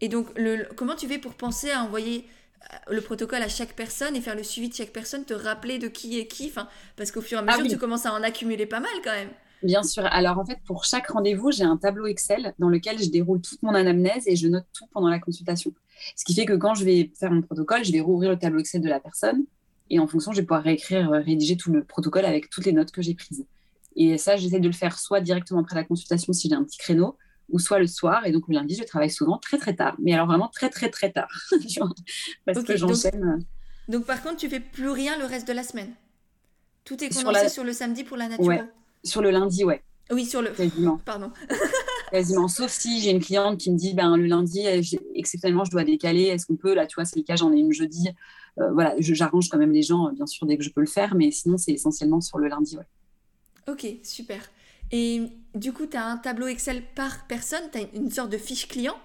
Et 0.01 0.07
donc, 0.07 0.27
le, 0.37 0.67
comment 0.75 0.95
tu 0.95 1.07
fais 1.07 1.17
pour 1.17 1.33
penser 1.35 1.71
à 1.71 1.83
envoyer 1.83 2.25
euh, 2.73 2.93
le 2.95 3.01
protocole 3.01 3.41
à 3.41 3.49
chaque 3.49 3.73
personne 3.75 4.15
et 4.15 4.21
faire 4.21 4.35
le 4.35 4.43
suivi 4.43 4.69
de 4.69 4.73
chaque 4.73 4.91
personne, 4.93 5.25
te 5.25 5.33
rappeler 5.33 5.77
de 5.77 5.87
qui 5.87 6.19
est 6.19 6.27
qui? 6.27 6.47
Enfin, 6.49 6.69
Parce 6.95 7.11
qu'au 7.11 7.21
fur 7.21 7.37
et 7.37 7.41
à 7.41 7.43
mesure, 7.43 7.67
ah 7.67 7.67
tu 7.67 7.77
commences 7.77 8.05
à 8.05 8.13
en 8.13 8.23
accumuler 8.23 8.65
pas 8.65 8.79
mal 8.79 8.91
quand 9.03 9.11
même. 9.11 9.29
Bien 9.63 9.83
sûr. 9.83 10.05
Alors 10.05 10.39
en 10.39 10.45
fait, 10.45 10.59
pour 10.65 10.85
chaque 10.85 11.07
rendez-vous, 11.07 11.51
j'ai 11.51 11.63
un 11.63 11.77
tableau 11.77 12.07
Excel 12.07 12.53
dans 12.59 12.69
lequel 12.69 12.97
je 12.99 13.09
déroule 13.09 13.41
toute 13.41 13.61
mon 13.63 13.73
anamnèse 13.73 14.27
et 14.27 14.35
je 14.35 14.47
note 14.47 14.65
tout 14.73 14.85
pendant 14.93 15.09
la 15.09 15.19
consultation. 15.19 15.73
Ce 16.15 16.23
qui 16.23 16.33
fait 16.33 16.45
que 16.45 16.53
quand 16.53 16.75
je 16.75 16.85
vais 16.85 17.11
faire 17.19 17.31
mon 17.31 17.41
protocole, 17.41 17.83
je 17.83 17.91
vais 17.91 17.99
rouvrir 17.99 18.29
le 18.31 18.39
tableau 18.39 18.59
Excel 18.59 18.81
de 18.81 18.89
la 18.89 18.99
personne 18.99 19.43
et 19.89 19.99
en 19.99 20.07
fonction, 20.07 20.31
je 20.31 20.41
vais 20.41 20.45
pouvoir 20.45 20.63
réécrire, 20.63 21.11
euh, 21.11 21.19
rédiger 21.19 21.57
tout 21.57 21.71
le 21.71 21.83
protocole 21.83 22.25
avec 22.25 22.49
toutes 22.49 22.65
les 22.65 22.73
notes 22.73 22.91
que 22.91 23.01
j'ai 23.01 23.15
prises. 23.15 23.45
Et 23.95 24.17
ça, 24.17 24.37
j'essaie 24.37 24.59
de 24.59 24.67
le 24.67 24.73
faire 24.73 24.99
soit 24.99 25.19
directement 25.19 25.61
après 25.61 25.75
la 25.75 25.83
consultation 25.83 26.31
si 26.31 26.47
j'ai 26.47 26.55
un 26.55 26.63
petit 26.63 26.77
créneau, 26.77 27.17
ou 27.49 27.59
soit 27.59 27.79
le 27.79 27.87
soir. 27.87 28.25
Et 28.25 28.31
donc 28.31 28.47
le 28.47 28.53
lundi, 28.53 28.75
je 28.75 28.83
travaille 28.83 29.09
souvent 29.09 29.37
très 29.37 29.57
très 29.57 29.75
tard, 29.75 29.95
mais 29.99 30.13
alors 30.13 30.27
vraiment 30.27 30.47
très 30.47 30.69
très 30.69 30.89
très 30.89 31.11
tard, 31.11 31.29
parce 32.45 32.63
que 32.63 32.77
j'enchaîne. 32.77 33.19
Donc, 33.19 33.45
donc, 33.87 34.05
par 34.05 34.21
contre, 34.21 34.37
tu 34.37 34.49
fais 34.49 34.59
plus 34.59 34.89
rien 34.89 35.17
le 35.17 35.25
reste 35.25 35.47
de 35.47 35.53
la 35.53 35.63
semaine? 35.63 35.95
Tout 36.85 37.03
est 37.03 37.09
condensé 37.09 37.49
sur, 37.49 37.63
le 37.63 37.73
samedi 37.73 38.03
pour 38.03 38.17
la 38.17 38.27
nature? 38.27 38.65
Sur 39.03 39.21
le 39.21 39.31
lundi, 39.31 39.63
ouais. 39.63 39.83
Oui, 40.11 40.25
sur 40.25 40.41
le. 40.41 40.49
Quasiment. 40.49 40.97
Pardon. 41.05 41.31
Quasiment. 42.11 42.47
Sauf 42.47 42.71
si 42.71 43.01
j'ai 43.01 43.11
une 43.11 43.19
cliente 43.19 43.59
qui 43.59 43.71
me 43.71 43.77
dit, 43.77 43.93
ben, 43.93 44.17
le 44.17 44.25
lundi, 44.25 44.65
euh, 44.67 44.81
exceptionnellement, 45.15 45.65
je 45.65 45.71
dois 45.71 45.83
décaler. 45.83 46.23
Est-ce 46.23 46.45
qu'on 46.45 46.55
peut? 46.55 46.73
Là, 46.73 46.87
tu 46.87 46.95
vois, 46.95 47.05
c'est 47.05 47.17
le 47.17 47.23
cas, 47.23 47.35
j'en 47.35 47.53
ai 47.53 47.57
une 47.59 47.71
jeudi. 47.71 48.09
Euh, 48.59 48.71
voilà, 48.71 48.95
j'arrange 48.99 49.49
quand 49.49 49.57
même 49.57 49.71
les 49.71 49.83
gens, 49.83 50.11
bien 50.11 50.25
sûr, 50.25 50.47
dès 50.47 50.57
que 50.57 50.63
je 50.63 50.71
peux 50.71 50.81
le 50.81 50.87
faire. 50.87 51.15
Mais 51.15 51.31
sinon, 51.31 51.57
c'est 51.57 51.71
essentiellement 51.71 52.21
sur 52.21 52.39
le 52.39 52.47
lundi, 52.47 52.77
ouais. 52.77 52.87
Ok, 53.71 53.85
super. 54.03 54.41
Et 54.91 55.21
du 55.53 55.71
coup, 55.71 55.85
tu 55.85 55.95
as 55.95 56.05
un 56.05 56.17
tableau 56.17 56.47
Excel 56.47 56.81
par 56.95 57.27
personne? 57.27 57.61
Tu 57.71 57.77
as 57.77 57.81
une 57.93 58.09
sorte 58.09 58.31
de 58.31 58.37
fiche 58.37 58.67
client? 58.67 58.95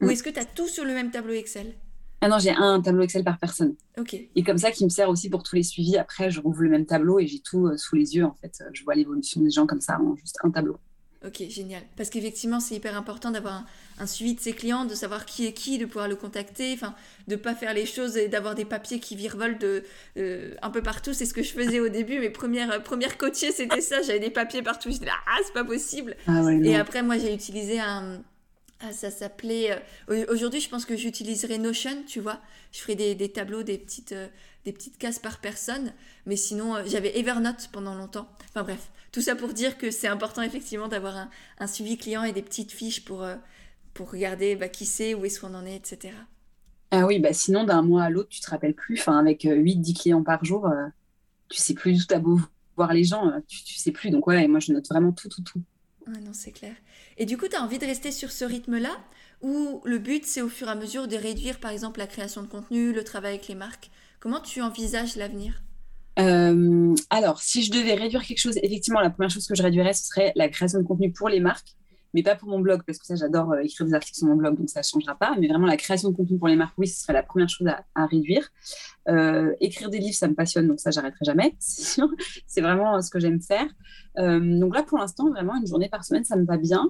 Ou 0.00 0.06
mm. 0.06 0.10
est-ce 0.10 0.22
que 0.22 0.30
tu 0.30 0.40
as 0.40 0.44
tout 0.44 0.66
sur 0.66 0.84
le 0.84 0.92
même 0.92 1.10
tableau 1.10 1.34
Excel? 1.34 1.74
Ah 2.20 2.28
non, 2.28 2.38
j'ai 2.38 2.50
un 2.50 2.80
tableau 2.80 3.02
Excel 3.02 3.22
par 3.22 3.38
personne. 3.38 3.76
Ok. 3.96 4.14
Et 4.34 4.42
comme 4.42 4.58
ça, 4.58 4.70
qui 4.70 4.84
me 4.84 4.88
sert 4.88 5.08
aussi 5.08 5.30
pour 5.30 5.42
tous 5.42 5.54
les 5.54 5.62
suivis. 5.62 5.96
Après, 5.96 6.30
je 6.30 6.40
rouvre 6.40 6.62
le 6.62 6.70
même 6.70 6.86
tableau 6.86 7.20
et 7.20 7.26
j'ai 7.26 7.38
tout 7.38 7.66
euh, 7.66 7.76
sous 7.76 7.94
les 7.94 8.16
yeux. 8.16 8.24
En 8.24 8.34
fait, 8.40 8.62
je 8.72 8.82
vois 8.82 8.94
l'évolution 8.94 9.40
des 9.40 9.50
gens 9.50 9.66
comme 9.66 9.80
ça 9.80 10.00
en 10.00 10.16
juste 10.16 10.38
un 10.42 10.50
tableau. 10.50 10.78
Ok, 11.26 11.42
génial. 11.48 11.82
Parce 11.96 12.10
qu'effectivement, 12.10 12.60
c'est 12.60 12.76
hyper 12.76 12.96
important 12.96 13.32
d'avoir 13.32 13.64
un, 13.98 14.06
suivi 14.06 14.34
de 14.34 14.40
ses 14.40 14.52
clients, 14.52 14.84
de 14.84 14.94
savoir 14.94 15.26
qui 15.26 15.46
est 15.46 15.52
qui, 15.52 15.76
de 15.76 15.84
pouvoir 15.84 16.06
le 16.06 16.14
contacter, 16.14 16.72
enfin, 16.74 16.94
de 17.26 17.34
pas 17.34 17.56
faire 17.56 17.74
les 17.74 17.86
choses 17.86 18.16
et 18.16 18.28
d'avoir 18.28 18.54
des 18.54 18.64
papiers 18.64 19.00
qui 19.00 19.16
virevolent 19.16 19.58
de, 19.58 19.82
euh, 20.16 20.54
un 20.62 20.70
peu 20.70 20.80
partout. 20.80 21.12
C'est 21.12 21.26
ce 21.26 21.34
que 21.34 21.42
je 21.42 21.52
faisais 21.52 21.80
au 21.80 21.88
début. 21.88 22.20
Mes 22.20 22.30
premières, 22.30 22.70
euh, 22.70 22.78
premières 22.78 23.18
coachées, 23.18 23.50
c'était 23.50 23.80
ça. 23.80 24.00
J'avais 24.02 24.20
des 24.20 24.30
papiers 24.30 24.62
partout. 24.62 24.90
Je 24.90 24.98
disais, 24.98 25.10
ah, 25.10 25.38
c'est 25.44 25.54
pas 25.54 25.64
possible. 25.64 26.16
Ah 26.28 26.52
et 26.52 26.76
après, 26.76 27.02
moi, 27.02 27.18
j'ai 27.18 27.34
utilisé 27.34 27.80
un, 27.80 28.22
Ah, 28.80 28.92
ça 28.92 29.10
s'appelait. 29.10 29.76
Euh, 30.08 30.24
aujourd'hui, 30.28 30.60
je 30.60 30.68
pense 30.68 30.84
que 30.84 30.96
j'utiliserai 30.96 31.58
Notion, 31.58 32.04
tu 32.06 32.20
vois. 32.20 32.38
Je 32.70 32.78
ferai 32.78 32.94
des, 32.94 33.32
tableaux, 33.32 33.64
des 33.64 33.76
petites, 33.76 34.12
euh, 34.12 34.28
des 34.64 34.72
petites 34.72 34.98
cases 34.98 35.18
par 35.18 35.40
personne. 35.40 35.92
Mais 36.26 36.36
sinon, 36.36 36.76
euh, 36.76 36.82
j'avais 36.86 37.18
Evernote 37.18 37.70
pendant 37.72 37.96
longtemps. 37.96 38.28
Enfin 38.48 38.62
bref, 38.62 38.90
tout 39.10 39.20
ça 39.20 39.34
pour 39.34 39.52
dire 39.52 39.78
que 39.78 39.90
c'est 39.90 40.06
important 40.06 40.42
effectivement 40.42 40.86
d'avoir 40.86 41.28
un, 41.58 41.66
suivi 41.66 41.96
client 41.96 42.22
et 42.22 42.32
des 42.32 42.42
petites 42.42 42.70
fiches 42.70 43.04
pour, 43.04 43.26
pour 43.94 44.12
regarder 44.12 44.54
bah, 44.54 44.68
qui 44.68 44.86
c'est, 44.86 45.12
où 45.14 45.24
est-ce 45.24 45.40
qu'on 45.40 45.54
en 45.54 45.66
est, 45.66 45.74
etc. 45.74 46.14
Ah 46.92 47.04
oui, 47.04 47.18
bah 47.18 47.32
sinon, 47.32 47.64
d'un 47.64 47.82
mois 47.82 48.04
à 48.04 48.10
l'autre, 48.10 48.28
tu 48.28 48.40
te 48.40 48.48
rappelles 48.48 48.74
plus. 48.74 48.98
Enfin, 48.98 49.18
avec 49.18 49.42
8-10 49.42 49.94
clients 49.98 50.22
par 50.22 50.44
jour, 50.44 50.70
tu 51.48 51.58
sais 51.58 51.74
plus 51.74 52.06
tout 52.06 52.14
à 52.14 52.18
beau 52.18 52.40
voir 52.76 52.92
les 52.92 53.04
gens, 53.04 53.32
tu, 53.48 53.64
tu 53.64 53.74
sais 53.74 53.90
plus. 53.90 54.10
Donc 54.10 54.28
ouais, 54.28 54.46
moi, 54.46 54.60
je 54.60 54.72
note 54.72 54.88
vraiment 54.88 55.10
tout, 55.12 55.28
tout, 55.28 55.42
tout. 55.42 55.60
Ah 56.10 56.20
non, 56.20 56.32
c'est 56.32 56.52
clair. 56.52 56.74
Et 57.18 57.26
du 57.26 57.36
coup, 57.36 57.48
tu 57.48 57.56
as 57.56 57.62
envie 57.62 57.78
de 57.78 57.84
rester 57.84 58.12
sur 58.12 58.32
ce 58.32 58.44
rythme-là 58.44 58.96
ou 59.42 59.82
le 59.84 59.98
but, 59.98 60.24
c'est 60.24 60.40
au 60.40 60.48
fur 60.48 60.68
et 60.68 60.70
à 60.70 60.74
mesure 60.74 61.06
de 61.06 61.16
réduire, 61.16 61.60
par 61.60 61.70
exemple, 61.70 61.98
la 61.98 62.06
création 62.06 62.42
de 62.42 62.46
contenu, 62.46 62.92
le 62.92 63.04
travail 63.04 63.34
avec 63.34 63.48
les 63.48 63.54
marques? 63.54 63.90
Comment 64.18 64.40
tu 64.40 64.62
envisages 64.62 65.16
l'avenir? 65.16 65.62
Euh, 66.18 66.94
alors, 67.10 67.40
si 67.40 67.62
je 67.62 67.70
devais 67.70 67.94
réduire 67.94 68.24
quelque 68.24 68.38
chose, 68.40 68.58
effectivement, 68.62 69.00
la 69.00 69.10
première 69.10 69.30
chose 69.30 69.46
que 69.46 69.54
je 69.54 69.62
réduirais, 69.62 69.92
ce 69.92 70.06
serait 70.06 70.32
la 70.34 70.48
création 70.48 70.80
de 70.80 70.84
contenu 70.84 71.12
pour 71.12 71.28
les 71.28 71.40
marques 71.40 71.76
mais 72.14 72.22
pas 72.22 72.34
pour 72.34 72.48
mon 72.48 72.60
blog, 72.60 72.82
parce 72.86 72.98
que 72.98 73.06
ça, 73.06 73.16
j'adore 73.16 73.52
euh, 73.52 73.60
écrire 73.60 73.86
des 73.86 73.94
articles 73.94 74.18
sur 74.18 74.26
mon 74.26 74.36
blog, 74.36 74.56
donc 74.56 74.68
ça 74.70 74.80
ne 74.80 74.84
changera 74.84 75.14
pas. 75.14 75.34
Mais 75.38 75.48
vraiment, 75.48 75.66
la 75.66 75.76
création 75.76 76.10
de 76.10 76.16
contenu 76.16 76.38
pour 76.38 76.48
les 76.48 76.56
marques, 76.56 76.74
oui, 76.78 76.88
ce 76.88 77.02
serait 77.02 77.12
la 77.12 77.22
première 77.22 77.48
chose 77.48 77.68
à, 77.94 78.06
réduire. 78.06 78.48
Euh, 79.08 79.52
écrire 79.60 79.90
des 79.90 79.98
livres, 79.98 80.16
ça 80.16 80.28
me 80.28 80.34
passionne, 80.34 80.68
donc 80.68 80.80
ça, 80.80 80.90
j'arrêterai 80.90 81.24
jamais, 81.24 81.54
c'est 81.58 82.60
vraiment 82.60 82.96
euh, 82.96 83.00
ce 83.00 83.10
que 83.10 83.20
j'aime 83.20 83.40
faire. 83.40 83.66
donc 84.16 84.74
là, 84.74 84.82
pour 84.82 84.98
l'instant, 84.98 85.30
vraiment, 85.30 85.56
une 85.56 85.66
journée 85.66 85.88
par 85.88 86.04
semaine, 86.04 86.24
ça 86.24 86.36
me 86.36 86.44
va 86.44 86.56
bien. 86.56 86.88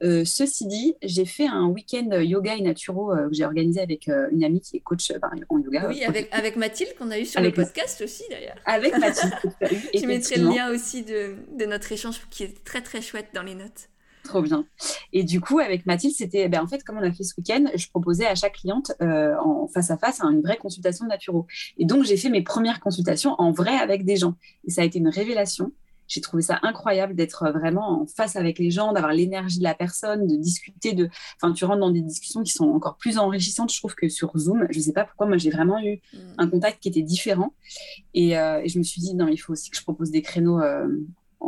ceci 0.00 0.66
dit, 0.66 0.94
j'ai 1.02 1.24
fait 1.24 1.46
un 1.46 1.66
week-end 1.66 2.10
yoga 2.20 2.56
et 2.56 2.62
naturo 2.62 3.14
que 3.14 3.32
j'ai 3.32 3.44
organisé 3.44 3.80
avec 3.80 4.08
une 4.08 4.44
amie 4.44 4.60
qui 4.60 4.78
est 4.78 4.80
coach 4.80 5.12
en 5.50 5.58
yoga. 5.58 5.88
Oui, 5.88 6.04
avec, 6.04 6.28
avec, 6.32 6.56
Mathilde 6.56 6.94
qu'on 6.98 7.10
a 7.10 7.18
eu 7.18 7.24
sur 7.26 7.40
le 7.40 7.52
podcast 7.52 8.02
aussi 8.02 8.24
d'ailleurs. 8.30 8.56
Avec 8.64 8.98
Mathilde. 8.98 9.34
Je 9.94 10.06
mettrai 10.06 10.40
le 10.40 10.48
lien 10.48 10.70
aussi 10.70 11.02
de, 11.02 11.36
de, 11.56 11.64
notre 11.64 11.92
échange 11.92 12.20
qui 12.30 12.44
est 12.44 12.64
très 12.64 12.82
très 12.82 13.00
chouette 13.00 13.28
dans 13.34 13.42
les 13.42 13.54
notes. 13.54 13.88
Trop 14.24 14.40
bien. 14.40 14.64
Et 15.12 15.22
du 15.22 15.40
coup, 15.40 15.58
avec 15.58 15.84
Mathilde, 15.84 16.14
c'était, 16.14 16.48
ben, 16.48 16.62
en 16.62 16.66
fait, 16.66 16.82
comme 16.82 16.96
on 16.96 17.02
a 17.02 17.12
fait 17.12 17.24
ce 17.24 17.34
week-end, 17.36 17.66
je 17.74 17.88
proposais 17.88 18.26
à 18.26 18.34
chaque 18.34 18.54
cliente 18.54 18.92
euh, 19.02 19.36
en 19.38 19.68
face 19.68 19.90
à 19.90 19.98
face 19.98 20.20
une 20.22 20.40
vraie 20.40 20.56
consultation 20.56 21.04
de 21.04 21.10
naturo. 21.10 21.46
Et 21.76 21.84
donc, 21.84 22.04
j'ai 22.04 22.16
fait 22.16 22.30
mes 22.30 22.42
premières 22.42 22.80
consultations 22.80 23.34
en 23.38 23.52
vrai 23.52 23.76
avec 23.76 24.04
des 24.04 24.16
gens. 24.16 24.34
Et 24.66 24.70
ça 24.70 24.80
a 24.80 24.84
été 24.84 24.98
une 24.98 25.08
révélation. 25.08 25.72
J'ai 26.06 26.20
trouvé 26.20 26.42
ça 26.42 26.58
incroyable 26.62 27.14
d'être 27.14 27.50
vraiment 27.50 28.02
en 28.02 28.06
face 28.06 28.36
avec 28.36 28.58
les 28.58 28.70
gens, 28.70 28.92
d'avoir 28.92 29.12
l'énergie 29.12 29.58
de 29.58 29.64
la 29.64 29.74
personne, 29.74 30.26
de 30.26 30.36
discuter 30.36 30.92
de. 30.92 31.08
Enfin, 31.40 31.52
tu 31.52 31.64
rentres 31.64 31.80
dans 31.80 31.90
des 31.90 32.02
discussions 32.02 32.42
qui 32.42 32.52
sont 32.52 32.68
encore 32.70 32.96
plus 32.96 33.18
enrichissantes, 33.18 33.72
je 33.72 33.78
trouve, 33.78 33.94
que 33.94 34.08
sur 34.08 34.36
Zoom. 34.36 34.66
Je 34.70 34.78
ne 34.78 34.84
sais 34.84 34.92
pas 34.92 35.04
pourquoi, 35.04 35.26
moi, 35.26 35.36
j'ai 35.36 35.50
vraiment 35.50 35.78
eu 35.80 36.00
mm. 36.12 36.18
un 36.38 36.48
contact 36.48 36.82
qui 36.82 36.88
était 36.88 37.02
différent. 37.02 37.54
Et, 38.14 38.38
euh, 38.38 38.60
et, 38.62 38.68
je 38.68 38.78
me 38.78 38.84
suis 38.84 39.00
dit, 39.00 39.14
non, 39.14 39.28
il 39.28 39.38
faut 39.38 39.52
aussi 39.52 39.70
que 39.70 39.76
je 39.76 39.82
propose 39.82 40.10
des 40.10 40.22
créneaux 40.22 40.60
euh, 40.60 40.88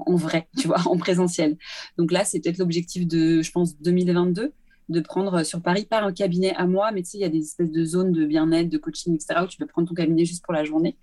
en 0.07 0.17
vrai, 0.17 0.49
tu 0.59 0.67
vois, 0.69 0.87
en 0.87 0.97
présentiel. 0.97 1.57
Donc 1.99 2.13
là, 2.13 2.25
c'est 2.25 2.41
peut-être 2.41 2.59
l'objectif 2.59 3.07
de, 3.07 3.43
je 3.43 3.51
pense, 3.51 3.79
2022 3.81 4.53
de 4.89 5.01
prendre 5.01 5.43
sur 5.43 5.63
Paris 5.63 5.85
pas 5.85 6.01
un 6.01 6.13
cabinet 6.13 6.55
à 6.55 6.67
moi, 6.67 6.93
mais 6.93 7.03
tu 7.03 7.11
sais, 7.11 7.19
il 7.19 7.23
y 7.23 7.25
a 7.25 7.29
des 7.29 7.41
espèces 7.41 7.71
de 7.71 7.85
zones 7.85 8.13
de 8.13 8.25
bien-être, 8.25 8.69
de 8.69 8.79
coaching, 8.79 9.15
etc., 9.15 9.41
où 9.43 9.47
tu 9.47 9.59
peux 9.59 9.67
prendre 9.67 9.89
ton 9.89 9.95
cabinet 9.95 10.25
juste 10.25 10.45
pour 10.45 10.55
la 10.55 10.65
journée. 10.65 10.97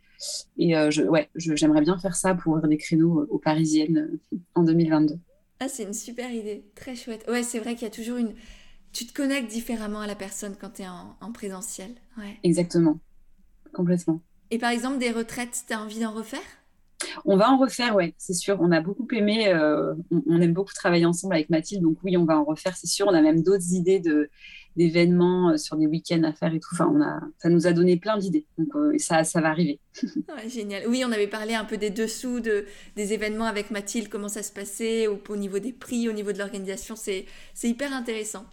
Et 0.57 0.77
euh, 0.77 0.89
je, 0.89 1.03
ouais, 1.03 1.29
j'aimerais 1.35 1.81
bien 1.81 1.97
faire 1.97 2.15
ça 2.15 2.33
pour 2.33 2.53
ouvrir 2.53 2.69
des 2.69 2.77
créneaux 2.77 3.25
aux 3.29 3.39
Parisiennes 3.39 4.19
euh, 4.33 4.37
en 4.55 4.63
2022. 4.63 5.15
Ah, 5.59 5.67
c'est 5.67 5.83
une 5.83 5.93
super 5.93 6.31
idée, 6.31 6.65
très 6.75 6.95
chouette. 6.95 7.25
Ouais, 7.27 7.43
c'est 7.43 7.59
vrai 7.59 7.73
qu'il 7.73 7.83
y 7.83 7.91
a 7.91 7.93
toujours 7.93 8.17
une. 8.17 8.33
Tu 8.91 9.05
te 9.05 9.13
connectes 9.13 9.49
différemment 9.49 10.01
à 10.01 10.07
la 10.07 10.15
personne 10.15 10.55
quand 10.59 10.75
tu 10.75 10.83
es 10.83 10.87
en, 10.87 11.15
en, 11.19 11.31
présentiel. 11.31 11.91
Ouais. 12.17 12.37
Exactement, 12.43 12.99
complètement. 13.73 14.21
Et 14.51 14.59
par 14.59 14.69
exemple, 14.69 14.99
des 14.99 15.11
retraites, 15.11 15.63
tu 15.67 15.73
as 15.73 15.81
envie 15.81 15.99
d'en 15.99 16.11
refaire? 16.11 16.41
On 17.25 17.37
va 17.37 17.51
en 17.51 17.57
refaire, 17.57 17.95
ouais, 17.95 18.13
c'est 18.17 18.33
sûr. 18.33 18.57
On 18.59 18.71
a 18.71 18.81
beaucoup 18.81 19.07
aimé, 19.11 19.47
euh, 19.47 19.93
on, 20.27 20.41
aime 20.41 20.53
beaucoup 20.53 20.73
travailler 20.73 21.05
ensemble 21.05 21.35
avec 21.35 21.49
Mathilde, 21.49 21.81
donc 21.83 21.97
oui, 22.03 22.17
on 22.17 22.25
va 22.25 22.37
en 22.37 22.43
refaire, 22.43 22.75
c'est 22.75 22.87
sûr. 22.87 23.07
On 23.07 23.13
a 23.13 23.21
même 23.21 23.43
d'autres 23.43 23.73
idées 23.73 23.99
de 23.99 24.29
d'événements 24.75 25.51
euh, 25.51 25.57
sur 25.57 25.77
des 25.77 25.85
week-ends 25.85 26.23
à 26.23 26.33
faire 26.33 26.51
et 26.53 26.59
tout. 26.59 26.69
Enfin, 26.73 27.21
ça 27.37 27.49
nous 27.49 27.67
a 27.67 27.73
donné 27.73 27.97
plein 27.97 28.17
d'idées. 28.17 28.47
Donc 28.57 28.75
euh, 28.75 28.97
ça, 28.97 29.23
va 29.35 29.49
arriver. 29.49 29.79
génial. 30.47 30.87
Oui, 30.87 31.03
on 31.05 31.11
avait 31.11 31.27
parlé 31.27 31.53
un 31.53 31.65
peu 31.65 31.77
des 31.77 31.91
dessous 31.91 32.39
de, 32.39 32.65
des 32.95 33.13
événements 33.13 33.45
avec 33.45 33.69
Mathilde, 33.69 34.09
comment 34.09 34.29
ça 34.29 34.41
se 34.41 34.51
passait 34.51 35.05
au, 35.07 35.21
au 35.29 35.35
niveau 35.35 35.59
des 35.59 35.73
prix, 35.73 36.09
au 36.09 36.13
niveau 36.13 36.31
de 36.31 36.39
l'organisation. 36.39 36.95
C'est 36.95 37.25
hyper 37.63 37.93
intéressant. 37.93 38.45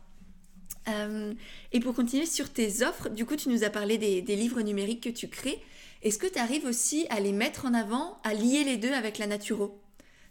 et 1.73 1.81
pour 1.81 1.95
continuer 1.95 2.27
sur 2.27 2.51
tes 2.51 2.83
offres, 2.83 3.09
du 3.09 3.25
coup, 3.25 3.37
tu 3.37 3.49
nous 3.49 3.65
as 3.65 3.71
parlé 3.71 3.97
des 3.97 4.37
livres 4.37 4.61
numériques 4.61 5.05
que 5.05 5.11
tu 5.11 5.29
crées. 5.29 5.61
Est-ce 6.03 6.19
que 6.19 6.27
tu 6.27 6.39
arrives 6.39 6.65
aussi 6.65 7.07
à 7.11 7.21
les 7.21 7.33
mettre 7.33 7.67
en 7.67 7.75
avant, 7.75 8.19
à 8.25 8.33
lier 8.33 8.65
les 8.65 8.77
deux 8.77 8.93
avec 8.93 9.19
la 9.19 9.27
naturo? 9.27 9.81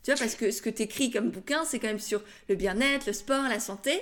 Tu 0.03 0.11
vois, 0.11 0.19
parce 0.19 0.35
que 0.35 0.51
ce 0.51 0.61
que 0.61 0.69
tu 0.69 0.83
écris 0.83 1.11
comme 1.11 1.29
bouquin, 1.29 1.63
c'est 1.65 1.79
quand 1.79 1.87
même 1.87 1.99
sur 1.99 2.23
le 2.47 2.55
bien-être, 2.55 3.05
le 3.05 3.13
sport, 3.13 3.43
la 3.43 3.59
santé. 3.59 4.01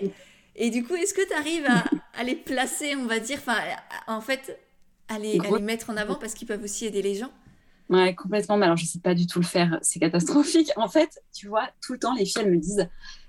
Et 0.55 0.69
du 0.69 0.83
coup, 0.83 0.95
est-ce 0.95 1.13
que 1.13 1.27
tu 1.27 1.33
arrives 1.33 1.67
à, 2.13 2.23
les 2.23 2.35
placer, 2.35 2.95
on 2.95 3.05
va 3.05 3.19
dire, 3.19 3.39
enfin, 3.39 3.57
en 4.07 4.21
fait, 4.21 4.59
à 5.07 5.19
les, 5.19 5.39
mettre 5.61 5.89
en 5.89 5.97
avant 5.97 6.15
parce 6.15 6.33
qu'ils 6.33 6.47
peuvent 6.47 6.63
aussi 6.63 6.85
aider 6.85 7.01
les 7.01 7.15
gens? 7.15 7.31
Ouais, 7.89 8.15
complètement. 8.15 8.57
Mais 8.57 8.65
alors, 8.65 8.77
je 8.77 8.83
ne 8.83 8.87
sais 8.87 8.99
pas 8.99 9.15
du 9.15 9.27
tout 9.27 9.39
le 9.39 9.45
faire. 9.45 9.79
C'est 9.81 9.99
catastrophique. 9.99 10.71
En 10.75 10.87
fait, 10.87 11.21
tu 11.33 11.47
vois, 11.47 11.69
tout 11.81 11.93
le 11.93 11.99
temps, 11.99 12.13
les 12.13 12.25
filles, 12.25 12.43
elles 12.43 12.51
me 12.51 12.57
disent 12.57 12.87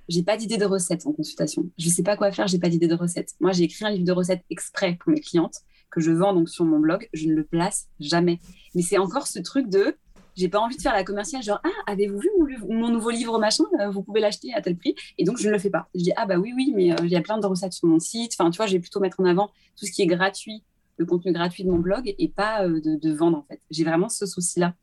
j'ai 0.09 0.23
pas 0.23 0.37
d'idée 0.37 0.57
de 0.57 0.65
recette 0.65 1.07
en 1.07 1.13
consultation. 1.13 1.65
Je 1.79 1.87
ne 1.87 1.93
sais 1.93 2.03
pas 2.03 2.17
quoi 2.17 2.33
faire, 2.33 2.47
j'ai 2.47 2.59
pas 2.59 2.69
d'idée 2.69 2.87
de 2.87 2.95
recette. 2.95 3.35
Moi, 3.41 3.53
j'ai 3.53 3.65
écrit 3.65 3.85
un 3.85 3.91
livre 3.91 4.07
de 4.07 4.13
recettes 4.13 4.45
exprès 4.51 4.97
pour 4.99 5.13
mes 5.13 5.21
clientes 5.21 5.63
que 5.91 6.01
je 6.01 6.11
vends 6.11 6.35
donc 6.35 6.49
sur 6.49 6.65
mon 6.65 6.79
blog, 6.79 7.09
je 7.13 7.27
ne 7.27 7.35
le 7.35 7.45
place 7.45 7.89
jamais. 8.01 8.41
Mais 8.75 8.83
c'est 8.83 8.99
encore 8.99 9.27
ce 9.27 9.39
truc 9.39 9.69
de 9.69 9.97
j'ai 10.39 10.49
pas 10.49 10.61
envie 10.61 10.77
de 10.77 10.81
faire 10.81 10.93
la 10.93 11.03
commerciale, 11.03 11.43
genre 11.43 11.61
ah 11.65 11.91
avez-vous 11.91 12.21
vu 12.21 12.59
mon, 12.69 12.89
nouveau 12.91 13.11
livre 13.11 13.39
machin, 13.41 13.65
euh, 13.81 13.91
vous 13.91 14.03
pouvez 14.03 14.21
l'acheter 14.21 14.55
à 14.55 14.63
tel 14.63 14.77
prix, 14.77 14.95
et 15.19 15.25
donc 15.25 15.39
je 15.39 15.49
ne 15.49 15.53
le 15.53 15.59
fais 15.59 15.69
pas. 15.69 15.89
Je 15.97 16.01
dis 16.01 16.13
ah 16.17 16.27
bah 16.27 16.37
oui 16.39 16.53
oui, 16.55 16.73
mais 16.75 16.93
euh, 16.93 16.97
il 17.03 17.11
y 17.11 17.17
a 17.17 17.21
plein 17.21 17.39
de 17.39 17.47
recettes 17.47 17.73
sur 17.73 17.89
mon 17.89 17.99
site. 17.99 18.35
Enfin 18.39 18.49
tu 18.51 18.57
vois, 18.57 18.67
je 18.67 18.73
vais 18.73 18.79
plutôt 18.79 19.01
mettre 19.01 19.19
en 19.19 19.25
avant 19.25 19.51
tout 19.77 19.85
ce 19.85 19.91
qui 19.91 20.03
est 20.03 20.07
gratuit, 20.07 20.63
le 20.97 21.07
contenu 21.07 21.33
gratuit 21.33 21.65
de 21.65 21.71
mon 21.71 21.79
blog, 21.79 22.15
et 22.17 22.29
pas 22.29 22.65
euh, 22.65 22.81
de, 22.81 23.13
vendre 23.13 23.39
en 23.39 23.43
fait. 23.43 23.61
J'ai 23.71 23.83
vraiment 23.83 24.09
ce 24.09 24.27
souci 24.27 24.61
là. 24.61 24.75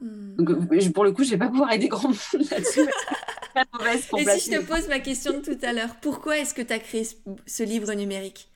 Hmm. 0.00 0.36
Donc 0.36 0.92
pour 0.92 1.04
le 1.04 1.12
coup, 1.12 1.24
je 1.24 1.30
vais 1.30 1.38
pas 1.38 1.48
pouvoir 1.48 1.72
aider 1.72 1.88
grand 1.88 2.08
monde 2.08 2.46
là-dessus. 2.50 2.86
et 4.18 4.38
si 4.38 4.50
je 4.50 4.58
te 4.58 4.66
pose 4.66 4.88
ma 4.88 5.00
question 5.00 5.32
de 5.32 5.38
tout 5.38 5.58
à 5.62 5.72
l'heure, 5.72 5.96
pourquoi 6.02 6.38
est-ce 6.38 6.52
que 6.52 6.62
tu 6.62 6.72
as 6.72 6.78
créé 6.78 7.08
ce 7.46 7.62
livre 7.62 7.92
numérique? 7.94 8.50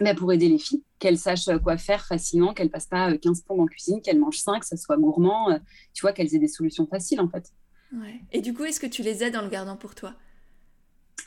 Mais 0.00 0.14
pour 0.14 0.32
aider 0.32 0.48
les 0.48 0.58
filles, 0.58 0.82
qu'elles 0.98 1.18
sachent 1.18 1.48
quoi 1.62 1.76
faire 1.76 2.04
facilement, 2.06 2.54
qu'elles 2.54 2.70
passent 2.70 2.86
pas 2.86 3.16
15 3.16 3.38
euh, 3.38 3.42
plombes 3.44 3.60
en 3.60 3.66
cuisine, 3.66 4.00
qu'elles 4.02 4.18
mangent 4.18 4.38
5, 4.38 4.60
que 4.60 4.66
ça 4.66 4.76
soit 4.76 4.96
gourmand, 4.96 5.50
euh, 5.50 5.58
tu 5.94 6.02
vois, 6.02 6.12
qu'elles 6.12 6.34
aient 6.34 6.40
des 6.40 6.48
solutions 6.48 6.86
faciles 6.86 7.20
en 7.20 7.28
fait. 7.28 7.52
Ouais. 7.92 8.20
Et 8.32 8.40
du 8.40 8.54
coup, 8.54 8.64
est-ce 8.64 8.80
que 8.80 8.86
tu 8.86 9.02
les 9.02 9.22
aides 9.24 9.36
en 9.36 9.42
le 9.42 9.48
gardant 9.48 9.76
pour 9.76 9.94
toi? 9.94 10.14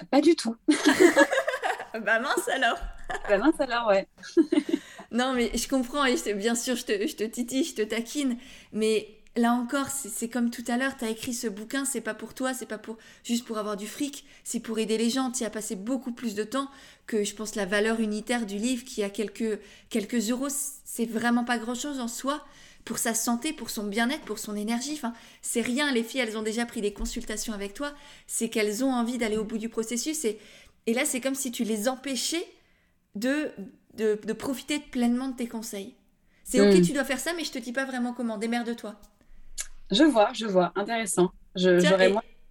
Pas 0.10 0.22
du 0.22 0.36
tout. 0.36 0.56
bah 1.94 2.20
mince 2.20 2.48
alors 2.48 2.80
Bah 3.28 3.38
mince 3.38 3.60
alors, 3.60 3.88
ouais. 3.88 4.08
non, 5.12 5.34
mais 5.34 5.52
je 5.56 5.68
comprends, 5.68 6.06
et 6.06 6.16
bien 6.34 6.56
sûr, 6.56 6.76
je 6.76 6.86
te, 6.86 7.08
je 7.08 7.16
te 7.16 7.24
titille, 7.24 7.64
je 7.64 7.76
te 7.76 7.82
taquine, 7.82 8.38
mais 8.72 9.21
là 9.36 9.54
encore, 9.54 9.88
c'est 9.90 10.30
comme 10.30 10.50
tout 10.50 10.64
à 10.68 10.78
l'heure, 10.78 10.98
tu 10.98 11.06
as 11.06 11.10
écrit 11.10 11.34
ce 11.34 11.48
bouquin, 11.48 11.86
c'est 11.86 12.02
pas 12.02 12.14
pour 12.14 12.34
toi, 12.34 12.54
c'est 12.54 12.66
pas 12.66 12.78
pour 12.78 12.98
juste 13.24 13.46
pour 13.46 13.58
avoir 13.58 13.78
du 13.78 13.88
fric, 13.88 14.26
c'est 14.44 14.60
pour 14.60 14.80
aider 14.80 14.98
les 14.98 15.10
gens. 15.10 15.32
Tu 15.32 15.44
as 15.44 15.50
passé 15.50 15.76
beaucoup 15.76 16.12
plus 16.12 16.36
de 16.36 16.44
temps 16.44 16.70
que 17.08 17.24
je 17.24 17.34
pense 17.34 17.56
la 17.56 17.66
valeur 17.66 18.00
unitaire 18.00 18.46
du 18.46 18.58
livre 18.58 18.84
qui 18.84 19.04
a 19.04 19.10
quelques, 19.10 19.60
quelques 19.90 20.30
euros, 20.30 20.50
c'est 20.84 21.06
vraiment 21.06 21.44
pas 21.44 21.58
grand 21.58 21.76
chose 21.76 22.00
en 22.00 22.08
soi 22.08 22.46
pour 22.86 22.98
sa 22.98 23.14
santé, 23.14 23.54
pour 23.54 23.70
son 23.70 23.86
bien-être, 23.86 24.24
pour 24.24 24.40
son 24.40 24.56
énergie. 24.56 24.94
Enfin, 24.94 25.14
c'est 25.42 25.62
rien. 25.62 25.92
Les 25.92 26.04
filles, 26.04 26.22
elles 26.22 26.38
ont 26.38 26.42
déjà 26.42 26.66
pris 26.66 26.82
des 26.82 26.94
consultations 26.94 27.54
avec 27.54 27.74
toi. 27.74 27.94
C'est 28.28 28.50
qu'elles 28.50 28.84
ont 28.84 28.92
envie 28.92 29.18
d'aller 29.18 29.38
au 29.38 29.44
bout 29.44 29.58
du 29.58 29.70
processus. 29.70 30.26
Et, 30.26 30.40
et 30.88 30.94
là, 30.94 31.06
c'est 31.06 31.22
comme 31.22 31.36
si 31.36 31.52
tu 31.52 31.64
les 31.64 31.88
empêchais 31.88 32.46
de, 33.16 33.52
de, 33.96 34.34
profiter 34.34 34.80
pleinement 34.80 35.28
de 35.28 35.36
tes 35.36 35.48
conseils. 35.48 35.96
C'est 36.44 36.60
ok, 36.60 36.80
hmm. 36.80 36.82
tu 36.82 36.94
dois 36.94 37.04
faire 37.04 37.20
ça, 37.20 37.34
mais 37.34 37.44
je 37.44 37.52
te 37.52 37.60
dis 37.60 37.72
pas 37.72 37.86
vraiment 37.86 38.14
comment. 38.14 38.38
Démerde-toi. 38.38 39.00
Je 39.92 40.04
vois, 40.04 40.32
je 40.34 40.46
vois. 40.46 40.72
Intéressant. 40.76 41.32
J'aurais 41.56 42.10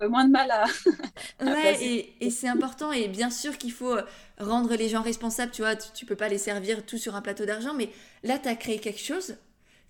moins, 0.09 0.25
de 0.25 0.31
mal 0.31 0.51
à. 0.51 0.65
ouais, 1.45 1.83
et, 1.83 2.27
et 2.27 2.31
c'est 2.31 2.49
important. 2.49 2.93
Et 2.93 3.09
bien 3.09 3.31
sûr 3.31 3.59
qu'il 3.59 3.73
faut 3.73 3.97
euh, 3.97 4.03
rendre 4.39 4.75
les 4.75 4.89
gens 4.89 5.03
responsables. 5.03 5.53
Tu 5.53 5.63
vois, 5.63 5.77
tu, 5.77 6.07
peux 6.07 6.17
pas 6.17 6.29
les 6.29 6.39
servir 6.39 6.85
tout 6.87 6.99
sur 6.99 7.15
un 7.17 7.23
plateau 7.23 7.45
d'argent. 7.45 7.75
Mais 7.75 7.91
là, 8.23 8.39
tu 8.39 8.49
as 8.49 8.57
créé 8.57 8.79
quelque 8.79 9.01
chose 9.01 9.37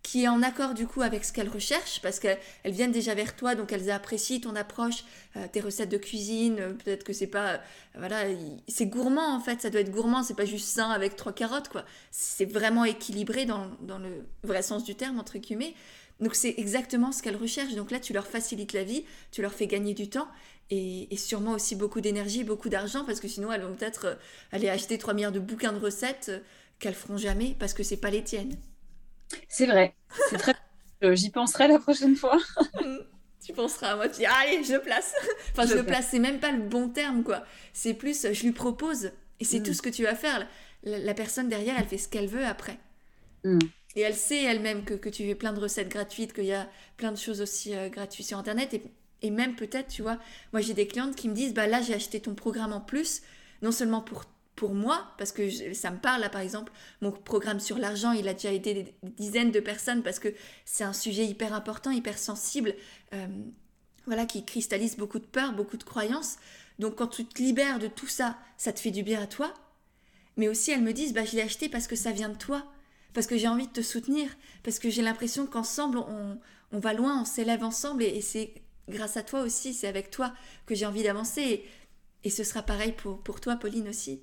qui 0.02 0.24
est 0.24 0.28
en 0.28 0.42
accord 0.42 0.74
du 0.74 0.86
coup 0.86 1.02
avec 1.02 1.24
ce 1.24 1.32
qu'elles 1.32 1.48
recherchent 1.48 2.00
parce 2.00 2.18
qu'elles 2.20 2.38
viennent 2.64 2.92
déjà 2.92 3.14
vers 3.14 3.36
toi 3.36 3.54
donc 3.54 3.70
elles 3.72 3.90
apprécient 3.90 4.40
ton 4.40 4.56
approche 4.56 5.04
euh, 5.36 5.46
tes 5.52 5.60
recettes 5.60 5.90
de 5.90 5.98
cuisine 5.98 6.56
euh, 6.58 6.72
peut-être 6.72 7.04
que 7.04 7.12
c'est 7.12 7.26
pas 7.26 7.60
voilà 7.94 8.24
c'est 8.66 8.86
gourmand 8.86 9.34
en 9.34 9.40
fait 9.40 9.60
ça 9.60 9.68
doit 9.68 9.82
être 9.82 9.90
gourmand 9.90 10.22
c'est 10.22 10.36
pas 10.36 10.46
juste 10.46 10.68
sain 10.68 10.90
avec 10.90 11.16
trois 11.16 11.32
carottes 11.32 11.68
quoi 11.68 11.84
c'est 12.10 12.46
vraiment 12.46 12.84
équilibré 12.84 13.44
dans, 13.44 13.66
dans, 13.82 13.98
le 13.98 14.24
vrai 14.42 14.62
sens 14.62 14.84
du 14.84 14.94
terme 14.94 15.18
entre 15.18 15.36
guillemets 15.36 15.74
Donc 16.20 16.34
c'est 16.34 16.54
exactement 16.58 17.12
ce 17.12 17.22
qu'elles 17.22 17.36
recherchent. 17.36 17.74
Donc 17.74 17.90
là, 17.90 18.00
tu 18.00 18.12
leur 18.12 18.26
facilites 18.26 18.72
la 18.72 18.84
vie, 18.84 19.04
tu 19.30 19.42
leur 19.42 19.52
fais 19.52 19.66
gagner 19.66 19.94
du 19.94 20.08
temps 20.08 20.28
et, 20.70 21.08
sûrement 21.16 21.52
aussi 21.52 21.74
beaucoup 21.74 22.00
d'énergie, 22.00 22.44
beaucoup 22.44 22.68
d'argent, 22.68 23.04
parce 23.04 23.20
que 23.20 23.28
sinon 23.28 23.52
elles 23.52 23.62
vont 23.62 23.74
peut-être 23.74 24.06
euh, 24.06 24.14
aller 24.52 24.68
acheter 24.68 24.98
3 24.98 25.14
milliards 25.14 25.32
de 25.32 25.40
bouquins 25.40 25.72
de 25.72 25.80
recettes 25.80 26.26
euh, 26.28 26.38
qu'elles 26.78 26.94
feront 26.94 27.16
jamais 27.16 27.56
parce 27.58 27.74
que 27.74 27.82
c'est 27.82 27.96
pas 27.96 28.10
les 28.10 28.22
tiennes. 28.22 28.56
C'est 29.48 29.66
vrai, 29.66 29.94
c'est 30.28 30.38
très... 30.38 30.54
J'y 31.16 31.30
penserai 31.30 31.66
la 31.66 31.78
prochaine 31.78 32.14
fois. 32.14 32.38
tu 33.44 33.52
penseras 33.52 33.92
à 33.92 33.96
moi, 33.96 34.08
tu 34.08 34.18
dis 34.18 34.26
allez, 34.26 34.62
je 34.62 34.74
le 34.74 34.80
place. 34.80 35.12
enfin, 35.52 35.66
je, 35.66 35.74
le 35.74 35.84
place, 35.84 36.08
c'est 36.10 36.18
même 36.18 36.38
pas 36.38 36.52
le 36.52 36.62
bon 36.62 36.88
terme, 36.88 37.24
quoi. 37.24 37.44
C'est 37.72 37.94
plus, 37.94 38.26
je 38.32 38.42
lui 38.42 38.52
propose, 38.52 39.10
et 39.40 39.44
c'est 39.44 39.60
mm. 39.60 39.62
tout 39.64 39.74
ce 39.74 39.82
que 39.82 39.88
tu 39.88 40.04
vas 40.04 40.14
faire. 40.14 40.46
La, 40.82 41.14
personne 41.14 41.48
derrière, 41.48 41.74
elle 41.78 41.86
fait 41.86 41.98
ce 41.98 42.08
qu'elle 42.08 42.28
veut 42.28 42.44
après. 42.44 42.78
Mm. 43.44 43.58
Et 43.96 44.02
elle 44.02 44.14
sait 44.14 44.42
elle-même 44.42 44.84
que, 44.84 44.94
que, 44.94 45.08
tu 45.08 45.26
fais 45.26 45.34
plein 45.34 45.52
de 45.52 45.60
recettes 45.60 45.88
gratuites, 45.88 46.32
qu'il 46.32 46.44
y 46.44 46.52
a 46.52 46.68
plein 46.96 47.10
de 47.10 47.18
choses 47.18 47.40
aussi 47.40 47.74
euh, 47.74 47.88
gratuites 47.88 48.26
sur 48.26 48.38
Internet. 48.38 48.74
Et, 48.74 48.82
et 49.22 49.30
même 49.30 49.56
peut-être, 49.56 49.88
tu 49.88 50.02
vois, 50.02 50.18
moi 50.52 50.60
j'ai 50.60 50.74
des 50.74 50.86
clientes 50.86 51.16
qui 51.16 51.28
me 51.28 51.34
disent, 51.34 51.54
bah 51.54 51.66
là 51.66 51.82
j'ai 51.82 51.94
acheté 51.94 52.20
ton 52.20 52.34
programme 52.34 52.72
en 52.72 52.80
plus, 52.80 53.22
non 53.62 53.72
seulement 53.72 54.00
pour 54.00 54.24
pour 54.56 54.74
moi, 54.74 55.14
parce 55.16 55.32
que 55.32 55.48
ça 55.72 55.90
me 55.90 55.96
parle 55.96 56.20
là 56.20 56.28
par 56.28 56.42
exemple, 56.42 56.70
mon 57.00 57.12
programme 57.12 57.60
sur 57.60 57.78
l'argent, 57.78 58.12
il 58.12 58.28
a 58.28 58.34
déjà 58.34 58.52
aidé 58.52 58.74
des, 58.74 58.94
dizaines 59.16 59.52
de 59.52 59.60
personnes 59.60 60.02
parce 60.02 60.18
que 60.18 60.28
c'est 60.66 60.84
un 60.84 60.92
sujet 60.92 61.24
hyper 61.24 61.54
important, 61.54 61.90
hyper 61.90 62.18
sensible, 62.18 62.74
euh, 63.14 63.26
voilà, 64.04 64.26
qui 64.26 64.44
cristallise 64.44 64.98
beaucoup 64.98 65.18
de 65.18 65.24
peur, 65.24 65.54
beaucoup 65.54 65.78
de 65.78 65.82
croyances. 65.82 66.36
Donc 66.78 66.96
quand 66.96 67.06
tu 67.06 67.24
te 67.24 67.40
libères 67.40 67.78
de 67.78 67.86
tout 67.86 68.06
ça, 68.06 68.36
ça 68.58 68.70
te 68.74 68.80
fait 68.80 68.90
du 68.90 69.02
bien 69.02 69.22
à 69.22 69.26
toi. 69.26 69.54
Mais 70.36 70.46
aussi 70.46 70.72
elles 70.72 70.82
me 70.82 70.92
disent, 70.92 71.14
bah 71.14 71.24
je 71.24 71.36
l'ai 71.36 71.42
acheté 71.42 71.70
parce 71.70 71.86
que 71.86 71.96
ça 71.96 72.12
vient 72.12 72.28
de 72.28 72.36
toi 72.36 72.70
parce 73.12 73.26
que 73.26 73.36
j'ai 73.36 73.48
envie 73.48 73.66
de 73.66 73.72
te 73.72 73.82
soutenir, 73.82 74.28
parce 74.62 74.78
que 74.78 74.90
j'ai 74.90 75.02
l'impression 75.02 75.46
qu'ensemble, 75.46 75.98
on, 75.98 76.38
on, 76.72 76.78
va 76.78 76.92
loin, 76.92 77.20
on 77.22 77.24
s'élève 77.24 77.64
ensemble, 77.64 78.02
et, 78.02 78.20
c'est 78.20 78.54
grâce 78.88 79.16
à 79.16 79.22
toi 79.22 79.42
aussi, 79.42 79.74
c'est 79.74 79.88
avec 79.88 80.10
toi 80.10 80.32
que 80.66 80.74
j'ai 80.74 80.86
envie 80.86 81.02
d'avancer, 81.02 81.64
et, 82.24 82.30
ce 82.30 82.44
sera 82.44 82.62
pareil 82.62 82.92
pour, 82.92 83.20
pour 83.20 83.40
toi, 83.40 83.56
Pauline 83.56 83.88
aussi. 83.88 84.20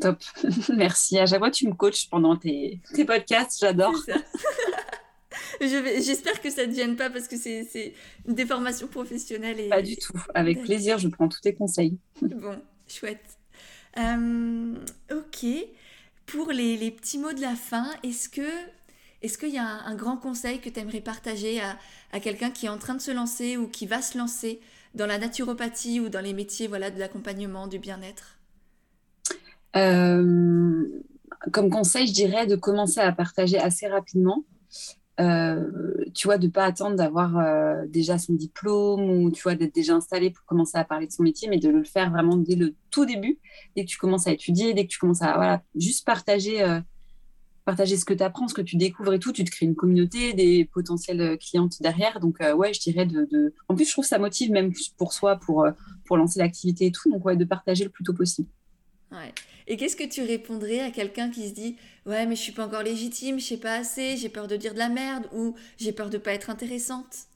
Top, 0.00 0.22
merci. 0.76 1.18
À 1.18 1.26
chaque 1.26 1.38
fois, 1.38 1.50
tu 1.50 1.68
me 1.68 1.74
coaches 1.74 2.08
pendant 2.10 2.36
tes, 2.36 2.80
tes 2.94 3.04
podcasts, 3.04 3.60
j'adore. 3.60 3.94
J'espère 5.60 6.40
que 6.40 6.50
ça 6.50 6.66
ne 6.66 6.72
te 6.72 6.76
gêne 6.76 6.96
pas 6.96 7.08
parce 7.08 7.28
que 7.28 7.36
c'est 7.36 7.94
une 8.26 8.34
déformation 8.34 8.88
professionnelle. 8.88 9.60
Et... 9.60 9.68
Pas 9.68 9.82
du 9.82 9.96
tout. 9.96 10.12
Avec 10.34 10.62
plaisir, 10.62 10.98
je 10.98 11.08
prends 11.08 11.28
tous 11.28 11.40
tes 11.40 11.54
conseils. 11.54 11.98
Bon, 12.20 12.60
chouette. 12.88 13.38
Euh, 13.98 14.74
ok. 15.10 15.46
Pour 16.26 16.50
les, 16.50 16.90
petits 16.90 17.18
mots 17.18 17.32
de 17.32 17.40
la 17.40 17.54
fin, 17.54 17.86
est-ce 18.02 18.28
que 18.28 18.48
est-ce 19.22 19.38
qu'il 19.38 19.50
y 19.50 19.58
a 19.58 19.66
un, 19.66 19.94
grand 19.94 20.16
conseil 20.16 20.60
que 20.60 20.68
tu 20.68 20.78
aimerais 20.78 21.00
partager 21.00 21.60
à, 21.60 22.20
quelqu'un 22.20 22.50
qui 22.50 22.66
est 22.66 22.68
en 22.68 22.78
train 22.78 22.94
de 22.94 23.00
se 23.00 23.10
lancer 23.10 23.56
ou 23.56 23.66
qui 23.66 23.86
va 23.86 24.02
se 24.02 24.18
lancer 24.18 24.60
dans 24.94 25.06
la 25.06 25.18
naturopathie 25.18 26.00
ou 26.00 26.08
dans 26.08 26.20
les 26.20 26.34
métiers 26.34 26.68
voilà, 26.68 26.90
de 26.90 26.98
l'accompagnement, 26.98 27.66
du 27.66 27.78
bien-être? 27.78 28.38
Euh, 29.74 30.84
Comme 31.52 31.70
conseil, 31.70 32.06
je 32.06 32.12
dirais 32.12 32.46
de 32.46 32.56
commencer 32.56 33.00
à 33.00 33.12
partager 33.12 33.58
assez 33.58 33.88
rapidement. 33.88 34.44
Euh, 35.18 36.04
tu 36.14 36.26
vois, 36.26 36.36
de 36.36 36.46
ne 36.46 36.52
pas 36.52 36.64
attendre 36.64 36.96
d'avoir 36.96 37.38
euh, 37.38 37.86
déjà 37.88 38.18
son 38.18 38.34
diplôme 38.34 39.08
ou 39.08 39.30
tu 39.30 39.42
vois, 39.42 39.54
d'être 39.54 39.74
déjà 39.74 39.94
installé 39.94 40.30
pour 40.30 40.44
commencer 40.44 40.76
à 40.76 40.84
parler 40.84 41.06
de 41.06 41.12
son 41.12 41.22
métier, 41.22 41.48
mais 41.48 41.58
de 41.58 41.70
le 41.70 41.84
faire 41.84 42.10
vraiment 42.10 42.36
dès 42.36 42.54
le 42.54 42.74
tout 42.90 43.06
début, 43.06 43.38
dès 43.74 43.84
que 43.84 43.88
tu 43.88 43.96
commences 43.96 44.26
à 44.26 44.32
étudier, 44.32 44.74
dès 44.74 44.84
que 44.84 44.90
tu 44.90 44.98
commences 44.98 45.22
à 45.22 45.34
voilà, 45.36 45.62
juste 45.74 46.04
partager, 46.04 46.62
euh, 46.62 46.80
partager 47.64 47.96
ce 47.96 48.04
que 48.04 48.12
tu 48.12 48.22
apprends, 48.22 48.46
ce 48.46 48.52
que 48.52 48.60
tu 48.60 48.76
découvres 48.76 49.14
et 49.14 49.18
tout. 49.18 49.32
Tu 49.32 49.42
te 49.44 49.50
crées 49.50 49.64
une 49.64 49.74
communauté, 49.74 50.34
des 50.34 50.66
potentielles 50.66 51.38
clientes 51.38 51.80
derrière. 51.80 52.20
Donc, 52.20 52.38
ouais, 52.40 52.74
je 52.74 52.80
dirais 52.80 53.06
de, 53.06 53.54
En 53.68 53.74
plus, 53.74 53.86
je 53.86 53.92
trouve 53.92 54.04
que 54.04 54.10
ça 54.10 54.18
motive 54.18 54.50
même 54.50 54.72
pour 54.98 55.14
soi, 55.14 55.36
pour, 55.36 55.66
pour 56.04 56.18
lancer 56.18 56.38
l'activité 56.38 56.86
et 56.86 56.92
tout. 56.92 57.10
Donc, 57.10 57.24
ouais, 57.24 57.36
de 57.36 57.44
partager 57.44 57.84
le 57.84 57.90
plus 57.90 58.04
tôt 58.04 58.12
possible. 58.12 58.48
Ouais. 59.10 59.32
Et 59.66 59.76
qu'est-ce 59.76 59.96
que 59.96 60.08
tu 60.08 60.22
répondrais 60.22 60.80
à 60.80 60.90
quelqu'un 60.90 61.30
qui 61.30 61.48
se 61.48 61.54
dit 61.54 61.76
Ouais, 62.06 62.24
mais 62.26 62.36
je 62.36 62.40
suis 62.40 62.52
pas 62.52 62.66
encore 62.66 62.82
légitime, 62.82 63.40
je 63.40 63.44
sais 63.44 63.56
pas 63.56 63.74
assez, 63.74 64.16
j'ai 64.16 64.28
peur 64.28 64.46
de 64.46 64.56
dire 64.56 64.72
de 64.72 64.78
la 64.78 64.88
merde 64.88 65.24
ou 65.32 65.56
j'ai 65.76 65.92
peur 65.92 66.08
de 66.08 66.18
pas 66.18 66.32
être 66.32 66.50
intéressante 66.50 67.26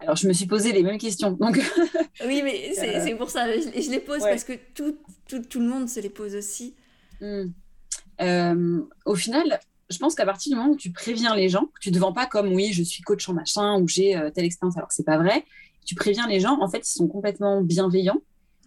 Alors, 0.00 0.16
je 0.16 0.26
me 0.26 0.32
suis 0.32 0.46
posé 0.46 0.72
les 0.72 0.82
mêmes 0.82 0.98
questions. 0.98 1.30
Donc... 1.32 1.56
oui, 2.26 2.42
mais 2.42 2.72
c'est 2.74 3.14
pour 3.14 3.30
ça, 3.30 3.46
je, 3.52 3.80
je 3.80 3.90
les 3.90 4.00
pose 4.00 4.20
parce 4.20 4.44
que 4.44 4.54
tout, 4.74 4.98
tout, 5.28 5.42
tout, 5.42 5.60
le 5.60 5.66
monde 5.66 5.88
se 5.88 6.00
les 6.00 6.10
pose 6.10 6.34
aussi. 6.34 6.74
Hmm. 7.20 7.50
Euh, 8.20 8.80
au 9.06 9.14
final, 9.14 9.60
je 9.88 9.98
pense 9.98 10.16
qu'à 10.16 10.26
partir 10.26 10.50
du 10.50 10.56
moment 10.56 10.72
où 10.72 10.76
tu 10.76 10.90
préviens 10.90 11.36
les 11.36 11.48
gens, 11.48 11.66
que 11.66 11.80
tu 11.80 11.90
ne 11.90 11.94
te 11.94 12.00
vends 12.00 12.12
pas 12.12 12.26
comme 12.26 12.52
oui, 12.52 12.72
je 12.72 12.82
suis 12.82 13.02
coach 13.02 13.28
en 13.28 13.32
machin 13.32 13.80
ou 13.80 13.86
j'ai 13.86 14.16
euh, 14.16 14.30
telle 14.30 14.44
expérience, 14.44 14.76
alors 14.76 14.88
que 14.88 14.94
c'est 14.94 15.06
pas 15.06 15.18
vrai, 15.18 15.44
tu 15.86 15.94
préviens 15.94 16.26
les 16.26 16.40
gens, 16.40 16.60
en 16.60 16.68
fait, 16.68 16.78
ils 16.78 16.92
sont 16.92 17.06
complètement 17.06 17.62
bienveillants 17.62 18.20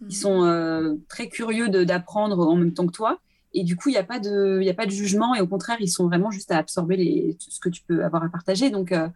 ils 0.08 0.16
sont 0.16 0.44
euh, 0.44 0.94
très 1.08 1.28
curieux 1.28 1.68
d'apprendre 1.68 2.38
en 2.46 2.56
même 2.56 2.74
temps 2.74 2.86
que 2.86 2.92
toi. 2.92 3.20
Et 3.54 3.64
du 3.64 3.76
coup, 3.76 3.88
il 3.88 3.92
n'y 3.92 3.98
a, 3.98 4.04
pas 4.04 4.18
de, 4.18 4.66
a 4.68 4.74
pas 4.74 4.86
de 4.86 4.90
jugement. 4.90 5.34
Et 5.34 5.40
au 5.40 5.46
contraire, 5.46 5.76
ils 5.80 5.90
sont 5.90 6.06
vraiment 6.06 6.30
juste 6.30 6.50
à 6.50 6.58
absorber 6.58 6.96
les, 6.96 7.36
ce 7.38 7.60
que 7.60 7.68
tu 7.68 7.82
peux 7.82 8.04
avoir 8.04 8.24
à 8.24 8.28
partager. 8.28 8.70
Donc, 8.70 8.92
euh, 8.92 9.08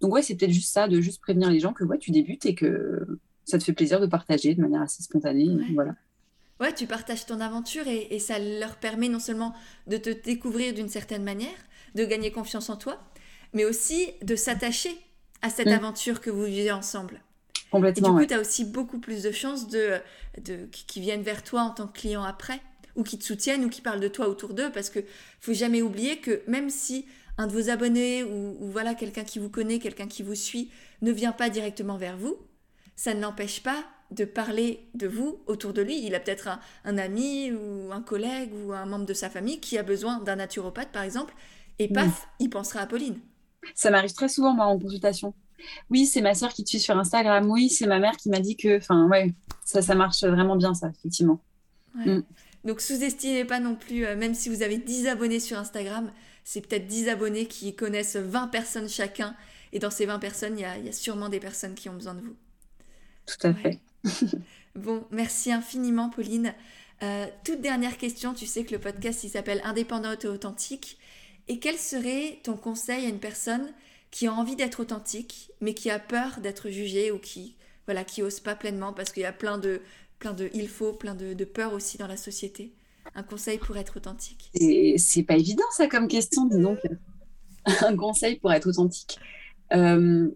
donc 0.00 0.12
ouais, 0.14 0.22
c'est 0.22 0.34
peut-être 0.34 0.52
juste 0.52 0.72
ça, 0.72 0.88
de 0.88 1.00
juste 1.00 1.20
prévenir 1.20 1.50
les 1.50 1.60
gens 1.60 1.72
que 1.72 1.84
ouais, 1.84 1.98
tu 1.98 2.10
débutes 2.10 2.46
et 2.46 2.54
que 2.54 3.18
ça 3.44 3.58
te 3.58 3.64
fait 3.64 3.72
plaisir 3.72 4.00
de 4.00 4.06
partager 4.06 4.54
de 4.54 4.60
manière 4.60 4.82
assez 4.82 5.02
spontanée. 5.02 5.48
Ouais. 5.48 5.66
Voilà. 5.74 5.94
Ouais, 6.60 6.74
tu 6.74 6.86
partages 6.86 7.24
ton 7.24 7.40
aventure 7.40 7.88
et, 7.88 8.08
et, 8.10 8.18
ça 8.18 8.38
leur 8.38 8.76
permet 8.76 9.08
non 9.08 9.18
seulement 9.18 9.54
de 9.86 9.96
te 9.96 10.10
découvrir 10.10 10.74
d'une 10.74 10.90
certaine 10.90 11.24
manière, 11.24 11.48
de 11.94 12.04
gagner 12.04 12.30
confiance 12.30 12.68
en 12.68 12.76
toi, 12.76 12.98
mais 13.54 13.64
aussi 13.64 14.08
de 14.22 14.36
s'attacher 14.36 14.90
à 15.42 15.48
cette 15.48 15.68
mm. 15.68 15.72
aventure 15.72 16.20
que 16.20 16.28
vous 16.28 16.44
vivez 16.44 16.70
ensemble. 16.70 17.22
Complètement. 17.70 18.08
Et 18.08 18.12
du 18.12 18.18
coup, 18.18 18.26
tu 18.26 18.34
as 18.34 18.40
aussi 18.40 18.64
beaucoup 18.64 18.98
plus 18.98 19.22
de 19.22 19.30
chances 19.30 19.68
de, 19.68 20.00
de, 20.42 20.66
qui 20.70 21.00
viennent 21.00 21.22
vers 21.22 21.42
toi 21.42 21.62
en 21.62 21.70
tant 21.70 21.86
que 21.86 21.98
client 21.98 22.24
après, 22.24 22.60
ou 23.00 23.02
qui 23.02 23.18
te 23.18 23.24
soutiennent, 23.24 23.64
ou 23.64 23.70
qui 23.70 23.80
parlent 23.80 24.00
de 24.00 24.08
toi 24.08 24.28
autour 24.28 24.52
d'eux, 24.52 24.70
parce 24.70 24.90
que 24.90 25.00
faut 25.40 25.54
jamais 25.54 25.80
oublier 25.80 26.18
que 26.18 26.42
même 26.46 26.68
si 26.68 27.06
un 27.38 27.46
de 27.46 27.52
vos 27.52 27.70
abonnés 27.70 28.22
ou, 28.22 28.56
voilà 28.60 28.94
quelqu'un 28.94 29.24
qui 29.24 29.38
vous 29.38 29.48
connaît, 29.48 29.78
quelqu'un 29.78 30.06
qui 30.06 30.22
vous 30.22 30.34
suit, 30.34 30.70
ne 31.00 31.10
vient 31.10 31.32
pas 31.32 31.48
directement 31.48 31.96
vers 31.96 32.18
vous, 32.18 32.36
ça 32.96 33.14
ne 33.14 33.22
l'empêche 33.22 33.62
pas 33.62 33.82
de 34.10 34.26
parler 34.26 34.86
de 34.94 35.06
vous 35.06 35.40
autour 35.46 35.72
de 35.72 35.80
lui. 35.80 36.04
Il 36.04 36.14
a 36.14 36.20
peut-être 36.20 36.48
un, 36.48 36.60
un, 36.84 36.98
ami 36.98 37.52
ou 37.52 37.90
un 37.90 38.02
collègue 38.02 38.50
ou 38.52 38.74
un 38.74 38.84
membre 38.84 39.06
de 39.06 39.14
sa 39.14 39.30
famille 39.30 39.60
qui 39.60 39.78
a 39.78 39.82
besoin 39.82 40.18
d'un 40.18 40.36
naturopathe, 40.36 40.92
par 40.92 41.02
exemple, 41.02 41.32
et 41.78 41.88
paf, 41.88 42.28
il 42.38 42.50
pensera 42.50 42.80
à 42.80 42.86
Pauline. 42.86 43.18
Ça 43.74 43.90
m'arrive 43.90 44.12
très 44.12 44.28
souvent, 44.28 44.52
moi, 44.52 44.66
en 44.66 44.78
consultation. 44.78 45.32
Oui, 45.88 46.04
c'est 46.04 46.20
ma 46.20 46.34
soeur 46.34 46.52
qui 46.52 46.64
te 46.64 46.68
suit 46.68 46.80
sur 46.80 46.98
Instagram. 46.98 47.48
Oui, 47.48 47.70
c'est 47.70 47.86
ma 47.86 47.98
mère 47.98 48.16
qui 48.18 48.28
m'a 48.28 48.40
dit 48.40 48.56
que. 48.56 48.76
Enfin, 48.76 49.08
ouais, 49.08 49.32
ça, 49.64 49.80
ça 49.80 49.94
marche 49.94 50.24
vraiment 50.24 50.56
bien, 50.56 50.74
ça, 50.74 50.90
effectivement. 50.98 51.40
Mm. 51.94 52.20
Donc, 52.64 52.80
sous-estimez 52.80 53.44
pas 53.44 53.60
non 53.60 53.74
plus, 53.74 54.04
euh, 54.04 54.16
même 54.16 54.34
si 54.34 54.48
vous 54.48 54.62
avez 54.62 54.78
10 54.78 55.06
abonnés 55.06 55.40
sur 55.40 55.58
Instagram, 55.58 56.12
c'est 56.44 56.60
peut-être 56.60 56.86
10 56.86 57.08
abonnés 57.08 57.46
qui 57.46 57.74
connaissent 57.74 58.16
20 58.16 58.48
personnes 58.48 58.88
chacun. 58.88 59.34
Et 59.72 59.78
dans 59.78 59.90
ces 59.90 60.06
20 60.06 60.18
personnes, 60.18 60.58
il 60.58 60.62
y 60.62 60.88
a, 60.88 60.92
sûrement 60.92 61.28
des 61.28 61.40
personnes 61.40 61.74
qui 61.74 61.88
ont 61.88 61.94
besoin 61.94 62.14
de 62.14 62.20
vous. 62.20 62.36
Tout 63.26 63.46
à 63.46 63.54
fait. 63.54 63.78
bon, 64.74 65.06
merci 65.10 65.52
infiniment, 65.52 66.10
Pauline. 66.10 66.54
Euh, 67.02 67.26
toute 67.44 67.60
dernière 67.60 67.96
question, 67.96 68.34
tu 68.34 68.46
sais 68.46 68.64
que 68.64 68.72
le 68.72 68.80
podcast, 68.80 69.24
il 69.24 69.30
s'appelle 69.30 69.60
Indépendant 69.64 70.12
et 70.12 70.26
authentique. 70.26 70.98
Et 71.48 71.58
quel 71.58 71.78
serait 71.78 72.40
ton 72.42 72.56
conseil 72.56 73.06
à 73.06 73.08
une 73.08 73.20
personne 73.20 73.72
qui 74.10 74.26
a 74.26 74.32
envie 74.32 74.56
d'être 74.56 74.80
authentique, 74.80 75.50
mais 75.60 75.72
qui 75.72 75.90
a 75.90 75.98
peur 75.98 76.40
d'être 76.40 76.68
jugé 76.68 77.10
ou 77.10 77.18
qui 77.18 77.56
voilà 77.86 78.04
qui 78.04 78.22
ose 78.22 78.38
pas 78.40 78.54
pleinement 78.54 78.92
parce 78.92 79.10
qu'il 79.10 79.22
y 79.22 79.26
a 79.26 79.32
plein 79.32 79.58
de 79.58 79.82
plein 80.20 80.32
de 80.32 80.48
il 80.54 80.68
faut, 80.68 80.92
plein 80.92 81.16
de, 81.16 81.34
de 81.34 81.44
peur 81.44 81.72
aussi 81.72 81.98
dans 81.98 82.06
la 82.06 82.16
société. 82.16 82.72
Un 83.16 83.24
conseil 83.24 83.58
pour 83.58 83.76
être 83.76 83.96
authentique. 83.96 84.50
C'est 84.96 85.24
pas 85.24 85.36
évident 85.36 85.64
ça 85.72 85.88
comme 85.88 86.06
question, 86.06 86.46
dis 86.46 86.60
donc. 86.60 86.78
Un 87.82 87.96
conseil 87.96 88.38
pour 88.38 88.52
être 88.52 88.68
authentique. 88.68 89.18
Euh, 89.72 90.30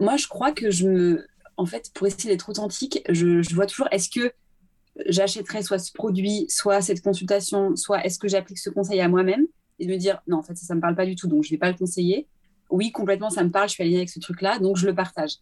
moi, 0.00 0.16
je 0.16 0.26
crois 0.26 0.50
que 0.50 0.70
je 0.70 0.88
me, 0.88 1.26
en 1.56 1.66
fait, 1.66 1.92
pour 1.94 2.06
essayer 2.06 2.30
d'être 2.30 2.48
authentique, 2.48 3.02
je, 3.08 3.42
je 3.42 3.54
vois 3.54 3.66
toujours 3.66 3.88
est-ce 3.92 4.10
que 4.10 4.32
j'achèterais 5.06 5.62
soit 5.62 5.78
ce 5.78 5.92
produit, 5.92 6.46
soit 6.48 6.82
cette 6.82 7.02
consultation, 7.02 7.76
soit 7.76 8.04
est-ce 8.04 8.18
que 8.18 8.28
j'applique 8.28 8.58
ce 8.58 8.70
conseil 8.70 9.00
à 9.00 9.08
moi-même? 9.08 9.46
Et 9.78 9.86
de 9.86 9.92
me 9.92 9.96
dire 9.96 10.20
non, 10.26 10.38
en 10.38 10.42
fait, 10.42 10.56
ça, 10.56 10.66
ça 10.66 10.74
me 10.74 10.80
parle 10.80 10.96
pas 10.96 11.06
du 11.06 11.14
tout, 11.14 11.28
donc 11.28 11.44
je 11.44 11.50
vais 11.50 11.58
pas 11.58 11.70
le 11.70 11.76
conseiller 11.76 12.26
oui, 12.70 12.92
complètement, 12.92 13.30
ça 13.30 13.44
me 13.44 13.50
parle, 13.50 13.68
je 13.68 13.74
suis 13.74 13.82
alignée 13.82 13.98
avec 13.98 14.10
ce 14.10 14.18
truc-là, 14.20 14.58
donc 14.58 14.76
je 14.76 14.86
le 14.86 14.94
partage. 14.94 15.36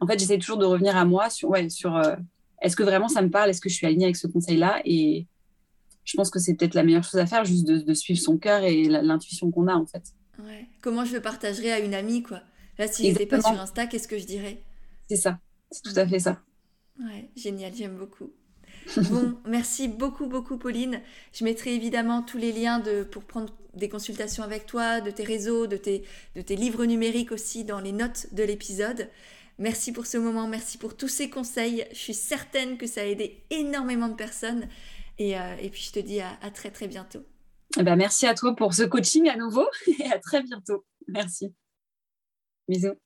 En 0.00 0.06
fait, 0.06 0.18
j'essaie 0.18 0.38
toujours 0.38 0.58
de 0.58 0.64
revenir 0.64 0.96
à 0.96 1.04
moi 1.04 1.30
sur, 1.30 1.50
ouais, 1.50 1.68
sur 1.68 1.96
euh, 1.96 2.14
est-ce 2.62 2.76
que 2.76 2.82
vraiment 2.82 3.08
ça 3.08 3.22
me 3.22 3.30
parle, 3.30 3.50
est-ce 3.50 3.60
que 3.60 3.68
je 3.68 3.74
suis 3.74 3.86
alignée 3.86 4.06
avec 4.06 4.16
ce 4.16 4.26
conseil-là? 4.26 4.80
Et 4.84 5.26
je 6.04 6.16
pense 6.16 6.30
que 6.30 6.38
c'est 6.38 6.54
peut-être 6.54 6.74
la 6.74 6.84
meilleure 6.84 7.04
chose 7.04 7.20
à 7.20 7.26
faire, 7.26 7.44
juste 7.44 7.66
de, 7.66 7.94
suivre 7.94 8.20
son 8.20 8.38
cœur 8.38 8.62
et 8.62 8.84
l'intuition 8.84 9.50
qu'on 9.50 9.66
a, 9.68 9.74
en 9.74 9.86
fait. 9.86 10.04
Ouais. 10.38 10.66
Comment 10.80 11.04
je 11.04 11.14
le 11.14 11.20
partagerais 11.20 11.72
à 11.72 11.80
une 11.80 11.94
amie, 11.94 12.22
quoi? 12.22 12.40
Là, 12.78 12.86
si 12.86 13.04
n'était 13.04 13.26
pas 13.26 13.40
sur 13.40 13.58
Insta, 13.58 13.86
qu'est-ce 13.86 14.08
que 14.08 14.18
je 14.18 14.26
dirais? 14.26 14.62
C'est 15.08 15.16
ça, 15.16 15.38
c'est 15.70 15.82
tout 15.82 15.98
à 15.98 16.06
fait 16.06 16.18
ça. 16.18 16.42
Ouais, 17.00 17.28
génial, 17.36 17.72
j'aime 17.74 17.96
beaucoup. 17.96 18.30
Bon, 19.10 19.36
merci 19.46 19.88
beaucoup, 19.88 20.26
beaucoup, 20.26 20.58
Pauline. 20.58 21.00
Je 21.32 21.44
mettrai 21.44 21.74
évidemment 21.74 22.22
tous 22.22 22.38
les 22.38 22.52
liens 22.52 22.78
de, 22.78 23.02
pour 23.02 23.24
prendre 23.24 23.52
des 23.74 23.88
consultations 23.88 24.42
avec 24.42 24.66
toi, 24.66 25.00
de 25.00 25.10
tes 25.10 25.24
réseaux, 25.24 25.66
de 25.66 25.76
tes, 25.76 26.04
de 26.34 26.42
tes 26.42 26.56
livres 26.56 26.84
numériques 26.84 27.32
aussi 27.32 27.64
dans 27.64 27.80
les 27.80 27.92
notes 27.92 28.28
de 28.32 28.42
l'épisode. 28.42 29.08
Merci 29.58 29.92
pour 29.92 30.06
ce 30.06 30.18
moment, 30.18 30.46
merci 30.46 30.76
pour 30.76 30.96
tous 30.96 31.08
ces 31.08 31.30
conseils. 31.30 31.86
Je 31.90 31.98
suis 31.98 32.14
certaine 32.14 32.76
que 32.76 32.86
ça 32.86 33.00
a 33.00 33.04
aidé 33.04 33.44
énormément 33.50 34.08
de 34.08 34.14
personnes. 34.14 34.68
Et, 35.18 35.38
euh, 35.38 35.56
puis 35.72 35.82
je 35.82 35.92
te 35.92 35.98
dis 35.98 36.20
à, 36.20 36.38
à 36.42 36.50
très 36.50 36.70
très 36.70 36.88
bientôt. 36.88 37.24
Eh 37.78 37.82
ben, 37.82 37.96
merci 37.96 38.26
à 38.26 38.34
toi 38.34 38.54
pour 38.54 38.74
ce 38.74 38.82
coaching 38.82 39.28
à 39.28 39.36
nouveau 39.36 39.66
et 39.98 40.10
à 40.12 40.18
très 40.18 40.42
bientôt. 40.42 40.84
Merci. 41.08 41.54
Bisous. 42.68 42.96